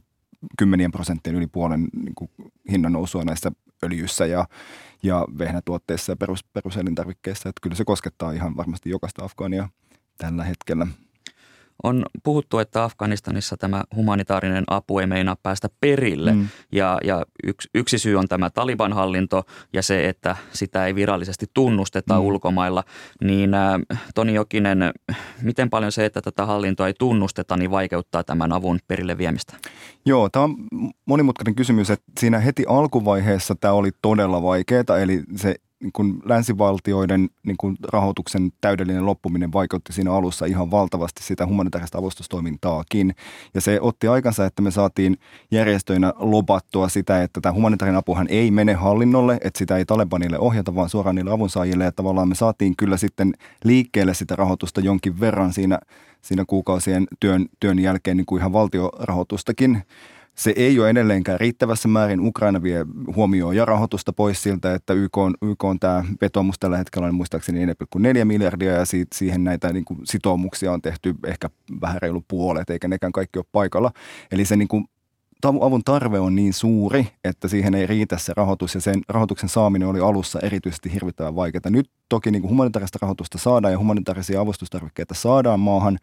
kymmenien 0.58 0.92
prosenttien 0.92 1.36
yli 1.36 1.48
puolen 1.48 1.88
niin 2.04 2.16
kuin 2.16 2.32
hinnan 2.72 2.94
nousua 2.94 3.24
näissä 3.24 3.52
öljyssä 3.84 4.26
ja, 4.26 4.48
ja 5.04 5.28
vehnätuotteissa 5.38 6.12
ja 6.12 6.16
perus, 6.16 6.44
peruselintarvikkeissa. 6.44 7.50
Että 7.50 7.60
kyllä 7.62 7.76
se 7.76 7.86
koskettaa 7.86 8.32
ihan 8.32 8.58
varmasti 8.58 8.90
jokaista 8.90 9.26
Afgaania 9.26 9.70
tällä 10.18 10.44
hetkellä. 10.44 10.88
On 11.84 12.06
puhuttu, 12.24 12.60
että 12.60 12.84
Afganistanissa 12.84 13.58
tämä 13.58 13.84
humanitaarinen 13.96 14.64
apu 14.68 15.00
ei 15.00 15.08
meinaa 15.08 15.36
päästä 15.44 15.70
perille 15.82 16.34
mm. 16.34 16.48
ja, 16.72 16.98
ja 17.04 17.26
yksi, 17.44 17.70
yksi 17.76 18.00
syy 18.00 18.16
on 18.16 18.28
tämä 18.28 18.50
Taliban-hallinto 18.50 19.44
ja 19.74 19.82
se, 19.82 20.10
että 20.10 20.36
sitä 20.54 20.86
ei 20.86 20.96
virallisesti 20.96 21.46
tunnusteta 21.54 22.14
mm. 22.14 22.26
ulkomailla. 22.26 22.84
Niin 23.24 23.54
äh, 23.54 23.82
Toni 24.16 24.34
Jokinen, 24.34 24.92
miten 25.42 25.70
paljon 25.70 25.92
se, 25.92 26.06
että 26.06 26.22
tätä 26.22 26.46
hallintoa 26.46 26.88
ei 26.88 26.94
tunnusteta, 27.00 27.58
niin 27.58 27.72
vaikeuttaa 27.72 28.24
tämän 28.24 28.52
avun 28.52 28.80
perille 28.88 29.18
viemistä? 29.18 29.54
Joo, 30.06 30.30
tämä 30.30 30.44
on 30.44 30.56
monimutkainen 31.06 31.56
kysymys, 31.56 31.90
että 31.90 32.12
siinä 32.20 32.40
heti 32.40 32.66
alkuvaiheessa 32.68 33.56
tämä 33.56 33.74
oli 33.74 33.90
todella 34.02 34.42
vaikeaa, 34.42 35.00
eli 35.02 35.24
se 35.36 35.56
niin 35.84 35.94
kuin 35.94 36.20
länsivaltioiden 36.26 37.30
niin 37.44 37.58
kuin 37.58 37.76
rahoituksen 37.92 38.52
täydellinen 38.62 39.06
loppuminen 39.06 39.54
vaikutti 39.54 39.94
siinä 39.94 40.14
alussa 40.14 40.46
ihan 40.46 40.72
valtavasti 40.72 41.24
sitä 41.24 41.48
humanitaarista 41.48 41.98
avustustoimintaakin. 41.98 43.16
Ja 43.54 43.62
se 43.62 43.82
otti 43.82 44.08
aikansa, 44.08 44.46
että 44.46 44.62
me 44.62 44.72
saatiin 44.72 45.18
järjestöinä 45.52 46.14
lopattua 46.18 46.90
sitä, 46.90 47.24
että 47.24 47.42
tämä 47.42 47.54
humanitaarinen 47.54 48.00
apuhan 48.00 48.28
ei 48.30 48.52
mene 48.52 48.74
hallinnolle, 48.74 49.38
että 49.44 49.58
sitä 49.58 49.78
ei 49.78 49.86
Talebanille 49.86 50.40
ohjata, 50.40 50.76
vaan 50.76 50.90
suoraan 50.90 51.16
niille 51.16 51.32
avunsaajille. 51.32 51.84
Ja 51.84 51.92
tavallaan 51.92 52.30
me 52.30 52.36
saatiin 52.36 52.76
kyllä 52.78 52.98
sitten 52.98 53.34
liikkeelle 53.64 54.14
sitä 54.14 54.36
rahoitusta 54.36 54.82
jonkin 54.82 55.20
verran 55.20 55.54
siinä, 55.54 55.80
siinä 56.22 56.44
kuukausien 56.48 57.08
työn, 57.20 57.46
työn 57.60 57.80
jälkeen 57.80 58.18
niin 58.18 58.26
kuin 58.26 58.40
ihan 58.40 58.54
valtiorahoitustakin. 58.54 59.84
Se 60.36 60.54
ei 60.56 60.80
ole 60.80 60.90
edelleenkään 60.90 61.40
riittävässä 61.40 61.88
määrin. 61.88 62.28
Ukraina 62.28 62.64
vie 62.64 62.86
huomioon 63.16 63.56
ja 63.56 63.66
rahoitusta 63.66 64.14
pois 64.14 64.44
siltä, 64.44 64.74
että 64.74 64.94
YK 64.94 65.18
on, 65.18 65.34
YK 65.42 65.64
on 65.64 65.80
tämä 65.80 66.04
vetomus 66.22 66.56
tällä 66.60 66.78
hetkellä 66.78 67.08
on 67.08 67.16
muistaakseni 67.16 67.66
4,4 67.66 68.26
miljardia 68.26 68.72
ja 68.72 68.86
siitä, 68.86 69.18
siihen 69.18 69.44
näitä 69.44 69.74
niin 69.74 69.86
kuin 69.86 70.00
sitoumuksia 70.04 70.72
on 70.72 70.82
tehty 70.82 71.16
ehkä 71.28 71.50
vähän 71.82 72.02
reilu 72.02 72.24
puolet, 72.28 72.70
eikä 72.70 72.88
nekään 72.88 73.12
kaikki 73.12 73.40
ole 73.40 73.46
paikalla. 73.52 73.92
Eli 74.32 74.46
se 74.46 74.56
niin 74.56 74.68
kuin 74.68 74.86
avun 75.62 75.84
tarve 75.84 76.20
on 76.20 76.36
niin 76.36 76.54
suuri, 76.54 77.08
että 77.24 77.48
siihen 77.48 77.76
ei 77.76 77.88
riitä 77.88 78.18
se 78.18 78.34
rahoitus 78.38 78.76
ja 78.76 78.82
sen 78.82 79.02
rahoituksen 79.10 79.50
saaminen 79.50 79.88
oli 79.88 80.00
alussa 80.00 80.40
erityisesti 80.40 80.94
hirvittävän 80.94 81.36
vaikeaa. 81.36 81.70
Nyt 81.70 81.90
toki 82.10 82.32
niin 82.32 82.42
kuin 82.42 82.50
humanitaarista 82.50 83.00
rahoitusta 83.02 83.38
saadaan 83.38 83.72
ja 83.72 83.80
humanitaarisia 83.80 84.42
avustustarvikkeita 84.42 85.14
saadaan 85.14 85.60
maahan 85.60 85.98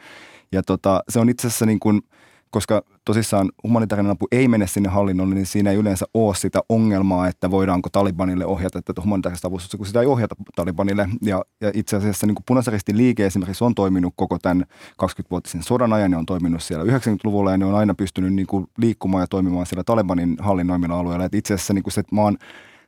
ja 0.52 0.62
tota, 0.62 1.02
se 1.08 1.20
on 1.20 1.28
itse 1.28 1.46
asiassa 1.46 1.66
niin 1.66 1.80
kuin– 1.80 2.02
koska 2.50 2.82
tosissaan 3.04 3.50
humanitaarinen 3.62 4.12
apu 4.12 4.26
ei 4.32 4.48
mene 4.48 4.66
sinne 4.66 4.88
hallinnolle, 4.88 5.34
niin 5.34 5.46
siinä 5.46 5.70
ei 5.70 5.76
yleensä 5.76 6.06
ole 6.14 6.34
sitä 6.34 6.60
ongelmaa, 6.68 7.28
että 7.28 7.50
voidaanko 7.50 7.88
Talibanille 7.92 8.46
ohjata 8.46 8.82
tätä 8.82 9.02
humanitaarista 9.02 9.48
avustusta, 9.48 9.76
kun 9.76 9.86
sitä 9.86 10.00
ei 10.00 10.06
ohjata 10.06 10.34
Talibanille. 10.56 11.08
Ja, 11.22 11.44
ja 11.60 11.70
itse 11.74 11.96
asiassa 11.96 12.26
niin 12.26 12.36
punaisristin 12.46 12.96
liike 12.96 13.26
esimerkiksi 13.26 13.64
on 13.64 13.74
toiminut 13.74 14.14
koko 14.16 14.38
tämän 14.38 14.64
20-vuotisen 15.02 15.62
sodan 15.62 15.92
ajan, 15.92 16.12
ja 16.12 16.18
on 16.18 16.26
toiminut 16.26 16.62
siellä 16.62 16.84
90-luvulla, 16.84 17.50
ja 17.50 17.58
ne 17.58 17.64
on 17.64 17.74
aina 17.74 17.94
pystynyt 17.94 18.34
niin 18.34 18.46
kuin 18.46 18.66
liikkumaan 18.78 19.22
ja 19.22 19.26
toimimaan 19.26 19.66
siellä 19.66 19.84
Talibanin 19.84 20.36
hallinnoimilla 20.40 20.98
alueilla. 20.98 21.24
Et 21.24 21.34
itse 21.34 21.54
asiassa 21.54 21.74
niin 21.74 21.82
kuin 21.82 21.92
se 21.92 22.02
maan 22.12 22.38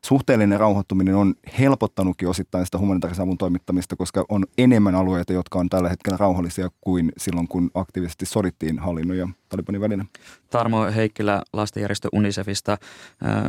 suhteellinen 0.07 0.61
rauhoittuminen 0.61 1.15
on 1.15 1.35
helpottanutkin 1.59 2.29
osittain 2.29 2.65
sitä 2.65 2.79
humanitaarisen 2.79 3.23
avun 3.23 3.39
toimittamista, 3.39 3.97
koska 3.97 4.25
on 4.29 4.45
enemmän 4.59 4.95
alueita, 4.95 5.33
jotka 5.33 5.59
on 5.59 5.69
tällä 5.69 5.89
hetkellä 5.89 6.17
rauhallisia 6.17 6.69
kuin 6.81 7.13
silloin, 7.17 7.49
kun 7.49 7.71
aktiivisesti 7.75 8.27
sodittiin 8.27 8.79
hallinnon 8.79 9.17
ja 9.19 9.29
Talibanin 9.49 9.81
välillä. 9.81 10.05
Tarmo 10.51 10.85
Heikkilä 10.95 11.43
lastenjärjestö 11.53 12.09
Unicefista. 12.13 12.79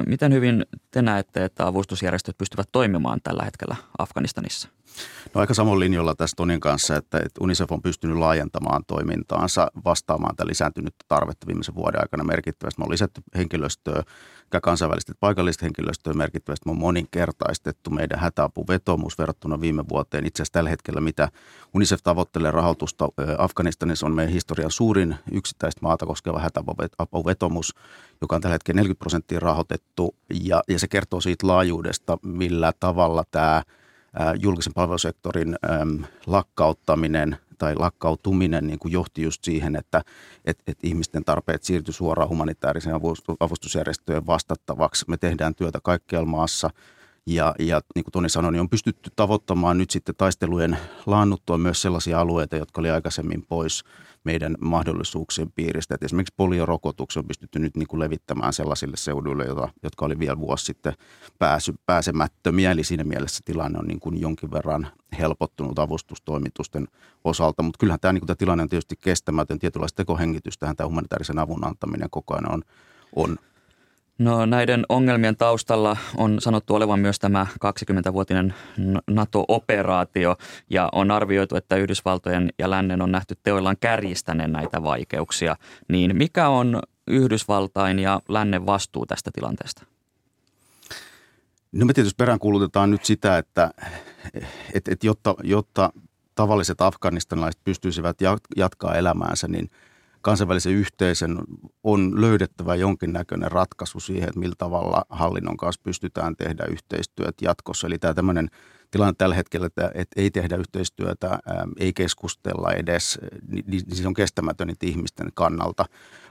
Miten 0.07 0.33
hyvin 0.33 0.65
te 0.91 1.01
näette, 1.01 1.45
että 1.45 1.67
avustusjärjestöt 1.67 2.37
pystyvät 2.37 2.69
toimimaan 2.71 3.19
tällä 3.23 3.43
hetkellä 3.43 3.75
Afganistanissa? 3.97 4.69
No 5.33 5.41
aika 5.41 5.53
samoin 5.53 5.79
linjalla 5.79 6.15
tässä 6.15 6.35
Tonin 6.35 6.59
kanssa, 6.59 6.95
että, 6.95 7.17
että 7.17 7.43
UNICEF 7.43 7.71
on 7.71 7.81
pystynyt 7.81 8.17
laajentamaan 8.17 8.83
toimintaansa 8.87 9.67
vastaamaan 9.85 10.35
tätä 10.35 10.47
lisääntynyttä 10.47 11.05
tarvetta 11.07 11.47
viimeisen 11.47 11.75
vuoden 11.75 12.01
aikana 12.01 12.23
merkittävästi. 12.23 12.81
Me 12.81 12.83
on 12.83 12.91
lisätty 12.91 13.21
henkilöstöä, 13.35 14.03
sekä 14.43 14.61
kansainvälistä 14.61 15.11
että 15.11 15.19
paikallista 15.19 15.65
henkilöstöä 15.65 16.13
merkittävästi. 16.13 16.65
Me 16.65 16.71
on 16.71 16.77
moninkertaistettu 16.77 17.89
meidän 17.89 18.19
hätäapuvetomus 18.19 19.17
verrattuna 19.17 19.61
viime 19.61 19.83
vuoteen. 19.89 20.25
Itse 20.25 20.41
asiassa 20.43 20.53
tällä 20.53 20.69
hetkellä, 20.69 21.01
mitä 21.01 21.29
UNICEF 21.73 21.99
tavoittelee 22.03 22.51
rahoitusta 22.51 23.09
Afganistanissa, 23.37 24.05
on 24.05 24.15
meidän 24.15 24.33
historian 24.33 24.71
suurin 24.71 25.15
yksittäistä 25.31 25.79
maata 25.81 26.05
koskeva 26.05 26.39
hätäapuvetomus, 26.39 27.75
joka 28.21 28.35
on 28.35 28.41
tällä 28.41 28.53
hetkellä 28.53 28.77
40 28.77 28.99
prosenttia 28.99 29.39
rahoitettu. 29.39 30.15
Ja, 30.43 30.63
ja 30.67 30.79
se 30.79 30.87
kertoo 30.87 31.21
siitä 31.21 31.47
laajuudesta, 31.47 32.17
millä 32.23 32.73
tavalla 32.79 33.23
tämä– 33.31 33.63
julkisen 34.39 34.73
palvelusektorin 34.73 35.55
lakkauttaminen 36.25 37.37
tai 37.57 37.75
lakkautuminen 37.75 38.67
niin 38.67 38.79
kuin 38.79 38.91
johti 38.91 39.21
just 39.21 39.43
siihen, 39.43 39.75
että 39.75 40.01
et, 40.45 40.59
et 40.67 40.77
ihmisten 40.83 41.25
tarpeet 41.25 41.63
siirtyi 41.63 41.93
suoraan 41.93 42.29
humanitaarisen 42.29 42.93
avustusjärjestöjen 43.39 44.27
vastattavaksi. 44.27 45.05
Me 45.07 45.17
tehdään 45.17 45.55
työtä 45.55 45.79
kaikkialla 45.83 46.27
maassa 46.27 46.69
ja, 47.27 47.55
ja 47.59 47.81
niin 47.95 48.03
kuin 48.03 48.11
Toni 48.11 48.29
sanoi, 48.29 48.51
niin 48.51 48.61
on 48.61 48.69
pystytty 48.69 49.09
tavoittamaan 49.15 49.77
nyt 49.77 49.91
sitten 49.91 50.15
taistelujen 50.15 50.77
laannuttua 51.05 51.57
myös 51.57 51.81
sellaisia 51.81 52.19
alueita, 52.19 52.55
jotka 52.55 52.81
oli 52.81 52.89
aikaisemmin 52.89 53.45
pois– 53.49 53.83
meidän 54.23 54.55
mahdollisuuksien 54.61 55.51
piiristä. 55.51 55.95
Et 55.95 56.03
esimerkiksi 56.03 56.33
poliorokotuksen 56.37 57.21
on 57.21 57.27
pystytty 57.27 57.59
nyt 57.59 57.77
niin 57.77 57.87
kuin 57.87 57.99
levittämään 57.99 58.53
sellaisille 58.53 58.97
seuduille, 58.97 59.45
jotka, 59.45 59.69
jotka 59.83 60.05
oli 60.05 60.19
vielä 60.19 60.39
vuosi 60.39 60.65
sitten 60.65 60.93
pääsy, 61.39 61.73
pääsemättömiä. 61.85 62.71
Eli 62.71 62.83
siinä 62.83 63.03
mielessä 63.03 63.41
tilanne 63.45 63.79
on 63.79 63.85
niin 63.85 63.99
kuin 63.99 64.21
jonkin 64.21 64.51
verran 64.51 64.87
helpottunut 65.19 65.79
avustustoimitusten 65.79 66.87
osalta. 67.23 67.63
Mutta 67.63 67.77
kyllähän 67.79 67.99
tämä, 67.99 68.13
niin 68.13 68.21
kuin 68.21 68.27
tämä 68.27 68.35
tilanne 68.35 68.61
on 68.61 68.69
tietysti 68.69 68.95
kestämätön. 68.95 69.59
Tietynlaista 69.59 69.97
tekohengitystähän 69.97 70.75
tämä 70.75 70.87
humanitaarisen 70.87 71.39
avun 71.39 71.67
antaminen 71.67 72.09
koko 72.09 72.33
ajan 72.33 72.51
on, 72.51 72.61
on 73.15 73.37
No 74.23 74.45
näiden 74.45 74.85
ongelmien 74.89 75.37
taustalla 75.37 75.97
on 76.17 76.41
sanottu 76.41 76.75
olevan 76.75 76.99
myös 76.99 77.19
tämä 77.19 77.47
20-vuotinen 77.65 78.53
NATO-operaatio 79.07 80.35
ja 80.69 80.89
on 80.91 81.11
arvioitu, 81.11 81.55
että 81.55 81.75
Yhdysvaltojen 81.75 82.49
ja 82.59 82.69
lännen 82.69 83.01
on 83.01 83.11
nähty 83.11 83.37
teoillaan 83.43 83.77
kärjistäneen 83.79 84.51
näitä 84.51 84.83
vaikeuksia. 84.83 85.55
Niin 85.87 86.17
mikä 86.17 86.47
on 86.47 86.81
Yhdysvaltain 87.07 87.99
ja 87.99 88.21
lännen 88.29 88.65
vastuu 88.65 89.05
tästä 89.05 89.31
tilanteesta? 89.33 89.85
No 91.71 91.85
me 91.85 91.93
tietysti 91.93 92.15
peräänkuulutetaan 92.17 92.91
nyt 92.91 93.05
sitä, 93.05 93.37
että, 93.37 93.71
että, 94.73 94.91
että 94.91 95.07
jotta, 95.07 95.35
jotta 95.43 95.93
tavalliset 96.35 96.81
afganistanilaiset 96.81 97.61
pystyisivät 97.63 98.17
jatkaa 98.55 98.95
elämäänsä, 98.95 99.47
niin– 99.47 99.69
kansainvälisen 100.23 100.73
yhteisön 100.73 101.39
on 101.83 102.21
löydettävä 102.21 102.75
jonkinnäköinen 102.75 103.51
ratkaisu 103.51 103.99
siihen, 103.99 104.29
että 104.29 104.39
millä 104.39 104.55
tavalla 104.57 105.05
hallinnon 105.09 105.57
kanssa 105.57 105.81
pystytään 105.83 106.35
tehdä 106.35 106.65
yhteistyöt 106.69 107.35
jatkossa. 107.41 107.87
Eli 107.87 107.99
tämä 107.99 108.13
tämmöinen 108.13 108.49
tilanne 108.91 109.13
tällä 109.17 109.35
hetkellä, 109.35 109.67
että, 109.67 109.91
että 109.93 110.21
ei 110.21 110.31
tehdä 110.31 110.55
yhteistyötä, 110.55 111.39
ei 111.77 111.93
keskustella 111.93 112.71
edes, 112.71 113.19
niin, 113.47 113.65
niin 113.67 113.95
se 113.95 114.07
on 114.07 114.13
kestämätön 114.13 114.67
niitä 114.67 114.85
ihmisten 114.85 115.29
kannalta. 115.33 115.85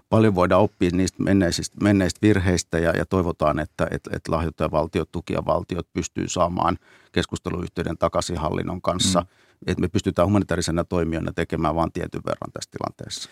Paljon 0.09 0.34
voidaan 0.34 0.62
oppia 0.62 0.90
niistä 0.93 1.22
menneisistä, 1.22 1.76
menneistä 1.82 2.18
virheistä 2.22 2.78
ja, 2.78 2.90
ja 2.90 3.07
toivotaan, 3.07 3.59
että, 3.59 3.86
että, 3.90 4.11
että 4.16 4.32
lahjoittajavaltiot, 4.32 5.12
tukijavaltiot 5.12 5.93
pystyy 5.93 6.28
saamaan 6.28 6.78
keskusteluyhteyden 7.12 7.99
takaisin 7.99 8.38
hallinnon 8.38 8.82
kanssa. 8.82 9.20
Mm. 9.20 9.26
Että 9.66 9.80
me 9.80 9.88
pystytään 9.88 10.26
humanitaarisena 10.26 10.84
toimijana 10.84 11.32
tekemään 11.32 11.74
vain 11.74 11.93
tietyn 11.93 12.22
verran 12.26 12.53
tässä 12.53 12.70
tilanteessa 12.70 13.30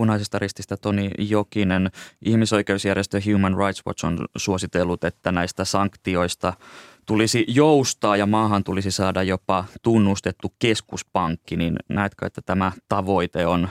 punaisesta 0.00 0.38
rististä 0.38 0.76
Toni 0.76 1.10
Jokinen. 1.18 1.90
Ihmisoikeusjärjestö 2.24 3.20
Human 3.32 3.56
Rights 3.56 3.86
Watch 3.86 4.04
on 4.04 4.18
suositellut, 4.36 5.04
että 5.04 5.32
näistä 5.32 5.64
sanktioista 5.64 6.52
tulisi 7.06 7.44
joustaa 7.48 8.16
ja 8.16 8.26
maahan 8.26 8.64
tulisi 8.64 8.90
saada 8.90 9.22
jopa 9.22 9.64
tunnustettu 9.82 10.52
keskuspankki, 10.58 11.56
niin 11.56 11.76
näetkö, 11.88 12.26
että 12.26 12.42
tämä 12.46 12.72
tavoite 12.88 13.46
on 13.46 13.68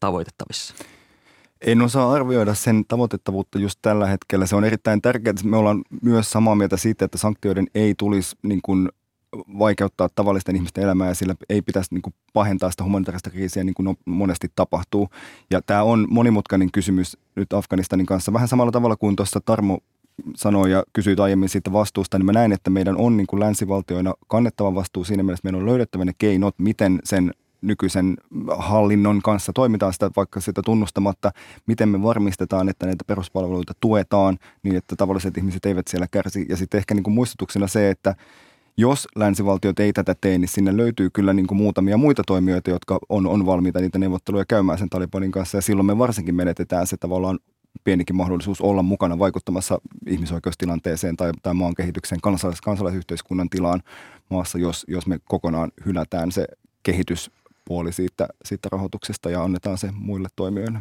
tavoitettavissa? 0.00 0.74
En 1.60 1.82
osaa 1.82 2.12
arvioida 2.12 2.54
sen 2.54 2.84
tavoitettavuutta 2.88 3.58
just 3.58 3.78
tällä 3.82 4.06
hetkellä. 4.06 4.46
Se 4.46 4.56
on 4.56 4.64
erittäin 4.64 5.02
tärkeää. 5.02 5.34
Me 5.44 5.56
ollaan 5.56 5.82
myös 6.02 6.30
samaa 6.30 6.54
mieltä 6.54 6.76
siitä, 6.76 7.04
että 7.04 7.18
sanktioiden 7.18 7.66
ei 7.74 7.94
tulisi 7.98 8.36
niin 8.42 8.62
kuin 8.62 8.88
vaikeuttaa 9.58 10.08
tavallisten 10.14 10.56
ihmisten 10.56 10.84
elämää 10.84 11.08
ja 11.08 11.14
sillä 11.14 11.34
ei 11.48 11.62
pitäisi 11.62 11.94
niin 11.94 12.02
kuin 12.02 12.14
pahentaa 12.32 12.70
sitä 12.70 12.84
humanitaarista 12.84 13.30
kriisiä 13.30 13.64
niin 13.64 13.74
kuin 13.74 13.96
monesti 14.04 14.48
tapahtuu. 14.56 15.08
Ja 15.50 15.62
tämä 15.62 15.82
on 15.82 16.06
monimutkainen 16.10 16.72
kysymys 16.72 17.18
nyt 17.36 17.52
Afganistanin 17.52 18.06
kanssa. 18.06 18.32
Vähän 18.32 18.48
samalla 18.48 18.72
tavalla 18.72 18.96
kuin 18.96 19.16
tuossa 19.16 19.40
Tarmo 19.40 19.78
sanoi 20.36 20.70
ja 20.70 20.84
kysyi 20.92 21.16
aiemmin 21.22 21.48
siitä 21.48 21.72
vastuusta, 21.72 22.18
niin 22.18 22.26
mä 22.26 22.32
näen, 22.32 22.52
että 22.52 22.70
meidän 22.70 22.96
on 22.96 23.16
niin 23.16 23.26
kuin 23.26 23.40
länsivaltioina 23.40 24.14
kannettava 24.28 24.74
vastuu 24.74 25.04
siinä 25.04 25.22
mielessä, 25.22 25.44
meidän 25.44 25.60
on 25.60 25.66
löydettävä 25.66 26.04
ne 26.04 26.12
keinot, 26.18 26.54
miten 26.58 27.00
sen 27.04 27.32
nykyisen 27.62 28.16
hallinnon 28.58 29.22
kanssa 29.22 29.52
toimitaan 29.52 29.92
sitä 29.92 30.10
vaikka 30.16 30.40
sitä 30.40 30.62
tunnustamatta, 30.64 31.32
miten 31.66 31.88
me 31.88 32.02
varmistetaan, 32.02 32.68
että 32.68 32.86
näitä 32.86 33.04
peruspalveluita 33.06 33.72
tuetaan 33.80 34.38
niin, 34.62 34.76
että 34.76 34.96
tavalliset 34.96 35.38
ihmiset 35.38 35.66
eivät 35.66 35.88
siellä 35.88 36.06
kärsi. 36.10 36.46
Ja 36.48 36.56
sitten 36.56 36.78
ehkä 36.78 36.94
niin 36.94 37.02
kuin 37.02 37.14
muistutuksena 37.14 37.66
se, 37.66 37.90
että 37.90 38.14
jos 38.76 39.08
länsivaltiot 39.16 39.80
ei 39.80 39.92
tätä 39.92 40.14
tee, 40.20 40.38
niin 40.38 40.48
sinne 40.48 40.76
löytyy 40.76 41.10
kyllä 41.10 41.32
niin 41.32 41.46
kuin 41.46 41.58
muutamia 41.58 41.96
muita 41.96 42.22
toimijoita, 42.26 42.70
jotka 42.70 42.98
on, 43.08 43.26
on 43.26 43.46
valmiita 43.46 43.80
niitä 43.80 43.98
neuvotteluja 43.98 44.44
käymään 44.44 44.78
sen 44.78 44.90
Talibanin 44.90 45.32
kanssa. 45.32 45.58
Ja 45.58 45.62
silloin 45.62 45.86
me 45.86 45.98
varsinkin 45.98 46.34
menetetään 46.34 46.86
se 46.86 46.96
tavallaan 46.96 47.38
pienikin 47.84 48.16
mahdollisuus 48.16 48.60
olla 48.60 48.82
mukana 48.82 49.18
vaikuttamassa 49.18 49.80
ihmisoikeustilanteeseen 50.06 51.16
tai, 51.16 51.32
tai 51.42 51.54
maan 51.54 51.74
kehitykseen, 51.74 52.20
kansalais, 52.20 52.60
kansalaisyhteiskunnan 52.60 53.50
tilaan 53.50 53.82
maassa, 54.30 54.58
jos, 54.58 54.84
jos 54.88 55.06
me 55.06 55.18
kokonaan 55.24 55.72
hylätään 55.86 56.32
se 56.32 56.46
kehitys 56.82 57.30
puoli 57.64 57.92
siitä, 57.92 58.28
siitä 58.44 58.68
rahoituksesta 58.72 59.30
ja 59.30 59.42
annetaan 59.42 59.78
se 59.78 59.90
muille 59.92 60.28
toimijoille. 60.36 60.78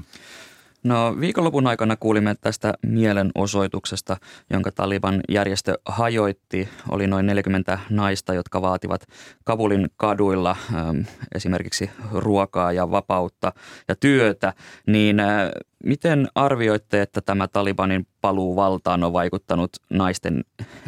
No 0.83 1.15
viikonlopun 1.19 1.67
aikana 1.67 1.95
kuulimme 1.95 2.35
tästä 2.41 2.73
mielenosoituksesta, 2.85 4.17
jonka 4.49 4.71
Taliban 4.71 5.21
järjestö 5.29 5.77
hajoitti. 5.85 6.69
Oli 6.89 7.07
noin 7.07 7.25
40 7.25 7.79
naista, 7.89 8.33
jotka 8.33 8.61
vaativat 8.61 9.05
Kabulin 9.43 9.87
kaduilla 9.97 10.55
ähm, 10.73 10.97
esimerkiksi 11.35 11.89
ruokaa 12.11 12.71
ja 12.71 12.91
vapautta 12.91 13.53
ja 13.87 13.95
työtä. 13.95 14.53
Niin 14.87 15.19
äh, 15.19 15.49
miten 15.83 16.27
arvioitte, 16.35 17.01
että 17.01 17.21
tämä 17.21 17.47
Talibanin 17.47 18.07
paluu 18.21 18.55
valtaan 18.55 19.03
on 19.03 19.13
vaikuttanut 19.13 19.71
naisten 19.89 20.45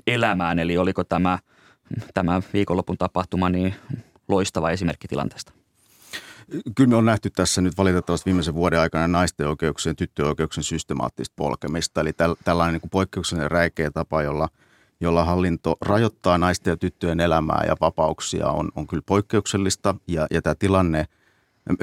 elämään? 0.08 0.60
Eli 0.60 0.78
oliko 0.78 1.04
tämä, 1.04 1.40
tämä 2.14 2.42
viikonlopun 2.54 2.98
tapahtuma 2.98 3.50
niin 3.50 3.76
loistava 4.28 4.72
esimerkki 4.72 5.08
tilanteesta? 5.08 5.63
Kyllä 6.76 6.90
me 6.90 6.96
on 6.96 7.06
nähty 7.06 7.30
tässä 7.30 7.62
nyt 7.62 7.78
valitettavasti 7.78 8.26
viimeisen 8.26 8.54
vuoden 8.54 8.80
aikana 8.80 9.08
naisten 9.08 9.48
oikeuksien, 9.48 9.96
tyttöjen 9.96 10.30
oikeuksien 10.30 10.64
systemaattista 10.64 11.34
polkemista. 11.36 12.02
Eli 12.02 12.14
täl, 12.14 12.36
tällainen 12.44 12.74
niin 12.74 12.82
kuin 12.82 12.90
poikkeuksellinen 12.90 13.52
räikeä 13.52 13.92
tapa, 13.92 14.24
jolla, 14.24 14.50
jolla 15.02 15.24
hallinto 15.24 15.78
rajoittaa 15.82 16.38
naisten 16.38 16.72
ja 16.72 16.78
tyttöjen 16.78 17.20
elämää 17.20 17.64
ja 17.68 17.76
vapauksia 17.82 18.48
on, 18.48 18.72
on 18.76 18.88
kyllä 18.88 19.04
poikkeuksellista. 19.06 19.96
Ja, 20.08 20.28
ja 20.32 20.42
tämä 20.42 20.56
tilanne, 20.56 21.06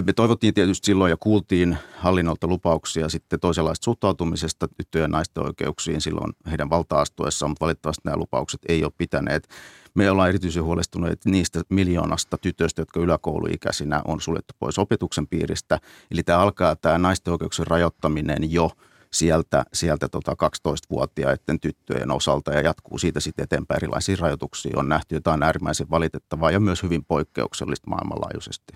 me 0.06 0.12
toivottiin 0.12 0.54
tietysti 0.54 0.86
silloin 0.86 1.10
ja 1.10 1.16
kuultiin 1.16 1.78
hallinnolta 1.96 2.46
lupauksia 2.46 3.08
sitten 3.08 3.40
toisenlaista 3.40 3.84
suhtautumisesta 3.84 4.68
tyttöjen 4.68 5.04
ja 5.04 5.08
naisten 5.08 5.44
oikeuksiin 5.44 6.00
silloin 6.00 6.32
heidän 6.50 6.70
valta-astuessaan, 6.70 7.50
mutta 7.50 7.64
valitettavasti 7.64 8.02
nämä 8.04 8.16
lupaukset 8.16 8.60
ei 8.68 8.84
ole 8.84 8.92
pitäneet. 8.98 9.48
Me 9.94 10.10
ollaan 10.10 10.28
erityisen 10.28 10.64
huolestuneet 10.64 11.24
niistä 11.24 11.62
miljoonasta 11.68 12.38
tytöistä, 12.38 12.82
jotka 12.82 13.00
yläkouluikäisinä 13.00 14.02
on 14.04 14.20
suljettu 14.20 14.54
pois 14.58 14.78
opetuksen 14.78 15.26
piiristä. 15.26 15.78
Eli 16.10 16.22
tämä 16.22 16.38
alkaa 16.38 16.76
tämä 16.76 16.98
naisten 16.98 17.32
oikeuksien 17.32 17.66
rajoittaminen 17.66 18.52
jo 18.52 18.70
sieltä, 19.12 19.64
sieltä 19.72 20.08
tota 20.08 20.32
12-vuotiaiden 20.32 21.60
tyttöjen 21.60 22.10
osalta 22.10 22.52
ja 22.52 22.60
jatkuu 22.60 22.98
siitä 22.98 23.20
sitten 23.20 23.42
eteenpäin. 23.42 23.76
Erilaisia 23.76 24.16
rajoituksia 24.20 24.78
on 24.78 24.88
nähty, 24.88 25.14
jota 25.14 25.32
on 25.32 25.42
äärimmäisen 25.42 25.90
valitettavaa 25.90 26.50
ja 26.50 26.60
myös 26.60 26.82
hyvin 26.82 27.04
poikkeuksellista 27.04 27.90
maailmanlaajuisesti. 27.90 28.72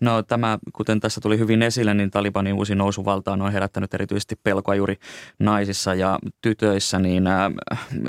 No 0.00 0.22
tämä, 0.22 0.58
kuten 0.72 1.00
tässä 1.00 1.20
tuli 1.20 1.38
hyvin 1.38 1.62
esille, 1.62 1.94
niin 1.94 2.10
Talibanin 2.10 2.54
uusi 2.54 2.74
nousuvaltaan 2.74 3.42
on 3.42 3.52
herättänyt 3.52 3.94
erityisesti 3.94 4.36
pelkoa 4.42 4.74
juuri 4.74 4.96
naisissa 5.38 5.94
ja 5.94 6.18
tytöissä, 6.40 6.98
niin 6.98 7.26
äh, 7.26 7.52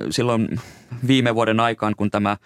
silloin 0.09 0.47
viime 1.07 1.35
vuoden 1.35 1.59
aikaan, 1.59 1.95
kun 1.95 2.11
tämä 2.11 2.37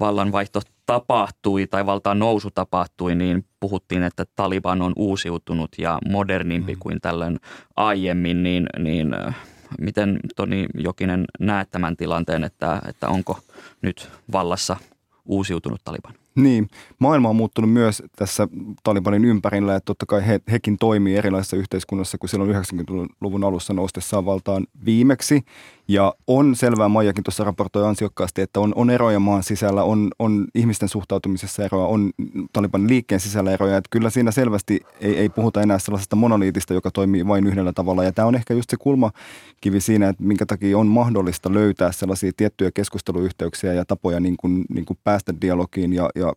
vallanvaihto 0.00 0.60
tapahtui 0.86 1.66
tai 1.66 1.86
valtaan 1.86 2.18
nousu 2.18 2.50
tapahtui, 2.50 3.14
niin 3.14 3.44
puhuttiin, 3.60 4.02
että 4.02 4.24
Taliban 4.36 4.82
on 4.82 4.92
uusiutunut 4.96 5.70
ja 5.78 5.98
modernimpi 6.08 6.74
mm. 6.74 6.78
kuin 6.78 7.00
tällöin 7.00 7.40
aiemmin, 7.76 8.42
niin, 8.42 8.66
niin 8.78 9.14
äh, 9.14 9.36
miten 9.80 10.20
Toni 10.36 10.66
Jokinen 10.74 11.24
näet 11.40 11.70
tämän 11.70 11.96
tilanteen, 11.96 12.44
että, 12.44 12.82
että 12.88 13.08
onko 13.08 13.38
nyt 13.82 14.10
vallassa 14.32 14.76
uusiutunut 15.24 15.80
Taliban? 15.84 16.23
Niin, 16.34 16.68
maailma 16.98 17.28
on 17.28 17.36
muuttunut 17.36 17.72
myös 17.72 18.02
tässä 18.16 18.48
Talibanin 18.82 19.24
ympärillä, 19.24 19.76
että 19.76 19.84
totta 19.86 20.06
kai 20.06 20.26
he, 20.26 20.40
hekin 20.50 20.78
toimii 20.78 21.16
erilaisessa 21.16 21.56
yhteiskunnassa 21.56 22.18
kuin 22.18 22.30
silloin 22.30 22.50
90-luvun 22.50 23.44
alussa 23.44 23.74
noustessaan 23.74 24.24
valtaan 24.24 24.66
viimeksi. 24.84 25.44
Ja 25.88 26.14
on 26.26 26.56
selvää, 26.56 26.88
Maijakin 26.88 27.24
tuossa 27.24 27.44
raportoi 27.44 27.86
ansiokkaasti, 27.86 28.42
että 28.42 28.60
on, 28.60 28.72
on 28.76 28.90
eroja 28.90 29.20
maan 29.20 29.42
sisällä, 29.42 29.82
on, 29.82 30.10
on 30.18 30.46
ihmisten 30.54 30.88
suhtautumisessa 30.88 31.64
eroja, 31.64 31.86
on 31.86 32.10
Taliban 32.52 32.88
liikkeen 32.88 33.20
sisällä 33.20 33.50
eroja. 33.52 33.76
Että 33.76 33.88
kyllä 33.90 34.10
siinä 34.10 34.30
selvästi 34.30 34.80
ei, 35.00 35.18
ei 35.18 35.28
puhuta 35.28 35.62
enää 35.62 35.78
sellaisesta 35.78 36.16
monoliitista, 36.16 36.74
joka 36.74 36.90
toimii 36.90 37.26
vain 37.26 37.46
yhdellä 37.46 37.72
tavalla. 37.72 38.04
Ja 38.04 38.12
tämä 38.12 38.28
on 38.28 38.34
ehkä 38.34 38.54
just 38.54 38.70
se 38.70 38.76
kulmakivi 38.76 39.80
siinä, 39.80 40.08
että 40.08 40.22
minkä 40.22 40.46
takia 40.46 40.78
on 40.78 40.86
mahdollista 40.86 41.52
löytää 41.52 41.92
sellaisia 41.92 42.32
tiettyjä 42.36 42.70
keskusteluyhteyksiä 42.70 43.72
ja 43.72 43.84
tapoja 43.84 44.20
niin 44.20 44.36
kuin, 44.36 44.64
niin 44.68 44.84
kuin 44.84 44.98
päästä 45.04 45.34
dialogiin 45.40 45.92
ja, 45.92 46.10
ja 46.14 46.32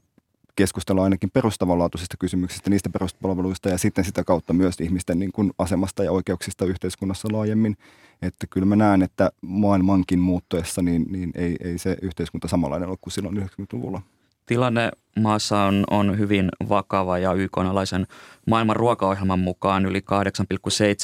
keskustella 0.55 1.03
ainakin 1.03 1.31
perustavanlaatuisista 1.31 2.17
kysymyksistä, 2.19 2.69
niistä 2.69 2.89
peruspalveluista 2.89 3.69
ja 3.69 3.77
sitten 3.77 4.05
sitä 4.05 4.23
kautta 4.23 4.53
myös 4.53 4.75
ihmisten 4.81 5.19
niin 5.19 5.31
kuin 5.31 5.51
asemasta 5.57 6.03
ja 6.03 6.11
oikeuksista 6.11 6.65
yhteiskunnassa 6.65 7.27
laajemmin. 7.31 7.77
Että 8.21 8.47
kyllä 8.47 8.65
mä 8.65 8.75
näen, 8.75 9.01
että 9.01 9.31
maailmankin 9.41 10.19
muuttuessa 10.19 10.81
niin, 10.81 11.05
niin 11.09 11.31
ei, 11.35 11.55
ei 11.63 11.77
se 11.77 11.97
yhteiskunta 12.01 12.47
samanlainen 12.47 12.89
ole 12.89 12.97
kuin 13.01 13.13
silloin 13.13 13.37
90-luvulla. 13.37 14.01
Tilanne 14.45 14.91
maassa 15.19 15.61
on, 15.61 15.83
on 15.91 16.17
hyvin 16.17 16.49
vakava 16.69 17.17
ja 17.17 17.33
YK-alaisen 17.33 18.07
maailman 18.47 18.75
ruokaohjelman 18.75 19.39
mukaan 19.39 19.85
yli 19.85 19.99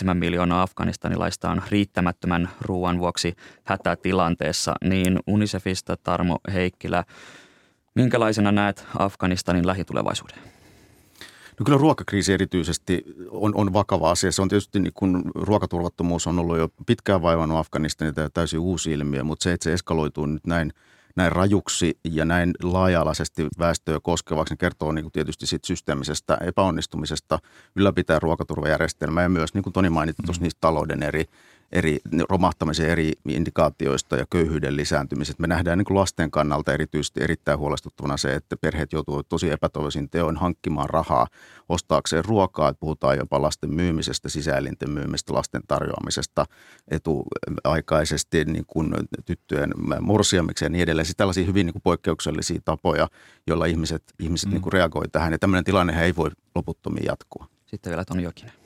8,7 0.07 0.13
miljoonaa 0.13 0.61
afganistanilaista 0.61 1.49
on 1.49 1.61
riittämättömän 1.69 2.49
ruoan 2.61 2.99
vuoksi 2.99 3.35
hätätilanteessa. 3.63 4.73
Niin 4.83 5.19
Unicefista 5.27 5.97
Tarmo 5.97 6.39
Heikkilä, 6.53 7.03
minkälaisena 7.95 8.51
näet 8.51 8.87
Afganistanin 8.99 9.67
lähitulevaisuuden? 9.67 10.37
No 11.59 11.63
kyllä 11.65 11.77
ruokakriisi 11.77 12.33
erityisesti 12.33 13.03
on, 13.29 13.55
on 13.55 13.73
vakava 13.73 14.11
asia. 14.11 14.31
Se 14.31 14.41
on 14.41 14.49
tietysti 14.49 14.79
niin 14.79 14.93
kun 14.93 15.31
ruokaturvattomuus 15.35 16.27
on 16.27 16.39
ollut 16.39 16.57
jo 16.57 16.69
pitkään 16.85 17.21
vaivannut 17.21 17.57
Afganistanita 17.57 18.21
ja 18.21 18.29
täysin 18.29 18.59
uusi 18.59 18.91
ilmiö, 18.91 19.23
mutta 19.23 19.43
se, 19.43 19.53
että 19.53 19.63
se 19.63 19.73
eskaloituu 19.73 20.25
nyt 20.25 20.47
näin, 20.47 20.73
näin 21.15 21.31
rajuksi 21.31 21.99
ja 22.03 22.25
näin 22.25 22.53
laaja-alaisesti 22.63 23.47
väestöä 23.59 23.99
koskevaksi, 24.03 24.51
niin 24.51 24.57
kertoo 24.57 24.91
niin 24.91 25.03
kuin 25.03 25.11
tietysti 25.11 25.45
siitä 25.45 25.67
systeemisestä 25.67 26.37
epäonnistumisesta 26.41 27.39
ylläpitää 27.75 28.19
ruokaturvajärjestelmää 28.19 29.23
ja 29.23 29.29
myös, 29.29 29.53
niin 29.53 29.63
kuin 29.63 29.73
Toni 29.73 29.89
mainitsi 29.89 30.23
tuossa, 30.25 30.43
niistä 30.43 30.61
talouden 30.61 31.03
eri 31.03 31.25
eri 31.71 31.99
romahtamisen 32.29 32.89
eri 32.89 33.11
indikaatioista 33.27 34.15
ja 34.15 34.25
köyhyyden 34.29 34.75
lisääntymisestä. 34.75 35.41
Me 35.41 35.47
nähdään 35.47 35.77
niin 35.77 35.85
kuin 35.85 35.97
lasten 35.97 36.31
kannalta 36.31 36.73
erityisesti 36.73 37.23
erittäin 37.23 37.59
huolestuttavana 37.59 38.17
se, 38.17 38.35
että 38.35 38.57
perheet 38.57 38.93
joutuvat 38.93 39.29
tosi 39.29 39.49
epätoivoisin 39.49 40.09
teoin 40.09 40.37
hankkimaan 40.37 40.89
rahaa 40.89 41.27
ostaakseen 41.69 42.25
ruokaa. 42.25 42.69
Että 42.69 42.79
puhutaan 42.79 43.17
jopa 43.17 43.41
lasten 43.41 43.73
myymisestä, 43.73 44.29
sisäelinten 44.29 44.89
myymistä, 44.89 45.33
lasten 45.33 45.61
tarjoamisesta 45.67 46.45
etuaikaisesti 46.87 48.45
niin 48.45 48.65
kuin 48.67 48.93
tyttöjen 49.25 49.71
morsiamiksi 50.01 50.65
ja 50.65 50.69
niin 50.69 50.83
edelleen. 50.83 51.05
Siis 51.05 51.17
tällaisia 51.17 51.45
hyvin 51.45 51.65
niin 51.65 51.73
kuin 51.73 51.83
poikkeuksellisia 51.83 52.59
tapoja, 52.65 53.07
joilla 53.47 53.65
ihmiset, 53.65 54.03
ihmiset 54.19 54.49
mm. 54.49 54.53
niin 54.53 54.61
kuin 54.61 54.73
reagoivat 54.73 55.11
tähän. 55.11 55.31
Ja 55.31 55.39
tämmöinen 55.39 55.63
tilanne 55.63 56.03
ei 56.03 56.15
voi 56.15 56.29
loputtomiin 56.55 57.05
jatkua. 57.05 57.47
Sitten 57.65 57.89
vielä 57.89 58.05
Toni 58.05 58.23
Jokinen. 58.23 58.62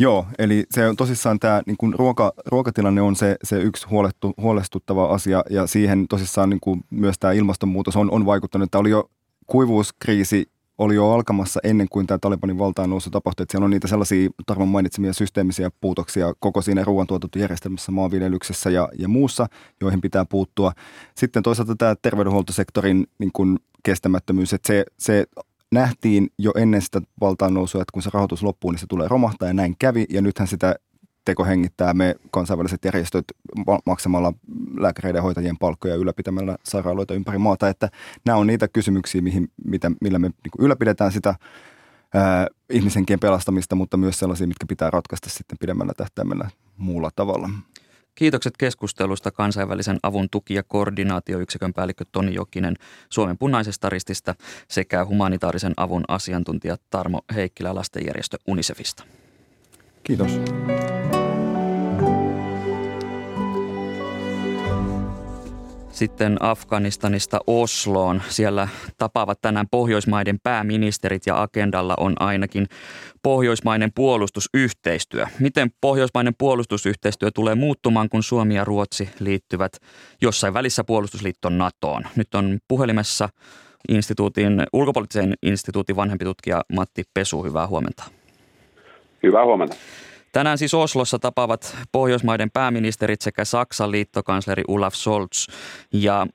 Joo, 0.00 0.26
eli 0.38 0.64
se 0.70 0.88
on 0.88 0.96
tosissaan 0.96 1.38
tämä 1.38 1.62
niin 1.66 1.76
kuin 1.76 1.94
ruoka, 1.94 2.32
ruokatilanne 2.46 3.02
on 3.02 3.16
se, 3.16 3.36
se 3.44 3.62
yksi 3.62 3.86
huolettu, 3.86 4.34
huolestuttava 4.40 5.06
asia 5.06 5.42
ja 5.50 5.66
siihen 5.66 6.08
tosissaan 6.08 6.50
niin 6.50 6.60
kuin 6.60 6.80
myös 6.90 7.18
tämä 7.18 7.32
ilmastonmuutos 7.32 7.96
on, 7.96 8.10
on 8.10 8.26
vaikuttanut. 8.26 8.70
Tämä 8.70 8.80
oli 8.80 8.90
jo 8.90 9.10
kuivuuskriisi 9.46 10.50
oli 10.78 10.94
jo 10.94 11.10
alkamassa 11.10 11.60
ennen 11.64 11.88
kuin 11.88 12.06
tämä 12.06 12.18
Talibanin 12.18 12.58
valtaan 12.58 12.90
nousu 12.90 13.10
tapahtui. 13.10 13.42
Että 13.42 13.52
siellä 13.52 13.64
on 13.64 13.70
niitä 13.70 13.88
sellaisia 13.88 14.30
Tarvon 14.46 14.68
mainitsemia 14.68 15.12
systeemisiä 15.12 15.70
puutoksia 15.80 16.34
koko 16.38 16.62
siinä 16.62 16.84
ruoantuotantojärjestelmässä, 16.84 17.92
maanviljelyksessä 17.92 18.70
ja, 18.70 18.88
ja 18.98 19.08
muussa, 19.08 19.46
joihin 19.80 20.00
pitää 20.00 20.24
puuttua. 20.24 20.72
Sitten 21.14 21.42
toisaalta 21.42 21.76
tämä 21.76 21.94
terveydenhuoltosektorin 22.02 23.06
niin 23.18 23.30
kuin 23.32 23.58
kestämättömyys, 23.82 24.52
että 24.52 24.66
se, 24.66 24.84
se 24.98 25.26
nähtiin 25.72 26.30
jo 26.38 26.52
ennen 26.56 26.82
sitä 26.82 27.00
valtaan 27.20 27.54
nousua, 27.54 27.82
että 27.82 27.92
kun 27.92 28.02
se 28.02 28.10
rahoitus 28.14 28.42
loppuu, 28.42 28.70
niin 28.70 28.78
se 28.78 28.86
tulee 28.86 29.08
romahtaa 29.08 29.48
ja 29.48 29.54
näin 29.54 29.76
kävi. 29.78 30.06
Ja 30.10 30.22
nythän 30.22 30.48
sitä 30.48 30.74
teko 31.24 31.44
hengittää 31.44 31.94
me 31.94 32.14
kansainväliset 32.30 32.84
järjestöt 32.84 33.24
maksamalla 33.86 34.32
lääkäreiden 34.78 35.18
ja 35.18 35.22
hoitajien 35.22 35.58
palkkoja 35.58 35.94
ylläpitämällä 35.94 36.56
sairaaloita 36.64 37.14
ympäri 37.14 37.38
maata. 37.38 37.68
Että 37.68 37.88
nämä 38.26 38.38
on 38.38 38.46
niitä 38.46 38.68
kysymyksiä, 38.68 39.22
mihin, 39.22 39.48
mitä, 39.64 39.90
millä 40.00 40.18
me 40.18 40.28
niin 40.28 40.64
ylläpidetään 40.64 41.12
sitä 41.12 41.34
ää, 42.14 42.46
ihmisenkien 42.70 43.20
pelastamista, 43.20 43.76
mutta 43.76 43.96
myös 43.96 44.18
sellaisia, 44.18 44.46
mitkä 44.46 44.66
pitää 44.66 44.90
ratkaista 44.90 45.30
sitten 45.30 45.58
pidemmällä 45.60 45.92
tähtäimellä 45.96 46.50
muulla 46.76 47.10
tavalla. 47.16 47.50
Kiitokset 48.14 48.56
keskustelusta 48.56 49.30
kansainvälisen 49.30 49.98
avun 50.02 50.28
tuki- 50.30 50.54
ja 50.54 50.62
koordinaatioyksikön 50.62 51.72
päällikkö 51.72 52.04
Toni 52.12 52.34
Jokinen 52.34 52.76
Suomen 53.10 53.38
punaisesta 53.38 53.90
rististä 53.90 54.34
sekä 54.68 55.04
humanitaarisen 55.04 55.74
avun 55.76 56.04
asiantuntija 56.08 56.76
Tarmo 56.90 57.20
Heikkilä 57.34 57.74
lastenjärjestö 57.74 58.38
UNICEFista. 58.46 59.04
Kiitos. 60.02 60.40
Sitten 66.00 66.36
Afganistanista 66.40 67.40
Osloon. 67.46 68.22
Siellä 68.28 68.68
tapaavat 68.98 69.38
tänään 69.40 69.66
Pohjoismaiden 69.70 70.38
pääministerit 70.42 71.26
ja 71.26 71.42
agendalla 71.42 71.94
on 71.96 72.14
ainakin 72.20 72.66
pohjoismainen 73.22 73.92
puolustusyhteistyö. 73.94 75.26
Miten 75.38 75.70
pohjoismainen 75.80 76.34
puolustusyhteistyö 76.38 77.30
tulee 77.30 77.54
muuttumaan, 77.54 78.08
kun 78.08 78.22
Suomi 78.22 78.54
ja 78.54 78.64
Ruotsi 78.64 79.08
liittyvät 79.18 79.72
jossain 80.22 80.54
välissä 80.54 80.84
puolustusliitto 80.84 81.48
NATOon? 81.48 82.02
Nyt 82.16 82.34
on 82.34 82.58
puhelimessa 82.68 83.28
instituutin, 83.88 84.62
ulkopoliittisen 84.72 85.34
instituutin 85.42 85.96
vanhempi 85.96 86.24
tutkija 86.24 86.62
Matti 86.72 87.02
Pesu. 87.14 87.44
Hyvää 87.44 87.66
huomenta. 87.66 88.04
Hyvää 89.22 89.44
huomenta. 89.44 89.76
Tänään 90.32 90.58
siis 90.58 90.74
Oslossa 90.74 91.18
tapaavat 91.18 91.76
Pohjoismaiden 91.92 92.50
pääministerit 92.50 93.20
sekä 93.20 93.44
Saksan 93.44 93.90
liittokansleri 93.90 94.62
Olaf 94.68 94.94
Scholz. 94.94 95.46
Ja 95.92 96.26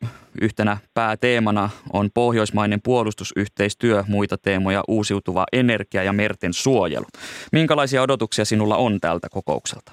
yhtenä 0.41 0.77
pääteemana 0.93 1.69
on 1.93 2.09
pohjoismainen 2.13 2.79
puolustusyhteistyö, 2.83 4.03
muita 4.07 4.37
teemoja 4.37 4.83
uusiutuva 4.87 5.45
energia 5.53 6.03
ja 6.03 6.13
merten 6.13 6.53
suojelu. 6.53 7.05
Minkälaisia 7.51 8.01
odotuksia 8.01 8.45
sinulla 8.45 8.77
on 8.77 8.99
tältä 9.01 9.27
kokoukselta? 9.31 9.91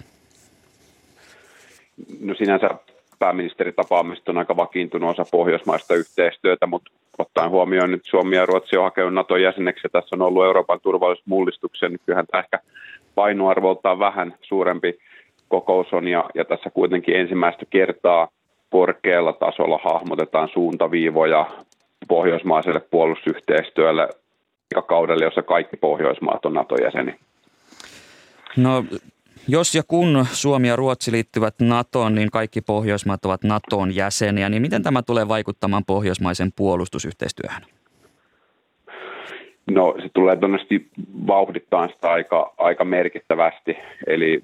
No 2.20 2.34
sinänsä 2.34 2.70
pääministeritapaamista 3.18 4.32
on 4.32 4.38
aika 4.38 4.56
vakiintunut 4.56 5.10
osa 5.10 5.24
pohjoismaista 5.30 5.94
yhteistyötä, 5.94 6.66
mutta 6.66 6.90
ottaen 7.18 7.50
huomioon 7.50 7.90
nyt 7.90 8.04
Suomi 8.04 8.36
ja 8.36 8.46
Ruotsi 8.46 8.76
on 8.76 8.84
hakenut 8.84 9.14
NATO-jäseneksi 9.14 9.80
ja 9.84 9.90
tässä 9.90 10.16
on 10.16 10.22
ollut 10.22 10.44
Euroopan 10.44 10.80
turvallisuusmullistuksen, 10.80 11.90
niin 11.90 12.00
kyllähän 12.06 12.26
tämä 12.26 12.42
ehkä 12.42 12.58
painoarvoltaan 13.14 13.98
vähän 13.98 14.34
suurempi 14.42 14.98
kokous 15.48 15.92
on 15.92 16.08
ja, 16.08 16.24
ja 16.34 16.44
tässä 16.44 16.70
kuitenkin 16.70 17.16
ensimmäistä 17.16 17.66
kertaa 17.70 18.28
korkealla 18.70 19.32
tasolla 19.32 19.80
hahmotetaan 19.84 20.48
suuntaviivoja 20.52 21.46
pohjoismaiselle 22.08 22.80
puolustusyhteistyölle 22.80 24.08
ja 24.74 24.82
kaudelle, 24.82 25.24
jossa 25.24 25.42
kaikki 25.42 25.76
Pohjoismaat 25.76 26.46
on 26.46 26.54
NATO-jäseni. 26.54 27.14
No 28.56 28.84
jos 29.48 29.74
ja 29.74 29.82
kun 29.88 30.26
Suomi 30.32 30.68
ja 30.68 30.76
Ruotsi 30.76 31.12
liittyvät 31.12 31.54
NATOon, 31.60 32.14
niin 32.14 32.30
kaikki 32.30 32.60
Pohjoismaat 32.60 33.24
ovat 33.24 33.44
NATOn 33.44 33.94
jäseniä, 33.94 34.48
niin 34.48 34.62
miten 34.62 34.82
tämä 34.82 35.02
tulee 35.02 35.28
vaikuttamaan 35.28 35.84
pohjoismaisen 35.86 36.52
puolustusyhteistyöhön? 36.56 37.62
No 39.70 39.94
se 40.02 40.08
tulee 40.14 40.36
todennäköisesti 40.36 40.86
vauhdittaa 41.26 41.88
sitä 41.88 42.10
aika, 42.10 42.54
aika 42.58 42.84
merkittävästi, 42.84 43.76
eli 44.06 44.42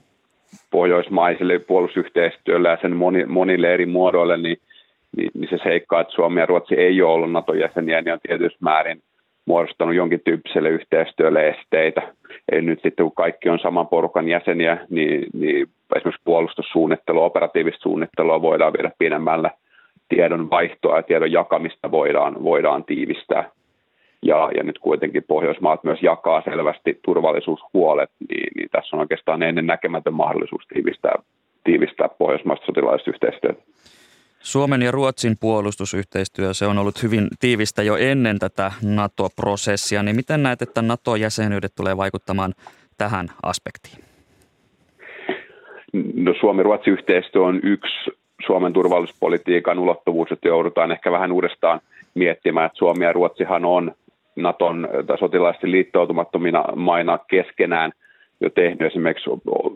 pohjoismaiselle 0.71 1.59
puolustusyhteistyölle 1.59 2.69
ja 2.69 2.79
sen 2.81 2.97
moni, 2.97 3.27
monille 3.27 3.75
eri 3.75 3.87
muodoille, 3.87 4.37
niin, 4.37 4.59
niin, 5.17 5.31
niin 5.35 5.51
se 5.51 5.59
seikka, 5.63 6.01
että 6.01 6.15
Suomi 6.15 6.41
ja 6.41 6.47
Ruotsi 6.47 6.75
ei 6.75 7.03
ole 7.03 7.13
ollut 7.13 7.33
NATO-jäseniä, 7.33 8.03
niin 8.03 8.13
on 8.13 8.21
tietysti 8.27 8.59
määrin 8.61 9.03
muodostanut 9.45 9.95
jonkin 9.95 10.21
tyyppiselle 10.25 10.69
yhteistyölle 10.69 11.49
esteitä. 11.49 12.03
Eli 12.53 12.63
nyt 12.63 12.83
sitten 12.83 13.07
kun 13.07 13.15
kaikki 13.15 13.49
on 13.49 13.59
saman 13.59 13.89
porukan 13.89 14.29
jäseniä, 14.29 14.87
niin, 14.91 15.27
niin 15.33 15.69
esimerkiksi 15.97 16.23
puolustussuunnittelua, 16.25 17.25
operatiivista 17.25 17.83
suunnittelua 17.83 18.43
voidaan 18.43 18.73
viedä 18.73 18.91
pidemmällä. 18.99 19.51
Tiedon 20.09 20.51
vaihtoa 20.51 20.97
ja 20.97 21.03
tiedon 21.03 21.33
jakamista 21.33 21.91
voidaan, 21.91 22.45
voidaan 22.45 22.85
tiivistää 22.85 23.51
ja, 24.23 24.51
ja 24.57 24.63
nyt 24.63 24.79
kuitenkin 24.79 25.25
Pohjoismaat 25.29 25.85
myös 25.85 26.03
jakaa 26.03 26.43
selvästi 26.43 26.99
turvallisuushuolet, 27.05 28.11
niin, 28.29 28.53
niin 28.57 28.69
tässä 28.73 28.97
on 28.97 29.01
oikeastaan 29.01 29.43
ennen 29.43 29.67
näkemätön 29.67 30.15
mahdollisuus 30.15 30.67
tiivistää, 30.75 31.15
tiivistää 31.65 32.09
pohjoismaista 32.09 32.67
sotilaallista 32.67 33.11
yhteistyötä. 33.11 33.63
Suomen 34.41 34.83
ja 34.83 34.91
Ruotsin 34.91 35.37
puolustusyhteistyö, 35.41 36.55
se 36.55 36.67
on 36.67 36.79
ollut 36.79 37.03
hyvin 37.03 37.29
tiivistä 37.41 37.83
jo 37.83 37.97
ennen 37.97 38.39
tätä 38.39 38.73
NATO-prosessia, 38.83 40.03
niin 40.03 40.17
miten 40.17 40.43
näet, 40.43 40.63
että 40.63 40.83
NATO-jäsenyydet 40.83 41.73
tulee 41.77 41.97
vaikuttamaan 41.97 42.55
tähän 42.99 43.27
aspektiin? 43.43 44.05
No 46.15 46.35
Suomi-Ruotsi-yhteistyö 46.41 47.43
on 47.43 47.61
yksi 47.63 48.11
Suomen 48.47 48.73
turvallisuuspolitiikan 48.73 49.79
ulottuvuus, 49.79 50.33
että 50.33 50.49
joudutaan 50.49 50.93
ehkä 50.93 51.13
vähän 51.13 51.33
uudestaan 51.33 51.81
miettimään, 52.15 52.67
että 52.67 52.79
Suomi 52.79 53.05
ja 53.05 53.13
Ruotsihan 53.13 53.65
on 53.65 53.93
Naton 54.43 54.89
sotilaisesti 55.19 55.71
liittoutumattomina 55.71 56.65
maina 56.77 57.19
keskenään 57.19 57.93
jo 58.41 58.51
tehnyt 58.51 58.83
esimerkiksi 58.83 59.31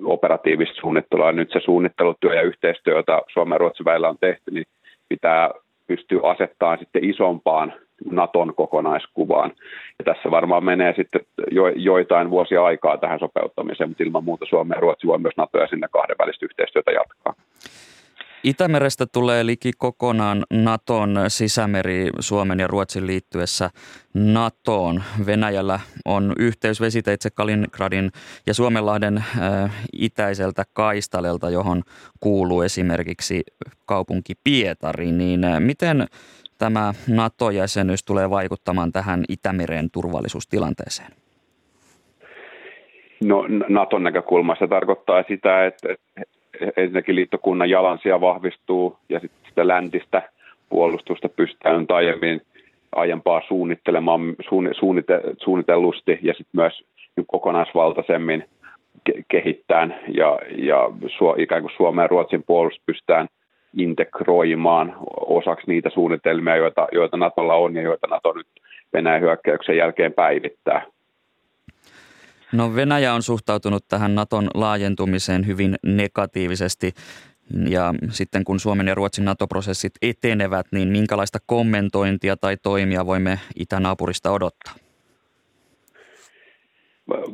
operatiivista 0.05 0.81
suunnittelua. 0.81 1.33
Nyt 1.33 1.51
se 1.53 1.61
suunnittelutyö 1.61 2.35
ja 2.35 2.43
yhteistyö, 2.43 2.97
jota 2.97 3.23
Suomen 3.33 3.55
ja 3.55 3.59
Ruotsin 3.59 3.85
välillä 3.85 4.09
on 4.09 4.19
tehty, 4.21 4.51
niin 4.51 4.65
pitää 5.09 5.51
pystyä 5.87 6.21
asettamaan 6.23 6.79
sitten 6.79 7.05
isompaan 7.05 7.73
Naton 8.11 8.55
kokonaiskuvaan. 8.55 9.53
Ja 9.99 10.05
tässä 10.05 10.31
varmaan 10.31 10.65
menee 10.65 10.95
sitten 10.97 11.21
jo, 11.51 11.69
joitain 11.69 12.31
vuosia 12.31 12.65
aikaa 12.65 12.99
tähän 12.99 13.19
sopeuttamiseen, 13.19 13.91
mutta 13.91 14.05
ilman 14.05 14.25
muuta 14.25 14.47
Suomi 14.49 14.75
ja 14.75 14.81
Ruotsi 14.81 15.07
voi 15.07 15.19
myös 15.19 15.37
NATO 15.37 15.59
ja 15.59 15.67
sinne 15.67 15.89
kahdenvälistä 15.91 16.47
yhteistyötä 16.47 16.91
jatkaa. 16.91 17.35
Itämerestä 18.45 19.07
tulee 19.07 19.47
liki 19.47 19.71
kokonaan 19.79 20.45
Naton 20.51 21.17
sisämeri 21.29 22.11
Suomen 22.21 22.61
ja 22.61 22.67
Ruotsin 22.67 23.07
liittyessä 23.07 23.71
NATOon. 24.15 25.03
Venäjällä 25.27 25.81
on 26.05 26.33
yhteys 26.39 26.81
vesiteitse 26.81 27.31
Kaliningradin 27.31 28.11
ja 28.47 28.55
Suomenlahden 28.55 29.17
äh, 29.19 29.87
itäiseltä 29.93 30.65
kaistalelta, 30.73 31.51
johon 31.51 31.83
kuuluu 32.21 32.63
esimerkiksi 32.63 33.43
kaupunki 33.87 34.33
Pietari. 34.45 35.13
Niin 35.13 35.45
äh, 35.45 35.61
miten 35.61 36.07
tämä 36.59 36.95
NATO-jäsenyys 37.09 38.05
tulee 38.05 38.31
vaikuttamaan 38.31 38.93
tähän 38.93 39.25
Itämeren 39.29 39.91
turvallisuustilanteeseen? 39.91 41.13
No 43.25 43.45
Naton 43.69 44.03
näkökulmasta 44.03 44.69
tarkoittaa 44.69 45.25
sitä, 45.29 45.67
että 45.67 45.89
ensinnäkin 46.77 47.17
liittokunnan 47.17 47.71
jalansija 47.71 48.21
vahvistuu 48.21 48.99
ja 49.09 49.21
sitten 49.21 49.49
sitä 49.49 49.69
läntistä 49.69 50.23
puolustusta 50.69 51.29
pystytään 51.29 51.87
aiemmin 51.89 52.43
aiempaa 52.95 53.43
suunnittelemaan 53.49 54.21
suunnite, 54.79 55.21
suunnitellusti 55.39 56.19
ja 56.23 56.35
sitten 56.35 56.61
myös 56.61 56.85
kokonaisvaltaisemmin 57.27 58.45
ke- 59.11 59.23
kehittämään 59.29 59.95
ja, 60.15 60.39
ja 60.57 60.91
ikään 61.37 61.63
kuin 61.63 61.73
Suomen 61.77 62.03
ja 62.03 62.09
Ruotsin 62.09 62.43
puolustus 62.47 62.83
pystytään 62.87 63.29
integroimaan 63.77 64.97
osaksi 65.27 65.67
niitä 65.67 65.91
suunnitelmia, 65.91 66.57
joita, 66.57 66.89
joita 66.93 67.17
Natolla 67.17 67.55
on 67.55 67.77
ja 67.77 67.83
joita 67.83 68.07
Nato 68.07 68.33
nyt 68.33 68.47
Venäjän 68.93 69.21
hyökkäyksen 69.21 69.77
jälkeen 69.77 70.13
päivittää. 70.13 70.87
No 72.53 72.75
Venäjä 72.75 73.15
on 73.15 73.23
suhtautunut 73.23 73.85
tähän 73.89 74.15
Naton 74.15 74.49
laajentumiseen 74.55 75.47
hyvin 75.47 75.75
negatiivisesti. 75.83 76.93
Ja 77.69 77.95
sitten 78.11 78.45
kun 78.45 78.61
Suomen 78.61 78.89
ja 78.89 78.95
Ruotsin 78.95 79.25
NATO-prosessit 79.25 79.93
etenevät, 80.03 80.67
niin 80.73 80.89
minkälaista 80.89 81.39
kommentointia 81.47 82.37
tai 82.37 82.57
toimia 82.63 83.07
voimme 83.07 83.39
itänaapurista 83.57 84.31
odottaa? 84.31 84.75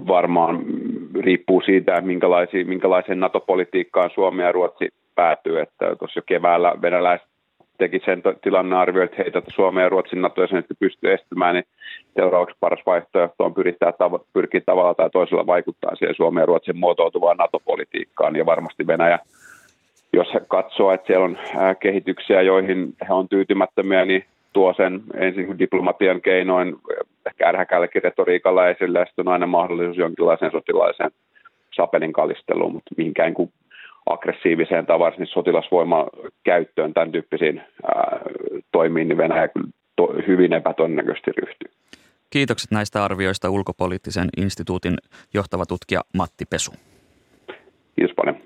Varmaan 0.06 0.64
riippuu 1.20 1.60
siitä, 1.60 2.00
minkälaiseen, 2.00 3.20
NATO-politiikkaan 3.20 4.10
Suomi 4.14 4.42
ja 4.42 4.52
Ruotsi 4.52 4.88
päätyy. 5.14 5.60
Että 5.60 5.96
tuossa 5.98 6.20
keväällä 6.26 6.74
venäläiset 6.82 7.28
teki 7.78 8.00
sen 8.04 8.22
tilannearvio, 8.42 9.02
että 9.02 9.16
heitä 9.18 9.42
Suomen 9.48 9.82
ja 9.82 9.88
Ruotsin 9.88 10.22
nato 10.22 10.42
pystyy 10.78 11.12
estämään, 11.12 11.54
niin 11.54 11.64
seuraavaksi 12.14 12.56
paras 12.60 12.80
vaihtoehto 12.86 13.44
on 13.44 13.54
pyrittää 13.54 13.92
pyrkiä 14.32 14.60
tavalla 14.66 14.94
tai 14.94 15.10
toisella 15.10 15.46
vaikuttaa 15.46 15.96
siihen 15.96 16.14
Suomen 16.14 16.42
ja 16.42 16.46
Ruotsin 16.46 16.76
muotoutuvaan 16.76 17.36
NATO-politiikkaan. 17.36 18.36
Ja 18.36 18.46
varmasti 18.46 18.86
Venäjä, 18.86 19.18
jos 20.12 20.34
he 20.34 20.40
katsoo, 20.48 20.92
että 20.92 21.06
siellä 21.06 21.24
on 21.24 21.38
kehityksiä, 21.80 22.42
joihin 22.42 22.94
he 23.08 23.14
on 23.14 23.28
tyytymättömiä, 23.28 24.04
niin 24.04 24.24
tuo 24.52 24.74
sen 24.76 25.00
ensin 25.14 25.58
diplomatian 25.58 26.20
keinoin, 26.20 26.76
ehkä 27.26 27.48
ärhäkälläkin 27.48 28.02
retoriikalla 28.02 28.68
esille, 28.68 28.98
ja 28.98 29.04
sitten 29.06 29.28
on 29.28 29.32
aina 29.32 29.46
mahdollisuus 29.46 29.96
jonkinlaiseen 29.96 30.50
sotilaiseen 30.50 31.10
sapelin 31.74 32.12
kalisteluun, 32.12 32.72
mutta 32.72 32.94
mihinkään 32.96 33.34
niin 33.38 33.52
aggressiiviseen 34.12 34.86
tai 34.86 34.98
varsinkin 34.98 35.26
sotilasvoiman 35.26 36.06
käyttöön 36.44 36.94
tämän 36.94 37.12
tyyppisiin 37.12 37.58
ää, 37.58 38.20
toimiin, 38.72 39.08
niin 39.08 39.18
Venäjä 39.18 39.48
kyllä 39.48 39.68
to, 39.96 40.08
hyvin 40.26 40.52
epätodennäköisesti 40.52 41.30
ryhtyy. 41.32 41.70
Kiitokset 42.30 42.70
näistä 42.70 43.04
arvioista 43.04 43.50
ulkopoliittisen 43.50 44.28
instituutin 44.36 44.94
johtava 45.34 45.66
tutkija 45.66 46.00
Matti 46.16 46.44
Pesu. 46.50 46.72
Kiitos 47.96 48.14
paljon. 48.16 48.36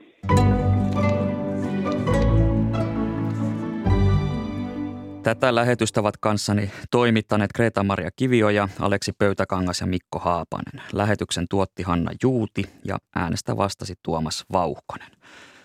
Tätä 5.23 5.55
lähetystä 5.55 6.01
ovat 6.01 6.17
kanssani 6.21 6.71
toimittaneet 6.91 7.51
Kreta-Maria 7.55 8.11
Kivio 8.17 8.47
Aleksi 8.81 9.13
Pöytäkangas 9.19 9.81
ja 9.81 9.87
Mikko 9.87 10.19
Haapanen. 10.19 10.83
Lähetyksen 10.93 11.47
tuotti 11.51 11.83
Hanna 11.83 12.11
Juuti 12.23 12.63
ja 12.85 12.99
äänestä 13.17 13.57
vastasi 13.57 13.95
Tuomas 14.03 14.45
Vauhkonen. 14.53 15.09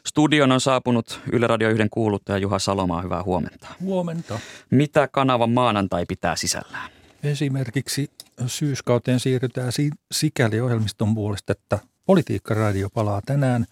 Studion 0.07 0.51
on 0.51 0.61
saapunut 0.61 1.21
Yle 1.31 1.47
Radio 1.47 1.69
1 1.69 1.87
kuuluttaja 1.91 2.37
Juha 2.37 2.59
Salomaa. 2.59 3.01
Hyvää 3.01 3.23
huomenta. 3.23 3.67
Huomenta. 3.81 4.39
Mitä 4.71 5.07
kanavan 5.07 5.49
maanantai 5.49 6.05
pitää 6.05 6.35
sisällään? 6.35 6.91
Esimerkiksi 7.23 8.11
syyskauteen 8.45 9.19
siirrytään 9.19 9.71
sikäli 10.11 10.59
ohjelmiston 10.59 11.15
puolesta, 11.15 11.51
että 11.51 11.79
Politiikkaradio 12.05 12.89
palaa 12.89 13.21
tänään 13.25 13.65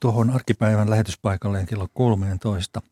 tuohon 0.00 0.30
arkipäivän 0.30 0.90
lähetyspaikalleen 0.90 1.66
kello 1.66 1.88
13. 1.92 2.82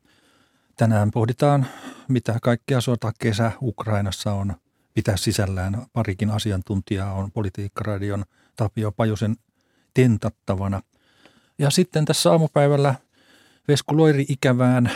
Tänään 0.76 1.10
pohditaan, 1.10 1.66
mitä 2.08 2.38
kaikkea 2.42 2.80
sota 2.80 3.12
kesä 3.18 3.52
Ukrainassa 3.62 4.32
on 4.32 4.54
pitää 4.94 5.16
sisällään. 5.16 5.82
Parikin 5.92 6.30
asiantuntijaa 6.30 7.12
on 7.12 7.32
Politiikkaradion 7.32 8.24
Tapio 8.56 8.92
Pajusen 8.92 9.36
tentattavana. 9.94 10.82
Ja 11.58 11.70
sitten 11.70 12.04
tässä 12.04 12.30
aamupäivällä 12.30 12.94
Vesku 13.68 13.96
Loiri 13.96 14.24
ikävään 14.28 14.90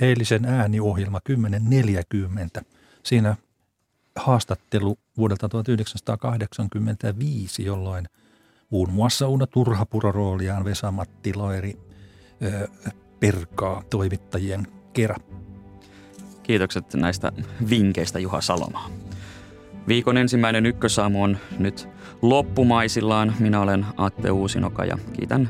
eilisen 0.00 0.44
ääniohjelma 0.44 1.20
1040. 1.20 2.62
Siinä 3.02 3.36
haastattelu 4.16 4.98
vuodelta 5.16 5.48
1985, 5.48 7.64
jolloin 7.64 8.08
muun 8.70 8.92
muassa 8.92 9.28
Uuna 9.28 9.46
Turhapuro 9.46 10.12
rooliaan 10.12 10.64
Vesa-Matti 10.64 11.34
Loiri 11.34 11.78
ö, 12.42 12.68
perkaa 13.20 13.82
toimittajien 13.90 14.66
kera. 14.92 15.16
Kiitokset 16.42 16.94
näistä 16.94 17.32
vinkkeistä 17.70 18.18
Juha 18.18 18.40
Salomaa. 18.40 18.90
Viikon 19.88 20.16
ensimmäinen 20.16 20.66
ykkösaamu 20.66 21.22
on 21.22 21.38
nyt 21.58 21.88
loppumaisillaan. 22.22 23.34
Minä 23.38 23.60
olen 23.60 23.86
Atte 23.96 24.30
Uusinoka 24.30 24.84
ja 24.84 24.98
kiitän 25.12 25.48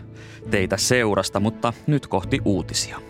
teitä 0.50 0.76
seurasta, 0.76 1.40
mutta 1.40 1.72
nyt 1.86 2.06
kohti 2.06 2.40
uutisia. 2.44 3.00